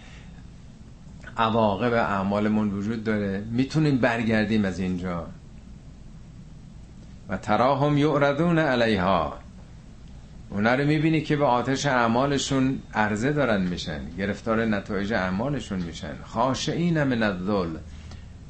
عواقب 1.38 1.94
اعمالمون 1.94 2.72
وجود 2.72 3.04
داره؟ 3.04 3.44
می‌تونیم 3.52 3.98
برگردیم 3.98 4.66
از 4.66 4.80
اینجا. 4.80 5.28
و 7.30 7.38
تراهم 7.38 7.98
یعرضون 7.98 8.60
علیها. 8.60 9.34
اونا 10.50 10.76
رو 10.76 10.86
می‌بینی 10.86 11.22
که 11.22 11.36
به 11.36 11.46
آتش 11.46 11.86
اعمالشون 11.86 12.80
عرضه 12.94 13.32
دارن 13.32 13.62
میشن 13.62 14.00
گرفتار 14.18 14.66
نتایج 14.66 15.14
اعمالشون 15.14 15.80
میشن. 15.80 16.14
خاشعین 16.26 17.04
من 17.04 17.24
الذل. 17.24 17.78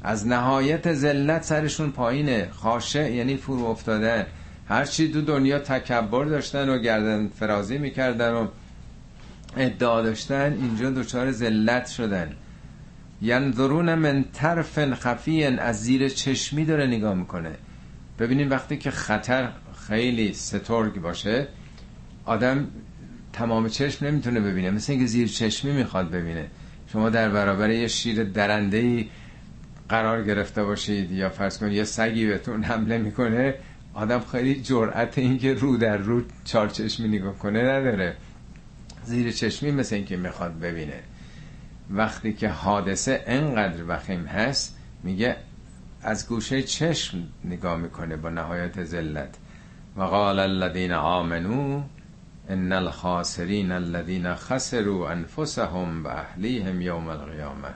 از 0.02 0.26
نهایت 0.26 0.92
ذلت 0.94 1.42
سرشون 1.42 1.90
پایینه. 1.90 2.48
خاشع 2.52 3.12
یعنی 3.12 3.36
فرو 3.36 3.64
افتادن. 3.64 4.26
هرچی 4.68 5.08
دو 5.08 5.20
دنیا 5.20 5.58
تکبر 5.58 6.24
داشتن 6.24 6.68
و 6.68 6.78
گردن 6.78 7.28
فرازی 7.28 7.78
می‌کردن 7.78 8.32
و 8.32 8.46
ادعا 9.56 10.02
داشتن 10.02 10.52
اینجا 10.60 10.90
دچار 10.90 11.32
ذلت 11.32 11.86
شدن. 11.86 12.32
ینظرون 13.22 13.94
من 13.94 14.24
طرف 14.32 14.78
خفی 14.94 15.44
از 15.44 15.82
زیر 15.82 16.08
چشمی 16.08 16.64
داره 16.64 16.86
نگاه 16.86 17.14
می‌کنه. 17.14 17.50
ببینید 18.18 18.50
وقتی 18.50 18.76
که 18.76 18.90
خطر 18.90 19.48
خیلی 19.88 20.32
سترگ 20.32 21.00
باشه 21.00 21.48
آدم 22.24 22.68
تمام 23.32 23.68
چشم 23.68 24.06
نمی‌تونه 24.06 24.40
ببینه. 24.40 24.70
مثل 24.70 24.92
اینکه 24.92 25.06
زیر 25.06 25.28
چشمی 25.28 25.72
می‌خواد 25.72 26.10
ببینه. 26.10 26.46
شما 26.92 27.10
در 27.10 27.28
برابر 27.28 27.70
یه 27.70 27.88
شیر 27.88 28.24
درنده 28.24 28.76
ای 28.76 29.08
قرار 29.88 30.24
گرفته 30.24 30.64
باشید 30.64 31.10
یا 31.10 31.28
فرض 31.28 31.58
کنید 31.58 31.72
یه 31.72 31.84
سگی 31.84 32.26
بهتون 32.26 32.62
حمله 32.62 32.98
می‌کنه 32.98 33.54
آدم 33.94 34.20
خیلی 34.20 34.62
جرأت 34.62 35.18
اینکه 35.18 35.54
رو 35.54 35.76
در 35.76 35.96
رو 35.96 36.22
چار 36.44 36.68
چشمی 36.68 37.08
نگاه 37.08 37.38
کنه 37.38 37.62
نداره. 37.62 38.16
زیر 39.04 39.32
چشمی 39.32 39.70
مثل 39.70 39.94
اینکه 39.94 40.16
می‌خواد 40.16 40.58
ببینه. 40.58 41.00
وقتی 41.90 42.32
که 42.32 42.48
حادثه 42.48 43.24
انقدر 43.26 43.84
وخیم 43.88 44.24
هست 44.24 44.78
میگه 45.02 45.36
از 46.02 46.28
گوشه 46.28 46.62
چشم 46.62 47.18
نگاه 47.44 47.76
می‌کنه 47.76 48.16
با 48.16 48.30
نهایت 48.30 48.84
ذلت. 48.84 49.34
و 49.96 50.02
قال 50.02 50.38
الذين 50.38 50.92
آمنو 50.92 51.82
ان 52.48 52.72
الخاسرین 52.72 53.72
الذين 53.72 54.34
خسروا 54.34 55.10
انفسهم 55.10 56.04
و 56.04 56.08
اهلیهم 56.08 56.80
یوم 56.80 57.08
القیامه. 57.08 57.68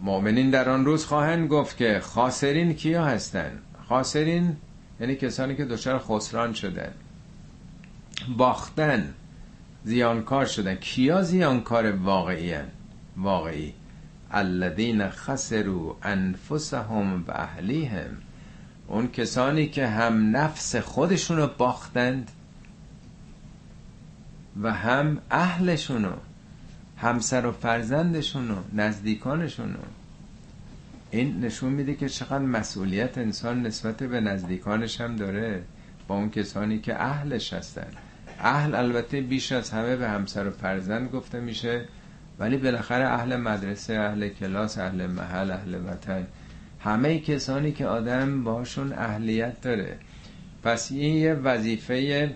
مؤمنین 0.00 0.50
در 0.50 0.68
آن 0.68 0.84
روز 0.84 1.04
خواهند 1.04 1.48
گفت 1.48 1.76
که 1.76 2.00
خاسرین 2.00 2.74
کیا 2.74 3.04
هستند؟ 3.04 3.62
خاسرین 3.88 4.56
یعنی 5.00 5.14
کسانی 5.14 5.56
که 5.56 5.64
دچار 5.64 5.98
خسران 5.98 6.52
شدن 6.52 6.92
باختن 8.36 9.14
زیانکار 9.84 10.46
شدن 10.46 10.74
کیا 10.74 11.22
زیانکار 11.22 11.92
واقعی 11.92 12.52
هن؟ 12.52 12.68
واقعی. 13.16 13.74
الذین 14.30 15.10
خسروا 15.10 15.96
انفسهم 16.02 17.24
و 17.28 17.30
اهلیهم. 17.30 18.16
اون 18.88 19.08
کسانی 19.08 19.66
که 19.66 19.86
هم 19.86 20.36
نفس 20.36 20.76
خودشونو 20.76 21.46
باختند 21.46 22.30
و 24.62 24.72
هم 24.72 25.18
اهلشونو 25.30 26.12
همسر 26.96 27.46
و 27.46 27.52
فرزندشونو 27.52 28.56
نزدیکانشونو. 28.72 29.78
این 31.10 31.40
نشون 31.40 31.72
میده 31.72 31.94
که 31.94 32.08
چقدر 32.08 32.38
مسئولیت 32.38 33.18
انسان 33.18 33.66
نسبت 33.66 34.02
به 34.02 34.20
نزدیکانش 34.20 35.00
هم 35.00 35.16
داره 35.16 35.62
با 36.08 36.14
اون 36.14 36.30
کسانی 36.30 36.78
که 36.78 37.02
اهلش 37.02 37.52
هستن. 37.52 37.86
اهل 38.38 38.74
البته 38.74 39.20
بیش 39.20 39.52
از 39.52 39.70
همه 39.70 39.96
به 39.96 40.08
همسر 40.08 40.48
و 40.48 40.50
فرزند 40.50 41.10
گفته 41.10 41.40
میشه 41.40 41.84
ولی 42.38 42.56
بالاخره 42.56 43.04
اهل 43.04 43.36
مدرسه 43.36 43.94
اهل 43.94 44.28
کلاس 44.28 44.78
اهل 44.78 45.06
محل 45.06 45.50
اهل 45.50 45.74
وطن 45.74 46.26
همه 46.80 47.18
کسانی 47.18 47.72
که 47.72 47.86
آدم 47.86 48.44
باشون 48.44 48.92
اهلیت 48.92 49.60
داره. 49.60 49.98
پس 50.62 50.92
این 50.92 51.16
یه 51.16 51.34
وظیفه 51.34 52.30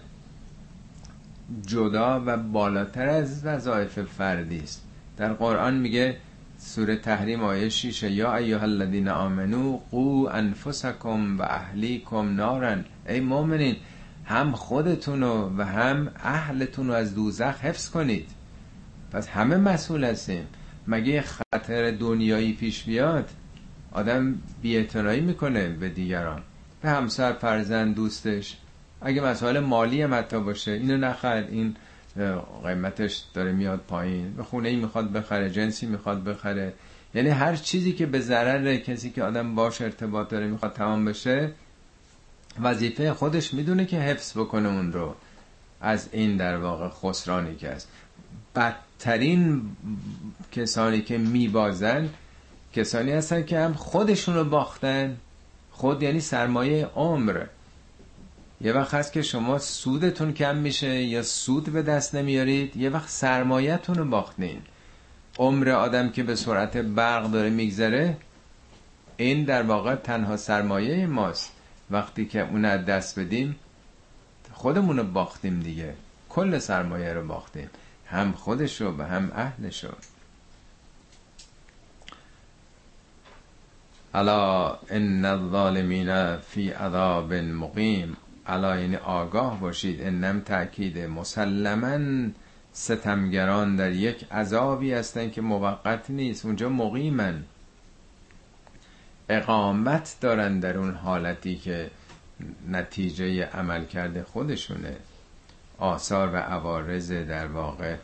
جدا 1.66 2.22
و 2.26 2.36
بالاتر 2.36 3.08
از 3.08 3.44
وظایف 3.44 3.98
فردی 3.98 4.58
است. 4.58 4.82
در 5.16 5.32
قرآن 5.32 5.78
میگه 5.78 6.16
سوره 6.62 6.96
تحریم 6.96 7.42
آیه 7.42 7.68
6 7.68 8.02
یا 8.02 8.36
ایها 8.36 8.60
الذین 8.60 9.08
آمنو 9.08 9.80
قو 9.90 10.28
انفسکم 10.32 11.38
و 11.38 11.42
اهلیکم 11.42 12.34
نارن. 12.36 12.84
ای 13.08 13.20
مؤمنین 13.20 13.76
هم 14.24 14.52
خودتونو 14.52 15.50
و 15.58 15.64
هم 15.64 16.10
اهلتون 16.16 16.90
از 16.90 17.14
دوزخ 17.14 17.60
حفظ 17.60 17.90
کنید. 17.90 18.28
پس 19.12 19.28
همه 19.28 19.56
مسئول 19.56 20.04
هستیم. 20.04 20.46
مگه 20.86 21.22
خطر 21.22 21.90
دنیایی 21.90 22.52
پیش 22.52 22.84
بیاد؟ 22.84 23.30
آدم 23.92 24.34
بیعتنایی 24.62 25.20
می‌کنه 25.20 25.68
به 25.68 25.88
دیگران. 25.88 26.42
به 26.82 26.90
همسر 26.90 27.32
فرزند 27.32 27.94
دوستش. 27.94 28.56
اگه 29.00 29.20
مسائل 29.20 29.58
مالی 29.58 30.02
هم 30.02 30.14
حتی 30.14 30.40
باشه 30.40 30.72
اینو 30.72 30.96
نخرد 30.96 31.50
این 31.50 31.76
قیمتش 32.64 33.22
داره 33.34 33.52
میاد 33.52 33.78
پایین. 33.88 34.34
به 34.34 34.42
خونه 34.42 34.68
ای 34.68 34.76
می‌خواد 34.76 35.12
بخره 35.12 35.50
جنسی 35.50 35.86
می‌خواد 35.86 36.24
بخره. 36.24 36.72
یعنی 37.14 37.28
هر 37.28 37.56
چیزی 37.56 37.92
که 37.92 38.06
به 38.06 38.20
ضرر 38.20 38.76
کسی 38.76 39.10
که 39.10 39.22
آدم 39.22 39.54
باش 39.54 39.80
ارتباط 39.80 40.28
داره 40.28 40.46
می‌خواد 40.46 40.72
تمام 40.72 41.04
بشه 41.04 41.50
وظیفه 42.62 43.14
خودش 43.14 43.54
می‌دونه 43.54 43.84
که 43.84 43.96
حفظ 43.96 44.38
بکنه 44.38 44.68
اون 44.68 44.92
رو. 44.92 45.14
از 45.80 46.08
این 46.12 46.36
در 46.36 46.56
واقع 46.56 46.88
خسرانی 46.88 47.56
که 47.56 47.68
است 47.68 47.88
بدترین 48.56 49.62
کسانی 50.52 51.00
که 51.00 51.18
میبازن 51.18 52.08
کسانی 52.72 53.12
هستن 53.12 53.44
که 53.44 53.58
هم 53.58 53.72
خودشون 53.72 54.34
رو 54.34 54.44
باختن. 54.44 55.16
خود 55.70 56.02
یعنی 56.02 56.20
سرمایه 56.20 56.86
عمر. 56.86 57.44
یه 58.60 58.72
وقت 58.72 58.94
هست 58.94 59.12
که 59.12 59.22
شما 59.22 59.58
سودتون 59.58 60.32
کم 60.32 60.56
میشه 60.56 61.02
یا 61.02 61.22
سود 61.22 61.72
به 61.72 61.82
دست 61.82 62.14
نمیارید 62.14 62.76
یه 62.76 62.90
وقت 62.90 63.08
سرمایهتون 63.08 63.94
رو 63.94 64.04
باختین. 64.04 64.62
عمر 65.38 65.68
آدم 65.68 66.10
که 66.10 66.22
به 66.22 66.34
سرعت 66.34 66.76
برق 66.76 67.30
داره 67.30 67.50
میگذره 67.50 68.16
این 69.16 69.44
در 69.44 69.62
واقع 69.62 69.94
تنها 69.94 70.36
سرمایه 70.36 71.06
ماست. 71.06 71.52
وقتی 71.90 72.26
که 72.26 72.40
اون 72.40 72.64
از 72.64 72.86
دست 72.86 73.18
بدیم 73.18 73.56
خودمون 74.52 74.96
رو 74.96 75.04
باختیم 75.04 75.60
دیگه. 75.60 75.94
کل 76.28 76.58
سرمایه 76.58 77.12
رو 77.12 77.26
باختیم. 77.26 77.70
هم 78.06 78.32
خودشو 78.32 78.94
و 78.98 79.02
هم 79.02 79.32
اهلشو. 79.34 79.92
الا 84.14 84.78
ان 84.90 85.24
الظالمین 85.24 86.36
فی 86.36 86.70
عذاب 86.70 87.34
مقیم. 87.34 88.16
الا 88.50 88.80
یعنی 88.80 88.96
آگاه 88.96 89.60
باشید. 89.60 90.02
انم 90.02 90.40
تأکید 90.40 90.98
مسلما 90.98 92.30
ستمگران 92.72 93.76
در 93.76 93.92
یک 93.92 94.32
عذابی 94.32 94.92
هستن 94.92 95.30
که 95.30 95.40
موقت 95.40 96.10
نیست. 96.10 96.46
اونجا 96.46 96.68
مقیمن. 96.68 97.44
اقامت 99.28 100.16
دارن 100.20 100.60
در 100.60 100.78
اون 100.78 100.94
حالتی 100.94 101.56
که 101.56 101.90
نتیجه 102.68 103.44
عمل 103.44 103.84
کرده 103.84 104.22
خودشونه. 104.22 104.96
آثار 105.78 106.34
و 106.34 106.36
عوارض 106.36 107.12
در 107.12 107.46
واقع 107.46 107.96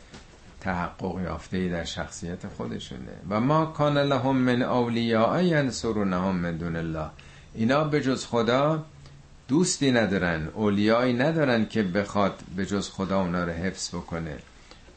تحقق 0.61 1.21
یافته 1.23 1.69
در 1.69 1.83
شخصیت 1.83 2.47
خودشونه. 2.47 3.11
و 3.29 3.39
ما 3.39 3.65
کان 3.65 3.97
لهم 3.97 4.37
من 4.37 4.61
اولیاء 4.61 5.41
ینصرونهم 5.41 6.35
من 6.35 6.57
دون 6.57 6.75
الله. 6.75 7.09
اینا 7.53 7.83
به 7.83 8.01
جز 8.01 8.25
خدا 8.25 8.85
دوستی 9.47 9.91
ندارن 9.91 10.47
اولیایی 10.53 11.13
ندارن 11.13 11.65
که 11.65 11.83
بخواد 11.83 12.39
به 12.55 12.65
جز 12.65 12.89
خدا 12.89 13.21
اونا 13.21 13.43
رو 13.43 13.51
حفظ 13.51 13.95
بکنه. 13.95 14.37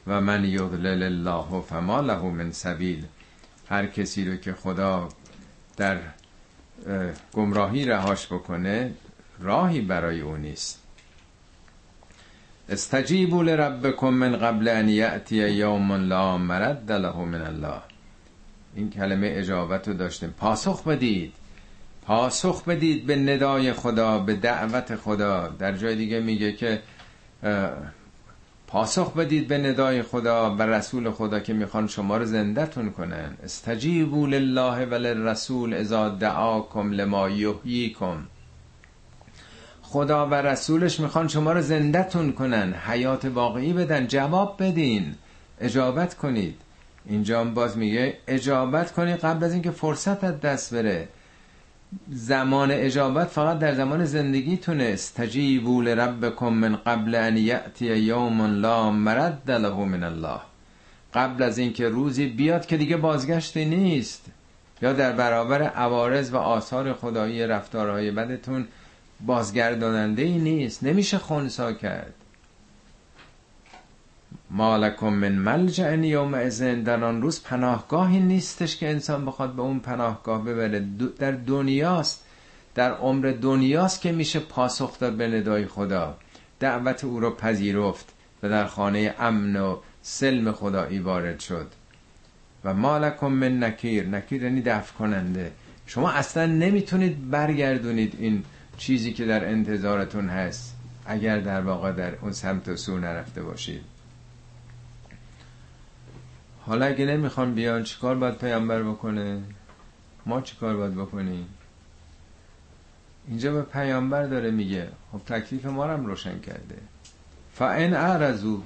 و 0.07 0.21
من 0.21 0.45
یضلل 0.45 1.03
الله 1.03 1.61
فما 1.61 2.01
له 2.01 2.23
من 2.23 2.53
سبیل. 2.53 3.05
هر 3.69 3.87
کسی 3.87 4.25
رو 4.25 4.37
که 4.37 4.53
خدا 4.53 5.09
در 5.77 5.99
گمراهی 7.33 7.85
رهاش 7.85 8.27
بکنه 8.27 8.93
راهی 9.41 9.81
برای 9.81 10.21
او 10.21 10.37
نیست. 10.37 10.83
استجیبوا 12.69 13.43
لربکم 13.43 14.09
من 14.09 14.37
قبل 14.37 14.69
ان 14.69 14.89
یأتی 14.89 15.49
یوم 15.51 15.93
لا 15.93 16.39
مرد 16.39 16.93
له 16.93 17.17
من 17.17 17.43
الله. 17.43 17.83
این 18.75 18.91
کلمه 18.91 19.33
اجابت 19.37 19.89
رو 19.89 19.95
داشتیم. 19.95 20.31
پاسخ 20.31 20.85
بدید. 20.85 21.33
پاسخ 22.11 22.65
بدید 22.65 23.07
به 23.07 23.17
ندای 23.17 23.73
خدا 23.73 24.19
به 24.19 24.35
دعوت 24.35 24.97
خدا. 24.97 25.49
در 25.49 25.77
جای 25.77 25.97
دیگه 25.97 26.21
میگه 26.21 26.53
که 26.53 26.83
پاسخ 28.67 29.13
بدید 29.13 29.49
به 29.49 29.59
ندای 29.59 30.03
خدا 30.03 30.55
و 30.55 30.63
رسول 30.63 31.11
خدا 31.11 31.41
که 31.41 31.53
می‌خوان 31.53 31.87
شما 31.87 32.17
رو 32.17 32.25
زندهتون 32.25 32.91
کنن. 32.91 33.37
استجیبوا 33.45 34.27
لله 34.27 34.87
و 34.87 34.95
للرسول 34.95 35.75
اذا 35.75 36.09
دعاکم 36.09 36.93
لما 36.93 37.29
یحییکم. 37.29 38.17
خدا 39.83 40.27
و 40.27 40.35
رسولش 40.35 41.01
می‌خوان 41.01 41.29
شما 41.29 41.53
رو 41.53 41.63
زندهتون 41.63 42.33
کنن. 42.33 42.75
حیات 42.75 43.25
واقعی 43.25 43.73
بدن. 43.73 44.07
جواب 44.07 44.57
بدین. 44.63 45.15
اجابت 45.61 46.15
کنید. 46.15 46.55
اینجا 47.07 47.45
باز 47.45 47.79
میگه 47.79 48.19
اجابت 48.29 48.93
کنید 48.93 49.17
قبل 49.17 49.45
از 49.45 49.53
اینکه 49.53 49.71
فرصت 49.71 50.25
از 50.25 50.41
دست 50.41 50.75
بره. 50.75 51.09
زمان 52.09 52.71
اجابت 52.71 53.29
فقط 53.29 53.59
در 53.59 53.75
زمان 53.75 54.05
زندگیتونه 54.05 54.85
استجیبوا 54.85 55.83
لربکم 55.83 56.49
من 56.49 56.77
قبل 56.77 57.15
ان 57.15 57.37
یأتی 57.37 57.97
یوم 57.97 58.43
لا 58.43 58.91
مرد 58.91 59.51
له 59.51 59.85
من 59.85 60.03
الله. 60.03 60.41
قبل 61.15 61.43
از 61.43 61.59
اینکه 61.59 61.89
روزی 61.89 62.27
بیاد 62.27 62.67
که 62.67 62.77
دیگه 62.77 62.97
بازگشتی 62.97 63.65
نیست. 63.65 64.27
یا 64.83 64.93
در 64.93 65.13
برابر 65.13 65.63
عوارض 65.63 66.33
و 66.33 66.37
آثار 66.37 66.93
خدایی 66.93 67.47
رفتارهای 67.47 68.11
بدتون 68.11 68.67
بازگرداننده 69.21 70.23
ای 70.23 70.39
نیست. 70.39 70.83
نمیشه 70.85 71.19
خونسا 71.19 71.73
کرد. 71.73 72.15
مالکم 74.51 75.09
من 75.09 75.33
ملجع 75.33 75.95
یوم 75.99 76.35
ازن 76.35 76.83
در 76.83 77.05
آن 77.05 77.23
روز 77.23 77.43
پناهگاهی 77.43 78.21
نیستش 78.21 78.77
که 78.77 78.91
انسان 78.91 79.27
بخواد 79.27 79.53
به 79.53 79.63
اون 79.63 79.81
پناهگاه 79.81 80.45
ببره. 80.45 80.85
در 81.19 81.33
دنیاست 81.33 82.25
در 82.75 82.93
عمر 82.93 83.35
دنیاست 83.43 84.01
که 84.01 84.13
میشه 84.13 84.41
پاسخ 84.41 84.99
داد 84.99 85.13
به 85.13 85.29
ندای 85.29 85.67
خدا. 85.67 86.17
دعوت 86.61 87.05
او 87.05 87.21
رو 87.21 87.31
پذیرفت 87.31 88.13
و 88.43 88.49
در 88.49 88.67
خانه 88.67 89.15
امن 89.19 89.57
و 89.57 89.77
سلم 90.03 90.53
خدایی 90.53 90.99
وارد 90.99 91.41
شد. 91.41 91.67
و 92.65 92.75
مالکم 92.75 93.33
من 93.33 93.63
نکیر. 93.63 94.07
نکیر 94.07 94.43
یعنی 94.43 94.63
دفع 94.63 94.95
کننده 94.95 95.53
شما 95.87 96.11
اصلا 96.11 96.47
نمی‌تونید 96.47 97.31
برگردونید 97.31 98.17
این 98.19 98.45
چیزی 98.79 99.13
که 99.13 99.27
در 99.27 99.49
انتظارتون 99.49 100.29
هست 100.29 100.77
اگر 101.07 101.41
در 101.41 101.61
واقع 101.61 101.93
در 101.93 102.15
اون 102.15 102.33
سمت 102.33 102.69
و 102.69 102.77
سو 102.77 102.99
نرفته 102.99 103.43
باشید. 103.43 104.00
حالا 106.67 106.87
اگه 106.87 107.07
نمی‌خوان 107.07 107.55
بیان 107.55 107.83
چیکار 107.83 108.15
باید 108.15 108.39
پیامبر 108.39 108.83
بکنه؟ 108.83 109.43
ما 110.27 110.41
چیکار 110.41 110.77
باید 110.77 110.95
بکنیم؟ 110.95 111.47
اینجا 113.29 113.53
به 113.53 113.63
پیامبر 113.63 114.27
داره 114.27 114.51
میگه. 114.51 114.89
خب 115.13 115.19
تکلیف 115.19 115.67
ما 115.67 115.87
رو 115.87 115.93
هم 115.93 116.07
روشن 116.07 116.41
کرده. 116.41 116.79
فان 117.55 117.95
اعرضو. 117.95 118.63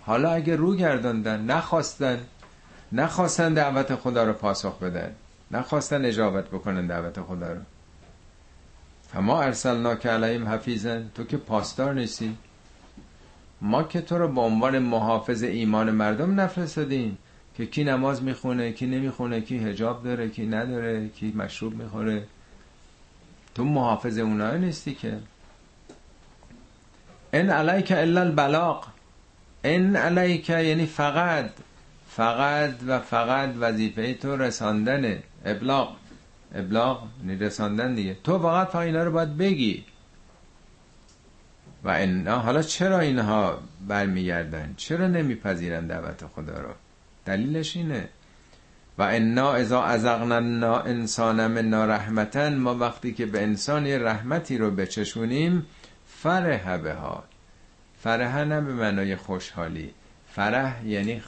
حالا 0.00 0.30
اگه 0.30 0.56
رو 0.56 0.76
گرداندن 0.76 1.40
نخواستن 1.40 2.18
نخواستن 2.92 3.54
دعوت 3.54 3.94
خدا 3.94 4.24
رو 4.24 4.32
پاسخ 4.32 4.78
بدن. 4.78 5.12
نخواستن 5.50 6.04
اجابت 6.04 6.48
بکنن 6.48 6.86
دعوت 6.86 7.20
خدا 7.20 7.52
رو. 7.52 7.60
فما 9.12 9.42
ارسلنا 9.42 9.94
که 9.94 10.08
علیهم 10.08 10.48
حفیظن 10.48 11.10
تو 11.14 11.24
که 11.24 11.36
پاسدار 11.36 11.94
نیستی. 11.94 12.36
ما 13.60 13.82
که 13.82 14.00
تو 14.00 14.18
رو 14.18 14.28
به 14.28 14.40
عنوان 14.40 14.78
محافظ 14.78 15.42
ایمان 15.42 15.90
مردم 15.90 16.40
نفرستادیم. 16.40 17.18
که 17.56 17.66
کی 17.66 17.84
نماز 17.84 18.22
می‌خونه 18.22 18.72
کی 18.72 18.86
نمی‌خونه 18.86 19.40
کی 19.40 19.58
هجاب 19.58 20.04
داره 20.04 20.28
کی 20.28 20.46
نداره 20.46 21.08
کی 21.08 21.32
مشروب 21.36 21.74
می‌خوره. 21.74 22.26
تو 23.54 23.64
محافظ 23.64 24.18
اونها 24.18 24.56
نیستی 24.56 24.94
که. 24.94 25.18
ان 27.32 27.50
علیک 27.50 27.92
الا 27.92 28.20
البلاغ. 28.20 28.86
ان 29.64 29.96
علیک 29.96 30.50
یعنی 30.50 30.86
فقط 30.86 31.50
فقط 32.08 32.74
و 32.86 32.98
فقط 32.98 33.50
وظیفه 33.58 34.14
تو 34.14 34.36
رساندن 34.36 35.22
ابلاغ 35.44 35.96
ابلاغ 36.54 37.08
یعنی 37.20 37.38
رساندن 37.38 37.94
دیگه. 37.94 38.16
تو 38.24 38.38
فقط 38.38 38.68
فقط 38.68 38.76
اینا 38.76 39.02
رو 39.04 39.12
باید 39.12 39.36
بگی. 39.36 39.84
و 41.84 41.88
اینا 41.88 42.38
حالا 42.38 42.62
چرا 42.62 43.00
اینها 43.00 43.58
برمیگردن؟ 43.88 44.74
چرا 44.76 45.06
نمیپذیرن 45.08 45.86
دعوت 45.86 46.26
خدا 46.26 46.60
رو؟ 46.60 46.74
دلیلش 47.24 47.76
اینه. 47.76 48.08
و 48.98 49.02
انا 49.02 49.54
اذا 49.54 49.82
ازغنا 49.82 50.78
انسان 50.80 51.46
منا 51.46 51.86
رحمتا 51.86 52.50
ما 52.50 52.74
وقتی 52.74 53.12
که 53.12 53.26
به 53.26 53.42
انسان 53.42 53.86
یه 53.86 53.98
رحمتی 53.98 54.58
رو 54.58 54.70
بچشونیم 54.70 55.66
فرح 56.06 56.76
به 56.76 56.94
ها 56.94 57.24
فرح 58.02 58.44
نه 58.44 58.60
به 58.60 58.72
معنای 58.72 59.16
خوشحالی. 59.16 59.90
فرح 60.34 60.86
یعنی 60.86 61.22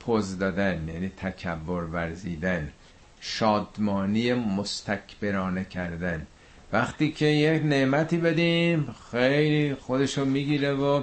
پوز 0.00 0.38
دادن 0.38 0.88
یعنی 0.88 1.08
تکبر 1.08 1.84
ورزیدن. 1.84 2.72
شادمانی 3.20 4.32
مستکبرانه 4.32 5.64
کردن. 5.64 6.26
وقتی 6.72 7.12
که 7.12 7.26
یک 7.26 7.62
نعمتی 7.64 8.16
بدیم 8.16 8.94
خیلی 9.10 9.74
خودشو 9.74 10.24
می‌گیره 10.24 10.72
و 10.72 11.02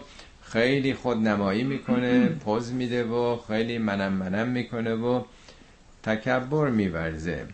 خیلی 0.51 0.93
خودنمایی 0.93 1.63
می‌کنه 1.63 2.25
پوز 2.25 2.73
میده 2.73 3.03
و 3.03 3.37
خیلی 3.47 3.77
منم 3.77 4.13
منم 4.13 4.47
می‌کنه 4.47 4.95
و 4.95 5.23
تکبر 6.03 6.69
میورزه. 6.69 7.45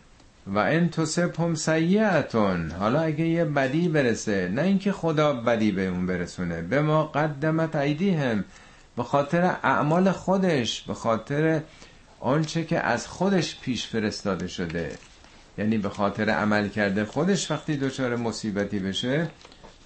و 0.48 0.58
ان 0.58 0.90
تصبهم 0.90 1.56
سیئتون. 1.56 2.72
حالا 2.72 3.00
اگه 3.00 3.28
یه 3.28 3.46
بدی 3.46 3.88
برسه 3.88 4.50
نه 4.54 4.62
اینکه 4.62 4.92
خدا 4.92 5.34
بدی 5.34 5.72
به 5.72 5.88
اون 5.88 6.06
برسونه. 6.06 6.62
به 6.62 6.82
ما 6.82 7.04
قدمت 7.04 7.76
ایدیهم. 7.76 8.44
به 8.98 9.04
خاطر 9.04 9.44
اعمال 9.64 10.12
خودش 10.12 10.82
به 10.82 10.94
خاطر 10.94 11.62
آنچه 12.20 12.64
که 12.64 12.80
از 12.80 13.08
خودش 13.08 13.60
پیش 13.60 13.88
فرستاده 13.88 14.48
شده. 14.48 14.92
یعنی 15.58 15.78
به 15.78 15.90
خاطر 15.90 16.30
عمل 16.30 16.68
کرده 16.68 17.06
خودش 17.06 17.52
وقتی 17.52 17.78
دچار 17.78 18.16
مصیبتی 18.16 18.80
بشه 18.80 19.28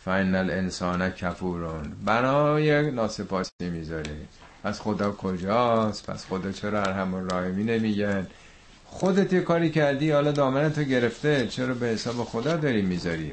فاینل 0.06 0.50
انسان 0.50 1.10
کفورون 1.10 1.92
برای 2.06 2.92
ناسپاسی 2.92 3.52
می‌ذاره. 3.60 4.18
پس 4.64 4.82
خدا 4.82 5.12
کجاست؟ 5.12 6.10
پس 6.10 6.26
خدا 6.26 6.52
چرا 6.52 6.84
ارحم 6.84 7.30
راهمی 7.30 7.64
نمیگن؟ 7.64 8.28
خودت 8.86 9.34
یه 9.34 9.42
کاری 9.42 9.70
کردی 9.70 10.12
حالا 10.12 10.32
دامنتو 10.32 10.84
گرفته 10.84 11.48
چرا 11.48 11.74
به 11.74 11.88
حساب 11.88 12.24
خدا 12.24 12.58
داری 12.58 12.82
می‌ذاری؟ 12.82 13.32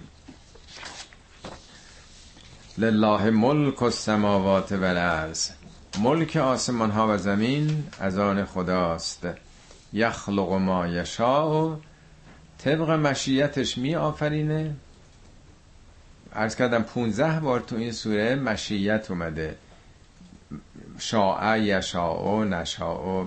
لله 2.79 3.31
ملک 3.31 3.83
السماوات 3.83 4.73
و 4.73 4.85
الارض 4.85 5.51
ملک 5.99 6.37
آسمان 6.37 6.91
ها 6.91 7.15
و 7.15 7.19
زمین 7.19 7.85
از 8.01 8.19
آن 8.19 8.45
خداست. 8.45 9.29
یخلق 9.93 10.53
ما 10.53 10.87
یشاء. 10.87 11.77
طبق 12.59 12.91
مشیتش 12.91 13.79
می 13.79 13.97
آفرینه. 13.97 14.75
ارز 16.33 16.57
کردم 16.57 16.83
15 16.83 17.41
بار 17.41 17.61
تو 17.61 17.77
این 17.77 17.93
سوره 17.93 18.35
مشیت 18.35 19.11
اومده. 19.11 19.57
شاء 20.99 21.57
یشاء 21.57 22.45
نشاء. 22.45 23.27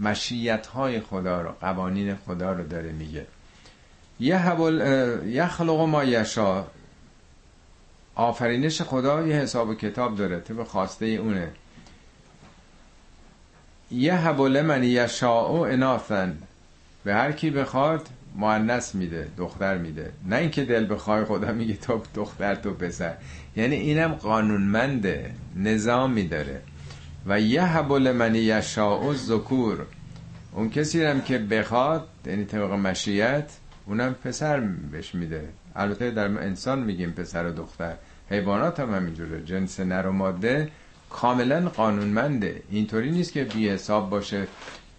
مشیت 0.00 0.66
های 0.66 1.00
خدا 1.00 1.40
رو 1.40 1.50
قوانین 1.60 2.16
خدا 2.26 2.52
رو 2.52 2.66
داره 2.66 2.92
میگه. 2.92 3.26
یخلق 4.20 5.80
ما 5.80 6.04
یشا 6.04 6.66
آفرینش 8.14 8.82
خدا 8.82 9.26
یه 9.26 9.36
حساب 9.36 9.68
و 9.68 9.74
کتاب 9.74 10.16
داره 10.16 10.40
طبق 10.40 10.66
خواسته 10.66 11.06
اونه. 11.06 11.50
یه 13.90 14.14
حبل 14.14 14.62
من 14.62 14.84
یشاء 14.84 15.64
اناثن 15.64 16.38
به 17.04 17.14
هر 17.14 17.32
کی 17.32 17.50
بخواد 17.50 18.08
مؤنث 18.36 18.94
میده 18.94 19.28
دختر 19.36 19.78
میده. 19.78 20.12
نه 20.28 20.36
اینکه 20.36 20.64
دل 20.64 20.94
بخوای 20.94 21.24
خدا 21.24 21.52
میگه 21.52 21.74
تو 21.74 22.02
دختر 22.14 22.54
تو 22.54 22.74
پسر. 22.74 23.14
یعنی 23.56 23.76
اینم 23.76 24.12
قانونمنده 24.12 25.30
نظامی 25.56 26.28
داره. 26.28 26.60
و 27.26 27.40
یه 27.40 27.62
حبل 27.62 28.12
من 28.12 28.34
یشاء 28.34 29.12
ذکور 29.14 29.86
اون 30.52 30.70
کسی 30.70 31.04
هم 31.04 31.20
که 31.20 31.38
بخواد 31.38 32.08
یعنی 32.26 32.44
طبق 32.44 32.72
مشیت 32.72 33.50
اونم 33.86 34.14
پسر 34.14 34.60
بهش 34.60 35.14
میده. 35.14 35.48
البته 35.76 36.10
در 36.10 36.24
انسان 36.24 36.82
میگیم 36.82 37.12
پسر 37.12 37.46
و 37.46 37.52
دختر. 37.52 37.94
حیوانات 38.30 38.80
هم 38.80 38.94
همینجوره. 38.94 39.44
جنس 39.44 39.80
نر 39.80 40.06
و 40.06 40.12
ماده 40.12 40.68
کاملا 41.10 41.68
قانونمنده. 41.68 42.62
اینطوری 42.70 43.10
نیست 43.10 43.32
که 43.32 43.44
بی 43.44 43.68
حساب 43.68 44.10
باشه. 44.10 44.46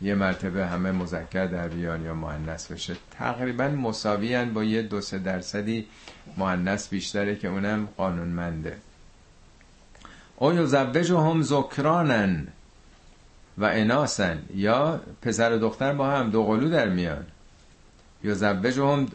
یه 0.01 0.15
مرتبه 0.15 0.67
همه 0.67 0.91
مذکر 0.91 1.45
در 1.45 1.67
بیان 1.67 2.05
یا 2.05 2.13
مؤنث 2.13 2.71
بشه. 2.71 2.95
تقریبا 3.11 3.67
مساوی 3.67 4.45
با 4.45 4.63
یه 4.63 4.81
دو 4.81 5.01
سه 5.01 5.19
درصدی 5.19 5.87
مؤنث 6.37 6.89
بیشتره 6.89 7.35
که 7.35 7.47
اونم 7.47 7.87
قانونمنده. 7.97 8.77
او 10.37 10.53
یزوج 10.53 11.11
هم 11.11 11.41
زکرانن 11.41 12.47
و 13.57 13.65
اناسن 13.65 14.41
یا 14.55 15.01
پسر 15.21 15.55
و 15.55 15.59
دختر 15.59 15.93
با 15.93 16.09
هم 16.09 16.29
دو 16.29 16.43
قلو 16.43 16.69
در 16.69 16.89
میان. 16.89 17.25
یزوج 18.23 18.79
هم 18.79 19.05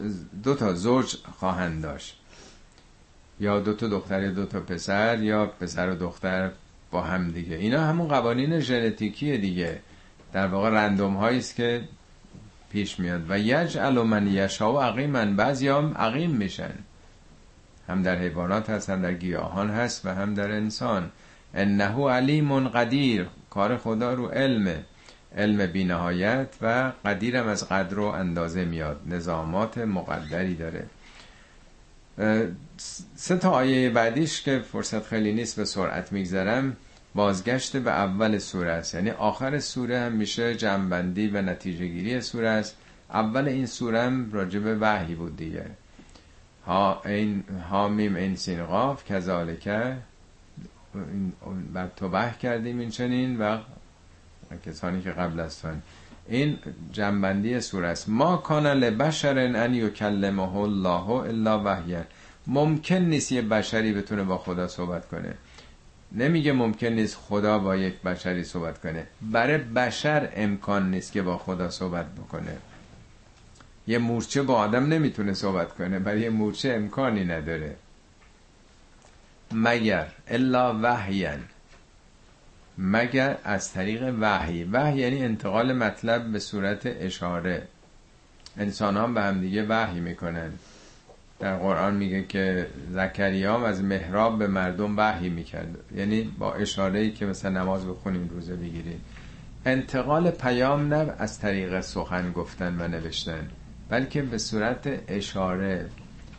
دو 0.43 0.55
تا 0.55 0.73
زوج 0.73 1.15
خواهند 1.39 1.83
داشت. 1.83 2.19
یا 3.39 3.59
دو 3.59 3.73
تا 3.73 3.87
دختر 3.87 4.23
یا 4.23 4.31
دو 4.31 4.45
تا 4.45 4.59
پسر 4.59 5.23
یا 5.23 5.45
پسر 5.45 5.89
و 5.89 5.95
دختر 5.95 6.51
با 6.91 7.01
هم 7.01 7.31
دیگه. 7.31 7.55
اینا 7.55 7.85
همون 7.85 8.07
قوانین 8.07 8.59
ژنتیکی 8.59 9.37
دیگه. 9.37 9.79
در 10.37 10.47
واقع 10.47 10.69
رندوم 10.69 11.15
هایی 11.15 11.37
است 11.37 11.55
که 11.55 11.81
پیش 12.69 12.99
میاد. 12.99 13.25
و 13.29 13.39
یجعل 13.39 14.01
من 14.01 14.27
یشا 14.27 14.73
و 14.73 14.79
عقیمن 14.79 15.35
بعضی 15.35 15.67
هم 15.67 15.93
عقیم 15.93 16.31
میشن. 16.31 16.73
هم 17.87 18.01
در 18.01 18.15
حیوانات 18.19 18.69
هست 18.69 18.89
هم 18.89 19.01
در 19.01 19.13
گیاهان 19.13 19.69
هست 19.69 20.05
و 20.05 20.09
هم 20.09 20.33
در 20.33 20.51
انسان. 20.51 21.11
انه 21.53 22.09
علیم 22.09 22.67
قدیر 22.67 23.27
کار 23.49 23.77
خدا 23.77 24.13
رو 24.13 24.27
علمه. 24.27 24.83
علم 25.37 25.65
بینهایت 25.65 26.47
و 26.61 26.91
قدیرم 27.05 27.47
از 27.47 27.69
قدر 27.69 27.99
و 27.99 28.05
اندازه 28.05 28.65
میاد. 28.65 29.01
نظامات 29.05 29.77
مقدری 29.77 30.55
داره. 30.55 30.85
سه 33.15 33.37
تا 33.37 33.51
آیه 33.51 33.89
بعدیش 33.89 34.41
که 34.41 34.59
فرصت 34.59 35.05
خیلی 35.05 35.33
نیست 35.33 35.55
به 35.55 35.65
سرعت 35.65 36.11
میگذرم. 36.11 36.77
بازگشت 37.17 37.77
به 37.77 37.91
اول 37.91 38.37
سوره 38.37 38.71
است. 38.71 38.95
یعنی 38.95 39.09
آخر 39.09 39.59
سوره 39.59 39.99
هم 39.99 40.11
میشه 40.11 40.55
جنبندی 40.55 41.27
و 41.27 41.41
نتیجه 41.41 41.87
گیری 41.87 42.21
سوره 42.21 42.49
است. 42.49 42.75
اول 43.09 43.47
این 43.47 43.65
سوره 43.65 44.01
هم 44.01 44.31
راجب 44.31 44.77
وحی 44.81 45.15
بود 45.15 45.37
دیگه. 45.37 45.65
ها 46.65 47.01
این 47.05 47.43
ها 47.69 47.87
میم 47.87 48.15
این 48.15 48.35
سین 48.35 48.65
قاف 48.65 49.05
کذالکه 49.05 49.97
بر 51.73 51.87
تو 51.95 52.09
وحی 52.09 52.37
کردیم 52.37 52.79
این 52.79 52.89
چنین 52.89 53.39
و 53.39 53.57
کسانی 54.65 55.01
که 55.01 55.11
قبل 55.11 55.39
از 55.39 55.61
این 56.27 56.59
جنبندی 56.91 57.61
سوره 57.61 57.87
است. 57.87 58.09
ما 58.09 58.37
کان 58.37 58.67
لبشر 58.67 59.37
ان 59.37 59.73
یکلمه 59.73 60.55
الله 60.57 61.09
الا 61.09 61.63
وحیا 61.63 62.03
ممکن 62.47 62.95
نیست 62.95 63.31
یه 63.31 63.41
بشری 63.41 63.93
بتونه 63.93 64.23
با 64.23 64.37
خدا 64.37 64.67
صحبت 64.67 65.07
کنه. 65.07 65.33
نمیگه 66.11 66.51
ممکن 66.51 66.87
نیست 66.87 67.15
خدا 67.15 67.59
با 67.59 67.75
یک 67.75 68.01
بشری 68.01 68.43
صحبت 68.43 68.81
کنه. 68.81 69.07
برای 69.21 69.57
بشر 69.57 70.29
امکان 70.35 70.91
نیست 70.91 71.11
که 71.11 71.21
با 71.21 71.37
خدا 71.37 71.69
صحبت 71.69 72.05
بکنه. 72.05 72.57
یه 73.87 73.97
مورچه 73.97 74.41
با 74.41 74.55
آدم 74.55 74.85
نمی‌تونه 74.85 75.33
صحبت 75.33 75.73
کنه 75.73 75.99
برای 75.99 76.21
یه 76.21 76.29
مورچه 76.29 76.73
امکانی 76.73 77.25
نداره. 77.25 77.75
مگر 79.51 80.07
الا 80.27 80.79
وحیان. 80.81 81.43
مگر 82.77 83.37
از 83.43 83.73
طریق 83.73 84.15
وحی. 84.19 84.63
وحی 84.63 84.97
یعنی 84.97 85.23
انتقال 85.23 85.73
مطلب 85.73 86.31
به 86.31 86.39
صورت 86.39 86.81
اشاره. 86.85 87.67
انسان 88.57 88.97
هم 88.97 89.13
به 89.13 89.21
هم 89.21 89.41
دیگه 89.41 89.65
وحی 89.69 89.99
می‌کنن. 89.99 90.51
در 91.39 91.57
قرآن 91.57 91.95
میگه 91.95 92.23
که 92.23 92.67
زکریا 92.91 93.67
از 93.67 93.83
محراب 93.83 94.39
به 94.39 94.47
مردم 94.47 94.97
وحی 94.97 95.29
می‌کرد. 95.29 95.77
یعنی 95.95 96.23
با 96.39 96.53
اشاره 96.53 96.99
ای 96.99 97.11
که 97.11 97.25
مثلا 97.25 97.61
نماز 97.61 97.87
بخونیم 97.87 98.29
روزه 98.33 98.55
بگیریم. 98.55 99.01
انتقال 99.65 100.31
پیام 100.31 100.93
نه 100.93 101.13
از 101.17 101.39
طریق 101.39 101.81
سخن 101.81 102.31
گفتن 102.31 102.75
و 102.79 102.87
نوشتن 102.87 103.47
بلکه 103.89 104.21
به 104.21 104.37
صورت 104.37 104.99
اشاره 105.07 105.89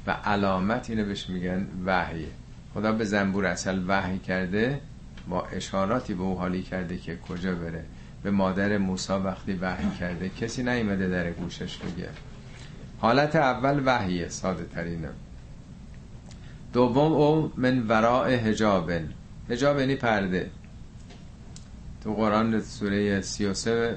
و 0.07 0.11
علامت 0.11 0.91
اینو 0.91 1.05
بهش 1.05 1.29
میگن 1.31 1.67
وحی. 1.87 2.27
خدا 2.75 2.93
به 2.93 3.05
زنبور 3.05 3.47
اصل 3.47 3.81
وحی 3.89 4.19
کرده 4.19 4.81
با 5.29 5.47
اشاراتی 5.47 6.15
به 6.15 6.23
او 6.23 6.39
حالی 6.39 6.63
کرده 6.63 6.97
که 6.97 7.17
کجا 7.17 7.55
بره. 7.55 7.85
به 8.23 8.31
مادر 8.31 8.79
موسا 8.79 9.21
وقتی 9.21 9.53
وحی 9.53 9.91
کرده 10.01 10.29
کسی 10.29 10.63
نیومده 10.63 11.09
در 11.09 11.31
گوشش 11.31 11.77
بگه. 11.77 12.09
حالت 12.99 13.37
اول 13.37 13.83
وحیه 13.85 14.29
ساده 14.29 14.65
ترینه. 14.65 15.09
دوم 16.73 17.13
او 17.13 17.53
من 17.57 17.87
وراء 17.87 18.37
حجابن 18.37 19.09
حجاب 19.51 19.79
یعنی 19.79 19.95
پرده. 19.95 20.51
تو 22.05 22.15
قرآن 22.15 22.61
سوره 22.61 23.21
33 23.21 23.97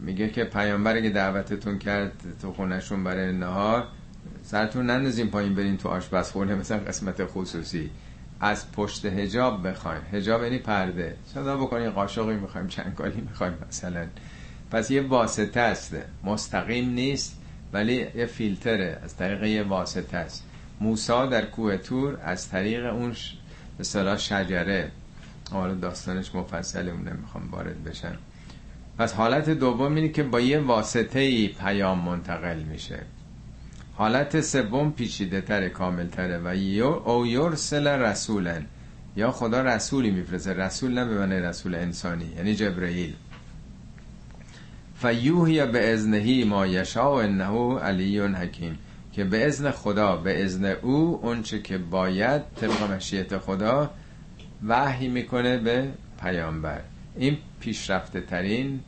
میگه 0.00 0.28
که 0.28 0.44
پیامبر 0.44 1.00
که 1.00 1.10
دعوتتون 1.10 1.78
کرد 1.78 2.12
تو 2.42 2.52
خونشون 2.52 3.04
برای 3.04 3.32
نهار 3.32 3.86
سرتون 4.42 4.86
نندازین 4.86 5.30
پایین 5.30 5.54
برین 5.54 5.76
تو 5.76 5.88
آشپزخونه 5.88 6.54
مثلا 6.54 6.78
قسمت 6.78 7.24
خصوصی. 7.24 7.90
از 8.40 8.72
پشت 8.72 9.04
هجاب 9.04 9.68
بخواین. 9.68 10.02
هجاب 10.12 10.42
یعنی 10.42 10.58
پرده. 10.58 11.16
صدا 11.34 11.56
بکنین 11.56 11.90
قاشقی 11.90 12.36
می‌خوایم 12.36 12.66
چنگالی 12.66 13.20
می‌خوایم 13.20 13.54
مثلا. 13.68 14.06
پس 14.70 14.90
یه 14.90 15.02
واسطه 15.02 15.60
است. 15.60 15.96
مستقیم 16.24 16.90
نیست. 16.90 17.37
ولی 17.72 18.06
یه 18.14 18.26
فیلتره 18.26 18.98
از 19.04 19.16
طریق 19.16 19.42
یه 19.42 19.62
واسطه 19.62 20.16
است. 20.16 20.44
موسا 20.80 21.26
در 21.26 21.44
کوه 21.44 21.76
تور 21.76 22.18
از 22.24 22.48
طریق 22.48 22.84
اون 22.86 23.14
به 23.78 23.84
صلاح 23.84 24.16
شجره. 24.16 24.90
حالا 25.50 25.74
داستانش 25.74 26.34
مفصله 26.34 26.90
اون 26.90 27.08
نمی‌خوام 27.08 27.50
وارد 27.50 27.84
بشن 27.84 28.14
پس 28.98 29.12
حالت 29.12 29.50
دوم 29.50 29.94
اینه 29.94 30.08
که 30.08 30.22
با 30.22 30.40
یه 30.40 30.58
واسطه 30.58 31.18
ای 31.18 31.48
پیام 31.48 31.98
منتقل 31.98 32.58
میشه. 32.62 32.98
حالت 33.94 34.40
سوم 34.40 34.92
پیچیده 34.92 35.40
تر 35.40 35.68
کامل 35.68 36.06
تره 36.06 36.38
و 36.38 36.46
او 37.08 37.26
یرسل 37.26 37.86
رسولن 37.86 38.66
یا 39.16 39.30
خدا 39.30 39.62
رسولی 39.62 40.10
میفرسته. 40.10 40.52
رسول 40.52 40.92
نه 40.92 41.04
به 41.04 41.40
رسول 41.40 41.74
انسانی 41.74 42.26
یعنی 42.36 42.54
جبرئیل. 42.54 43.14
فیوهی 45.00 45.66
به 45.66 45.92
ازنهی 45.92 46.44
ما 46.44 46.66
یشا 46.66 47.10
و 47.10 47.14
انه 47.14 47.78
علی 47.78 48.18
حکیم. 48.18 48.78
که 49.12 49.24
به 49.24 49.46
ازن 49.46 49.70
خدا 49.70 50.16
به 50.16 50.44
ازن 50.44 50.64
او 50.64 51.20
اونچه 51.22 51.62
که 51.62 51.78
باید 51.78 52.42
طبق 52.56 52.90
مشیت 52.90 53.38
خدا 53.38 53.90
وحی 54.66 55.08
می‌کنه 55.08 55.58
به 55.58 55.88
پیامبر. 56.22 56.80
این 57.16 57.36
پیشرفته 57.60 58.20
ترین 58.20 58.80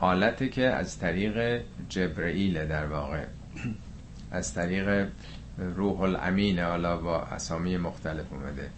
حالته 0.00 0.48
که 0.48 0.62
از 0.62 0.98
طریق 0.98 1.62
جبرئیل 1.88 2.66
در 2.66 2.86
واقع. 2.86 3.24
از 4.30 4.54
طریق 4.54 5.08
روح 5.76 6.00
الامین 6.00 6.58
حالا 6.58 6.96
با 6.96 7.22
اسامی 7.22 7.76
مختلف 7.76 8.32
اومده. 8.32 8.70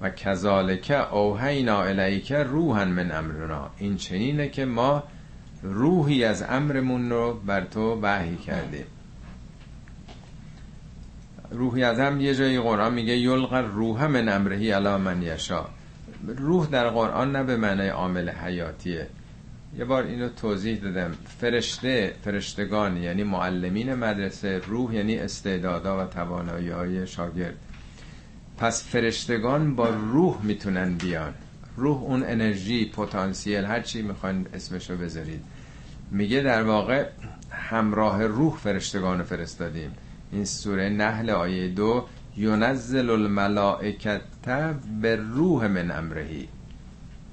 و 0.00 0.10
کذالک 0.10 1.08
اوهینا 1.12 1.82
الیک 1.82 2.32
روحا 2.32 2.84
من 2.84 3.12
امرنا. 3.12 3.70
این 3.78 3.96
چنینه 3.96 4.48
که 4.48 4.64
ما 4.64 5.02
روحی 5.62 6.24
از 6.24 6.42
امرمون 6.42 7.10
رو 7.10 7.40
بر 7.46 7.64
تو 7.64 8.00
وحی 8.02 8.36
کردیم 8.36 8.84
روحی 11.50 11.84
از 11.84 11.98
هم 11.98 12.20
یه 12.20 12.34
جایی 12.34 12.60
قرآن 12.60 12.94
میگه 12.94 13.16
یلق 13.16 13.54
روح 13.54 14.06
من 14.06 14.28
امرهی 14.28 14.70
علا 14.70 14.98
من 14.98 15.22
یشا 15.22 15.64
روح 16.26 16.66
در 16.66 16.88
قرآن 16.88 17.36
نه 17.36 17.42
به 17.42 17.56
معنی 17.56 17.88
عامل 17.88 18.30
حیاتیه. 18.30 19.06
یه 19.78 19.84
بار 19.84 20.02
اینو 20.02 20.28
توضیح 20.28 20.78
دادم. 20.78 21.12
فرشته 21.40 22.14
فرشتگان 22.24 22.96
یعنی 22.96 23.24
معلمین 23.24 23.94
مدرسه 23.94 24.60
روح 24.66 24.94
یعنی 24.94 25.18
استعدادا 25.18 26.04
و 26.04 26.08
توانایی 26.08 26.68
های 26.68 27.06
شاگرد. 27.06 27.56
پس 28.58 28.84
فرشتگان 28.84 29.76
با 29.76 29.88
روح 29.88 30.42
می‌تونن 30.42 30.94
بیان. 30.94 31.34
روح 31.76 32.02
اون 32.02 32.22
انرژی 32.22 32.84
پتانسیل 32.84 33.64
هر 33.64 33.80
چی 33.80 34.02
می‌خواین 34.02 34.46
اسمشو 34.54 34.96
بذارید. 34.96 35.42
میگه 36.10 36.40
در 36.40 36.62
واقع 36.62 37.06
همراه 37.50 38.26
روح 38.26 38.56
فرشتگان 38.56 39.22
فرستادیم. 39.22 39.90
این 40.32 40.44
سوره 40.44 40.88
نحل 40.88 41.30
آیه 41.30 41.68
دو 41.68 42.06
ینزل 42.36 43.10
الملائکت 43.10 44.20
به 45.00 45.16
روح 45.16 45.66
من 45.66 45.90
امرهی. 45.90 46.48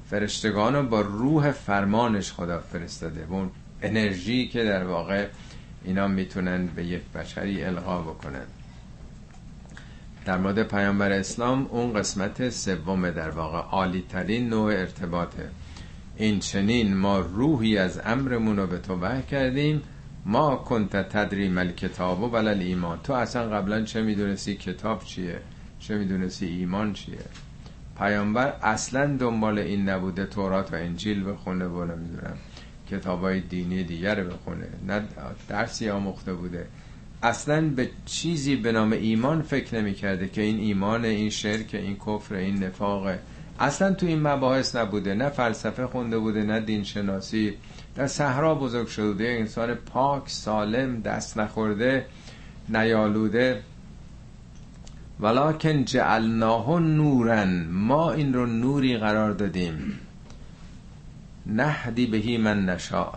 فرشتگان 0.10 0.76
رو 0.76 0.84
با 0.84 1.02
روح 1.02 1.52
فرمانش 1.52 2.32
خدا 2.32 2.60
فرستاده. 2.60 3.26
اون 3.30 3.52
انرژی 3.82 4.48
که 4.48 4.64
در 4.64 4.84
واقع 4.84 5.28
اینا 5.84 6.08
می‌تونن 6.08 6.68
به 6.68 6.86
یک 6.86 7.02
بشری 7.16 7.64
القا 7.64 8.02
بکنن. 8.02 8.46
در 10.26 10.38
مورد 10.38 10.64
پیامبر 10.64 11.12
اسلام 11.12 11.68
اون 11.72 11.94
قسمت 11.94 12.50
سوم 12.50 13.10
در 13.10 13.30
واقع 13.30 13.58
عالی 13.58 14.04
ترین 14.10 14.50
نوع 14.50 14.72
ارتباطه. 14.74 15.50
این 16.18 16.40
چنین 16.40 16.98
ما 16.98 17.20
روحی 17.20 17.78
از 17.78 18.02
امرمون 18.06 18.58
رو 18.58 18.68
به 18.68 18.78
تو 18.78 18.96
وحی 18.96 19.24
کردیم. 19.24 19.82
ما 20.26 20.56
کنت 20.56 20.96
تدری 21.10 21.50
مل 21.50 21.72
کتاب 21.72 22.24
و 22.24 22.30
بلل 22.30 22.62
ایمان 22.62 23.00
تو 23.04 23.14
اصلا 23.14 23.50
قبلا 23.50 23.84
چه 23.84 24.02
می‌دونستی 24.02 24.56
کتاب 24.56 25.04
چیه؟ 25.04 25.40
چه 25.80 25.98
می‌دونستی 25.98 26.46
ایمان 26.46 26.94
چیه؟ 26.94 27.18
پیامبر 27.98 28.54
اصلا 28.62 29.18
دنبال 29.18 29.60
این 29.60 29.90
نبوده 29.90 30.26
تورات 30.26 30.74
و 30.74 30.76
انجیل 30.76 31.30
بخونه 31.30 31.66
و 31.66 31.86
نمی‌دونم 31.86 32.38
کتاب 32.92 33.22
های 33.22 33.42
دینی 33.42 33.84
دیگر 33.84 34.24
بخونه. 34.24 34.68
نه 34.88 35.02
درسی 35.50 35.90
آموخته 35.90 36.34
بوده. 36.34 36.68
اصلا 37.24 37.70
به 37.70 37.90
چیزی 38.06 38.56
به 38.56 38.72
نام 38.72 38.92
ایمان 38.92 39.42
فکر 39.42 39.76
نمی 39.76 39.94
کرده 39.94 40.28
که 40.28 40.42
این 40.42 40.60
ایمان 40.60 41.06
این 41.06 41.30
شرک 41.30 41.70
این 41.74 41.96
کفر 41.96 42.36
این 42.36 42.64
نفاقه 42.64 43.20
اصلا 43.60 43.94
تو 43.94 44.06
این 44.06 44.22
مباحث 44.28 44.76
نبوده. 44.76 45.14
نه 45.14 45.30
فلسفه 45.30 45.88
خونده 45.88 46.18
بوده 46.18 46.44
نه 46.44 46.60
دین 46.60 46.84
شناسی 46.84 47.54
در 47.96 48.08
صحرا 48.08 48.56
بزرگ 48.56 48.88
شده 48.88 49.24
انسان 49.40 49.74
پاک 49.74 50.30
سالم 50.30 51.02
دست 51.02 51.38
نخورده 51.38 52.06
نیالوده. 52.70 53.62
ولکن 55.20 55.86
جعلناه 55.86 56.80
نورن 56.80 57.68
ما 57.72 58.12
این 58.12 58.34
رو 58.34 58.46
نوری 58.46 58.98
قرار 58.98 59.32
دادیم. 59.32 60.00
نهدی 61.46 62.06
بهی 62.06 62.38
من 62.38 62.66
نشا 62.66 63.12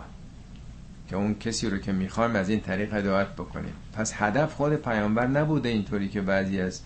که 1.07 1.15
اون 1.15 1.35
کسی 1.35 1.69
رو 1.69 1.77
که 1.77 1.91
می‌خوایم 1.91 2.35
از 2.35 2.49
این 2.49 2.59
طریق 2.59 2.93
هدایت 2.93 3.27
بکنیم. 3.27 3.73
پس 3.93 4.13
هدف 4.15 4.53
خود 4.53 4.75
پیامبر 4.75 5.27
نبوده 5.27 5.69
اینطوری 5.69 6.09
که 6.09 6.21
بعضی 6.21 6.61
از 6.61 6.81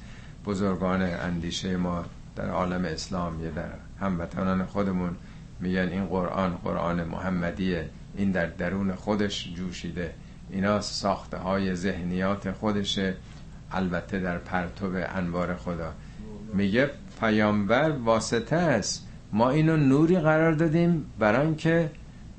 بزرگان 0.46 1.02
اندیشه 1.02 1.78
ما 1.78 2.06
در 2.36 2.50
عالم 2.50 2.86
اسلام 2.86 3.44
یا 3.44 3.52
در 3.52 3.70
هموطنان 4.00 4.66
خودمون 4.66 5.16
میگن 5.60 5.88
این 5.88 6.06
قرآن 6.06 6.56
قرآن 6.56 7.04
محمدیه 7.04 7.90
این 8.16 8.32
در 8.32 8.46
درون 8.46 8.96
خودش 8.96 9.54
جوشیده. 9.56 10.14
اینا 10.50 10.82
ساخته 10.82 11.38
های 11.38 11.76
ذهنیات 11.76 12.52
خودشه 12.52 13.16
البته 13.72 14.20
در 14.20 14.38
پرتو 14.38 14.92
انوار 15.16 15.56
خدا. 15.56 15.94
میگه 16.54 16.90
پیامبر 17.20 17.92
واسطه 17.92 18.56
است. 18.56 19.08
ما 19.34 19.50
اینو 19.50 19.78
نوری 19.78 20.20
قرار 20.20 20.54
دادیم 20.54 21.06
برای 21.20 21.56
که 21.56 21.92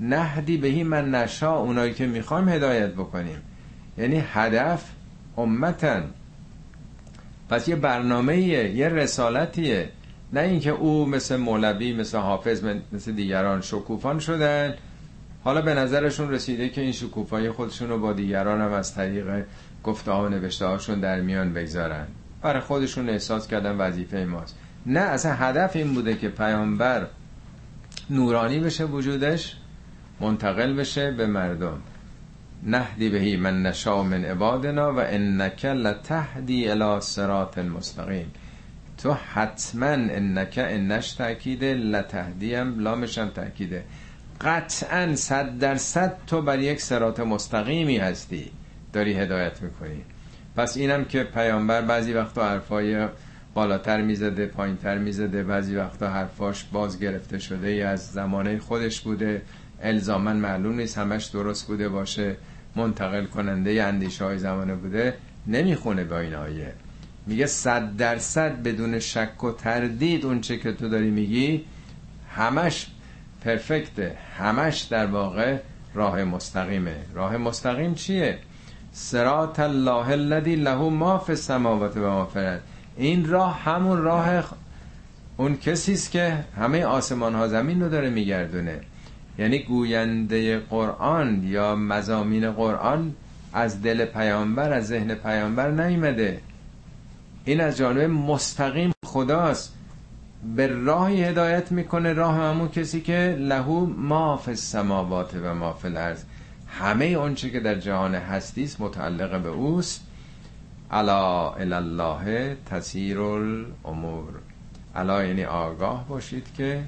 نهدی 0.03 0.57
بهی 0.57 0.83
من 0.83 1.11
نشا 1.11 1.57
اونایی 1.57 1.95
که 1.95 2.07
می‌خوایم 2.07 2.49
هدایت 2.49 2.91
بکنیم. 2.91 3.39
یعنی 3.99 4.25
هدف 4.33 4.91
امتن. 5.39 6.05
پس 7.49 7.69
یه 7.69 7.77
برنامه 7.77 8.39
یه 8.41 8.89
رسالتیه. 8.89 9.89
نه 10.33 10.41
اینکه 10.41 10.71
او 10.71 11.07
مثل 11.07 11.37
مولوی 11.37 11.93
مثل 11.93 12.19
حافظ 12.19 12.65
مثل 12.93 13.13
دیگران 13.13 13.61
شکوفان 13.61 14.19
شدن. 14.19 14.75
حالا 15.45 15.63
به 15.63 15.75
نظرشون 15.75 16.31
رسیده 16.31 16.69
که 16.69 16.81
این 16.81 16.93
شکوفایی 16.93 17.51
خودشون 17.51 17.89
رو 17.89 17.99
با 17.99 18.13
دیگران 18.13 18.61
هم 18.61 18.73
از 18.73 18.95
طریق 18.95 19.45
گفته 19.85 20.13
ها 20.13 20.25
و 20.25 20.29
نوشته 20.29 20.67
هاشون 20.67 21.01
در 21.01 21.21
میان 21.21 21.53
بگذارن. 21.53 22.07
برای 22.43 22.61
خودشون 22.61 23.09
احساس 23.09 23.47
کردن 23.47 23.77
وظیفه 23.77 24.25
ماست. 24.25 24.59
نه 24.87 25.01
اصلا 25.01 25.33
هدف 25.33 25.77
این 25.77 25.95
بوده 25.95 26.17
که 26.17 26.29
پیامبر 26.29 27.07
نورانی 28.11 28.59
بشه 28.59 28.85
وجودش. 28.85 29.57
منتقل 30.23 30.73
بشه 30.73 31.11
به 31.11 31.27
مردم. 31.27 31.79
نهدی 32.63 33.09
بهی 33.09 33.37
من 33.37 33.63
نشا 33.63 34.03
من 34.03 34.25
عبادنا 34.25 34.93
و 34.93 34.99
انک 34.99 35.65
لتهدی 35.65 36.69
الى 36.69 37.01
صراط 37.01 37.59
مستقیم. 37.59 38.31
تو 38.99 39.13
حتما 39.13 39.87
انک 39.87 40.55
انش 40.57 41.13
تاکیده 41.13 41.75
لتهدی 41.75 42.55
هم 42.55 42.81
لامش 42.81 43.19
هم 43.19 43.29
تاکیده 43.29 43.85
قطعا 44.41 45.15
صد 45.17 45.59
درصد 45.59 46.17
تو 46.27 46.43
بر 46.43 46.59
یک 46.59 46.81
سرات 46.81 47.21
مستقیمی 47.21 47.97
هستی. 47.97 48.51
داری 48.93 49.13
هدایت 49.13 49.63
می‌کنی. 49.63 50.03
پس 50.57 50.77
اینم 50.77 51.05
که 51.05 51.25
پیامبر 51.25 51.83
بعضی 51.83 52.13
وقتا 52.13 52.49
حرفای 52.49 53.09
بالاتر 53.55 54.03
می‌زده 54.03 54.47
پایینتر 54.47 54.99
می‌زده. 54.99 55.43
بعضی 55.43 55.77
وقتا 55.77 56.11
حرفاش 56.11 56.65
باز 56.73 57.01
گرفته 57.01 57.39
شده 57.39 57.69
از 57.69 58.07
زمانه 58.07 58.59
خودش 58.59 59.01
بوده. 59.01 59.43
الزامن 59.83 60.37
معلوم 60.37 60.77
نیست 60.77 60.99
همش 60.99 61.25
درست 61.25 61.67
بوده 61.67 61.89
باشه 61.89 62.37
منتقل 62.77 63.25
کننده 63.25 63.83
اندیشه 63.83 64.25
های 64.25 64.39
زمانه 64.39 64.75
بوده 64.75 65.15
نمی‌خونه 65.47 66.05
با 66.05 66.19
این 66.19 66.35
آیه. 66.35 66.73
میگه 67.27 67.47
صد 67.47 67.97
درصد 67.97 68.63
بدون 68.63 68.99
شک 68.99 69.45
و 69.45 69.53
تردید 69.53 70.27
اون 70.27 70.41
چه 70.41 70.59
که 70.59 70.73
تو 70.73 70.89
داری 70.89 71.11
میگی 71.11 71.65
همش 72.37 72.87
پرفکته 73.45 74.17
همش 74.39 74.81
در 74.81 75.07
واقع 75.07 75.59
راه 75.95 76.25
مستقیمه. 76.25 76.97
راه 77.15 77.37
مستقیم 77.37 77.95
چیه؟ 77.95 78.39
سرات 78.93 79.61
الله 79.61 80.09
الذی 80.09 80.57
له 80.57 80.75
ما 80.75 81.19
فی 81.19 81.33
السماوات 81.33 81.97
و 81.97 82.01
ما 82.01 82.29
این 82.97 83.29
راه 83.29 83.63
همون 83.63 84.03
راه 84.03 84.45
اون 85.37 85.57
کسی 85.57 85.93
است 85.93 86.11
که 86.11 86.45
همه 86.57 86.85
آسمان 86.85 87.35
ها 87.35 87.49
زمین 87.49 87.83
رو 87.83 87.89
داره 87.89 88.11
میگردونه. 88.11 88.81
یعنی 89.39 89.59
گوینده 89.59 90.59
قرآن 90.59 91.45
یا 91.45 91.77
مزامین 91.77 92.51
قرآن 92.53 93.15
از 93.53 93.83
دل 93.83 94.05
پیامبر 94.05 94.73
از 94.73 94.87
ذهن 94.87 95.15
پیامبر 95.15 95.71
نیمده 95.71 96.41
این 97.45 97.61
از 97.61 97.77
جانب 97.77 98.11
مستقیم 98.11 98.93
خداست. 99.05 99.75
به 100.57 100.67
راهی 100.67 101.25
هدایت 101.25 101.73
می‌کنه 101.73 102.13
راه 102.13 102.35
همون 102.35 102.69
کسی 102.69 103.01
که 103.01 103.37
لهو 103.39 103.87
ما 103.87 104.37
فی 104.37 104.51
السماوات 104.51 105.35
و 105.45 105.55
ما 105.55 105.73
فی 105.73 105.89
الارض. 105.89 106.23
همه 106.69 107.05
اونچه 107.05 107.51
که 107.51 107.61
در 107.61 107.75
جهان 107.75 108.15
هستی 108.15 108.65
است 108.65 108.81
متعلق 108.81 109.43
به 109.43 109.49
اوست. 109.49 110.07
الا 110.91 111.53
الله 111.55 112.57
تسیر 112.71 113.21
الامور. 113.21 114.29
الا 114.95 115.25
یعنی 115.25 115.45
آگاه 115.45 116.09
باشید 116.09 116.47
که 116.57 116.83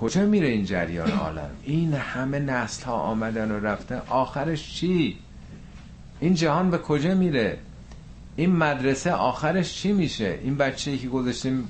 کجا 0.00 0.26
میره 0.26 0.48
این 0.48 0.64
جریان 0.64 1.10
عالم؟ 1.10 1.50
این 1.62 1.94
همه 1.94 2.38
نسل 2.38 2.84
ها 2.84 2.92
آمدن 2.92 3.50
و 3.50 3.60
رفتن. 3.60 4.02
آخرش 4.08 4.74
چی؟ 4.74 5.16
این 6.20 6.34
جهان 6.34 6.70
به 6.70 6.78
کجا 6.78 7.14
میره؟ 7.14 7.58
این 8.36 8.56
مدرسه 8.56 9.12
آخرش 9.12 9.74
چی 9.74 9.92
میشه؟ 9.92 10.38
این 10.42 10.56
بچه 10.56 10.98
که 10.98 11.08
گذاشتیم 11.08 11.68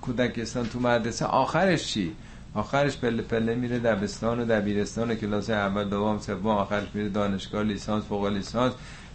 کودکستان 0.00 0.66
تو 0.66 0.80
مدرسه 0.80 1.24
آخرش 1.24 1.86
چی؟ 1.86 2.12
آخرش 2.54 2.96
پله 2.96 3.22
پله 3.22 3.54
میره 3.54 3.78
دبستان 3.78 4.40
و 4.40 4.44
دبیرستان 4.44 5.10
و 5.10 5.14
کلاس 5.14 5.50
اول 5.50 5.84
دوم 5.84 6.18
سوم 6.18 6.46
آخرش 6.46 6.88
میره 6.94 7.08
دانشگاه 7.08 7.62
لیسانس 7.62 8.04
فوق 8.04 8.26
لیسانس. 8.26 8.72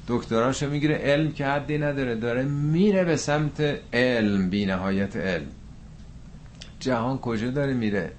دکتراشو 0.07 0.70
می‌گیره 0.70 0.95
علم 0.95 1.32
که 1.32 1.45
حدی 1.45 1.78
نداره 1.78 2.16
داره 2.16 2.43
میره 2.43 3.03
به 3.03 3.16
سمت 3.16 3.62
علم 3.93 4.49
بی 4.49 4.66
نهایت 4.66 5.18
علم. 5.18 5.47
جهان 6.80 7.18
کجا 7.18 7.49
داره 7.49 7.74
میره؟ 7.74 8.12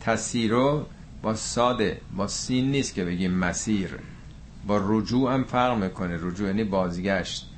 تسیرو 0.00 0.86
با 1.22 1.34
ساده 1.34 2.00
با 2.16 2.26
سین 2.28 2.70
نیست 2.70 2.94
که 2.94 3.04
بگیم 3.04 3.34
مسیر. 3.34 3.98
با 4.66 4.80
رجوع 4.86 5.34
هم 5.34 5.44
فرق 5.44 5.78
می‌کنه. 5.78 6.18
رجوع 6.20 6.46
یعنی 6.46 6.64
بازگشت 6.64 7.50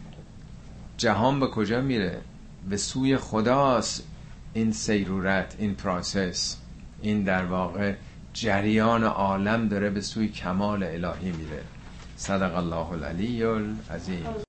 جهان 0.96 1.40
به 1.40 1.46
کجا 1.46 1.80
میره؟ 1.80 2.20
به 2.68 2.76
سوی 2.76 3.16
خداست. 3.16 4.06
این 4.54 4.72
سیرورت 4.72 5.56
این 5.58 5.74
process. 5.74 6.56
این 7.02 7.22
در 7.22 7.44
واقع 7.44 7.94
جریان 8.32 9.04
عالم 9.04 9.68
داره 9.68 9.90
به 9.90 10.00
سوی 10.00 10.28
کمال 10.28 10.82
الهی 10.82 11.32
میره. 11.32 11.62
صدق 12.16 12.56
الله 12.56 12.92
العلی 12.92 13.44
العظیم. 13.44 14.44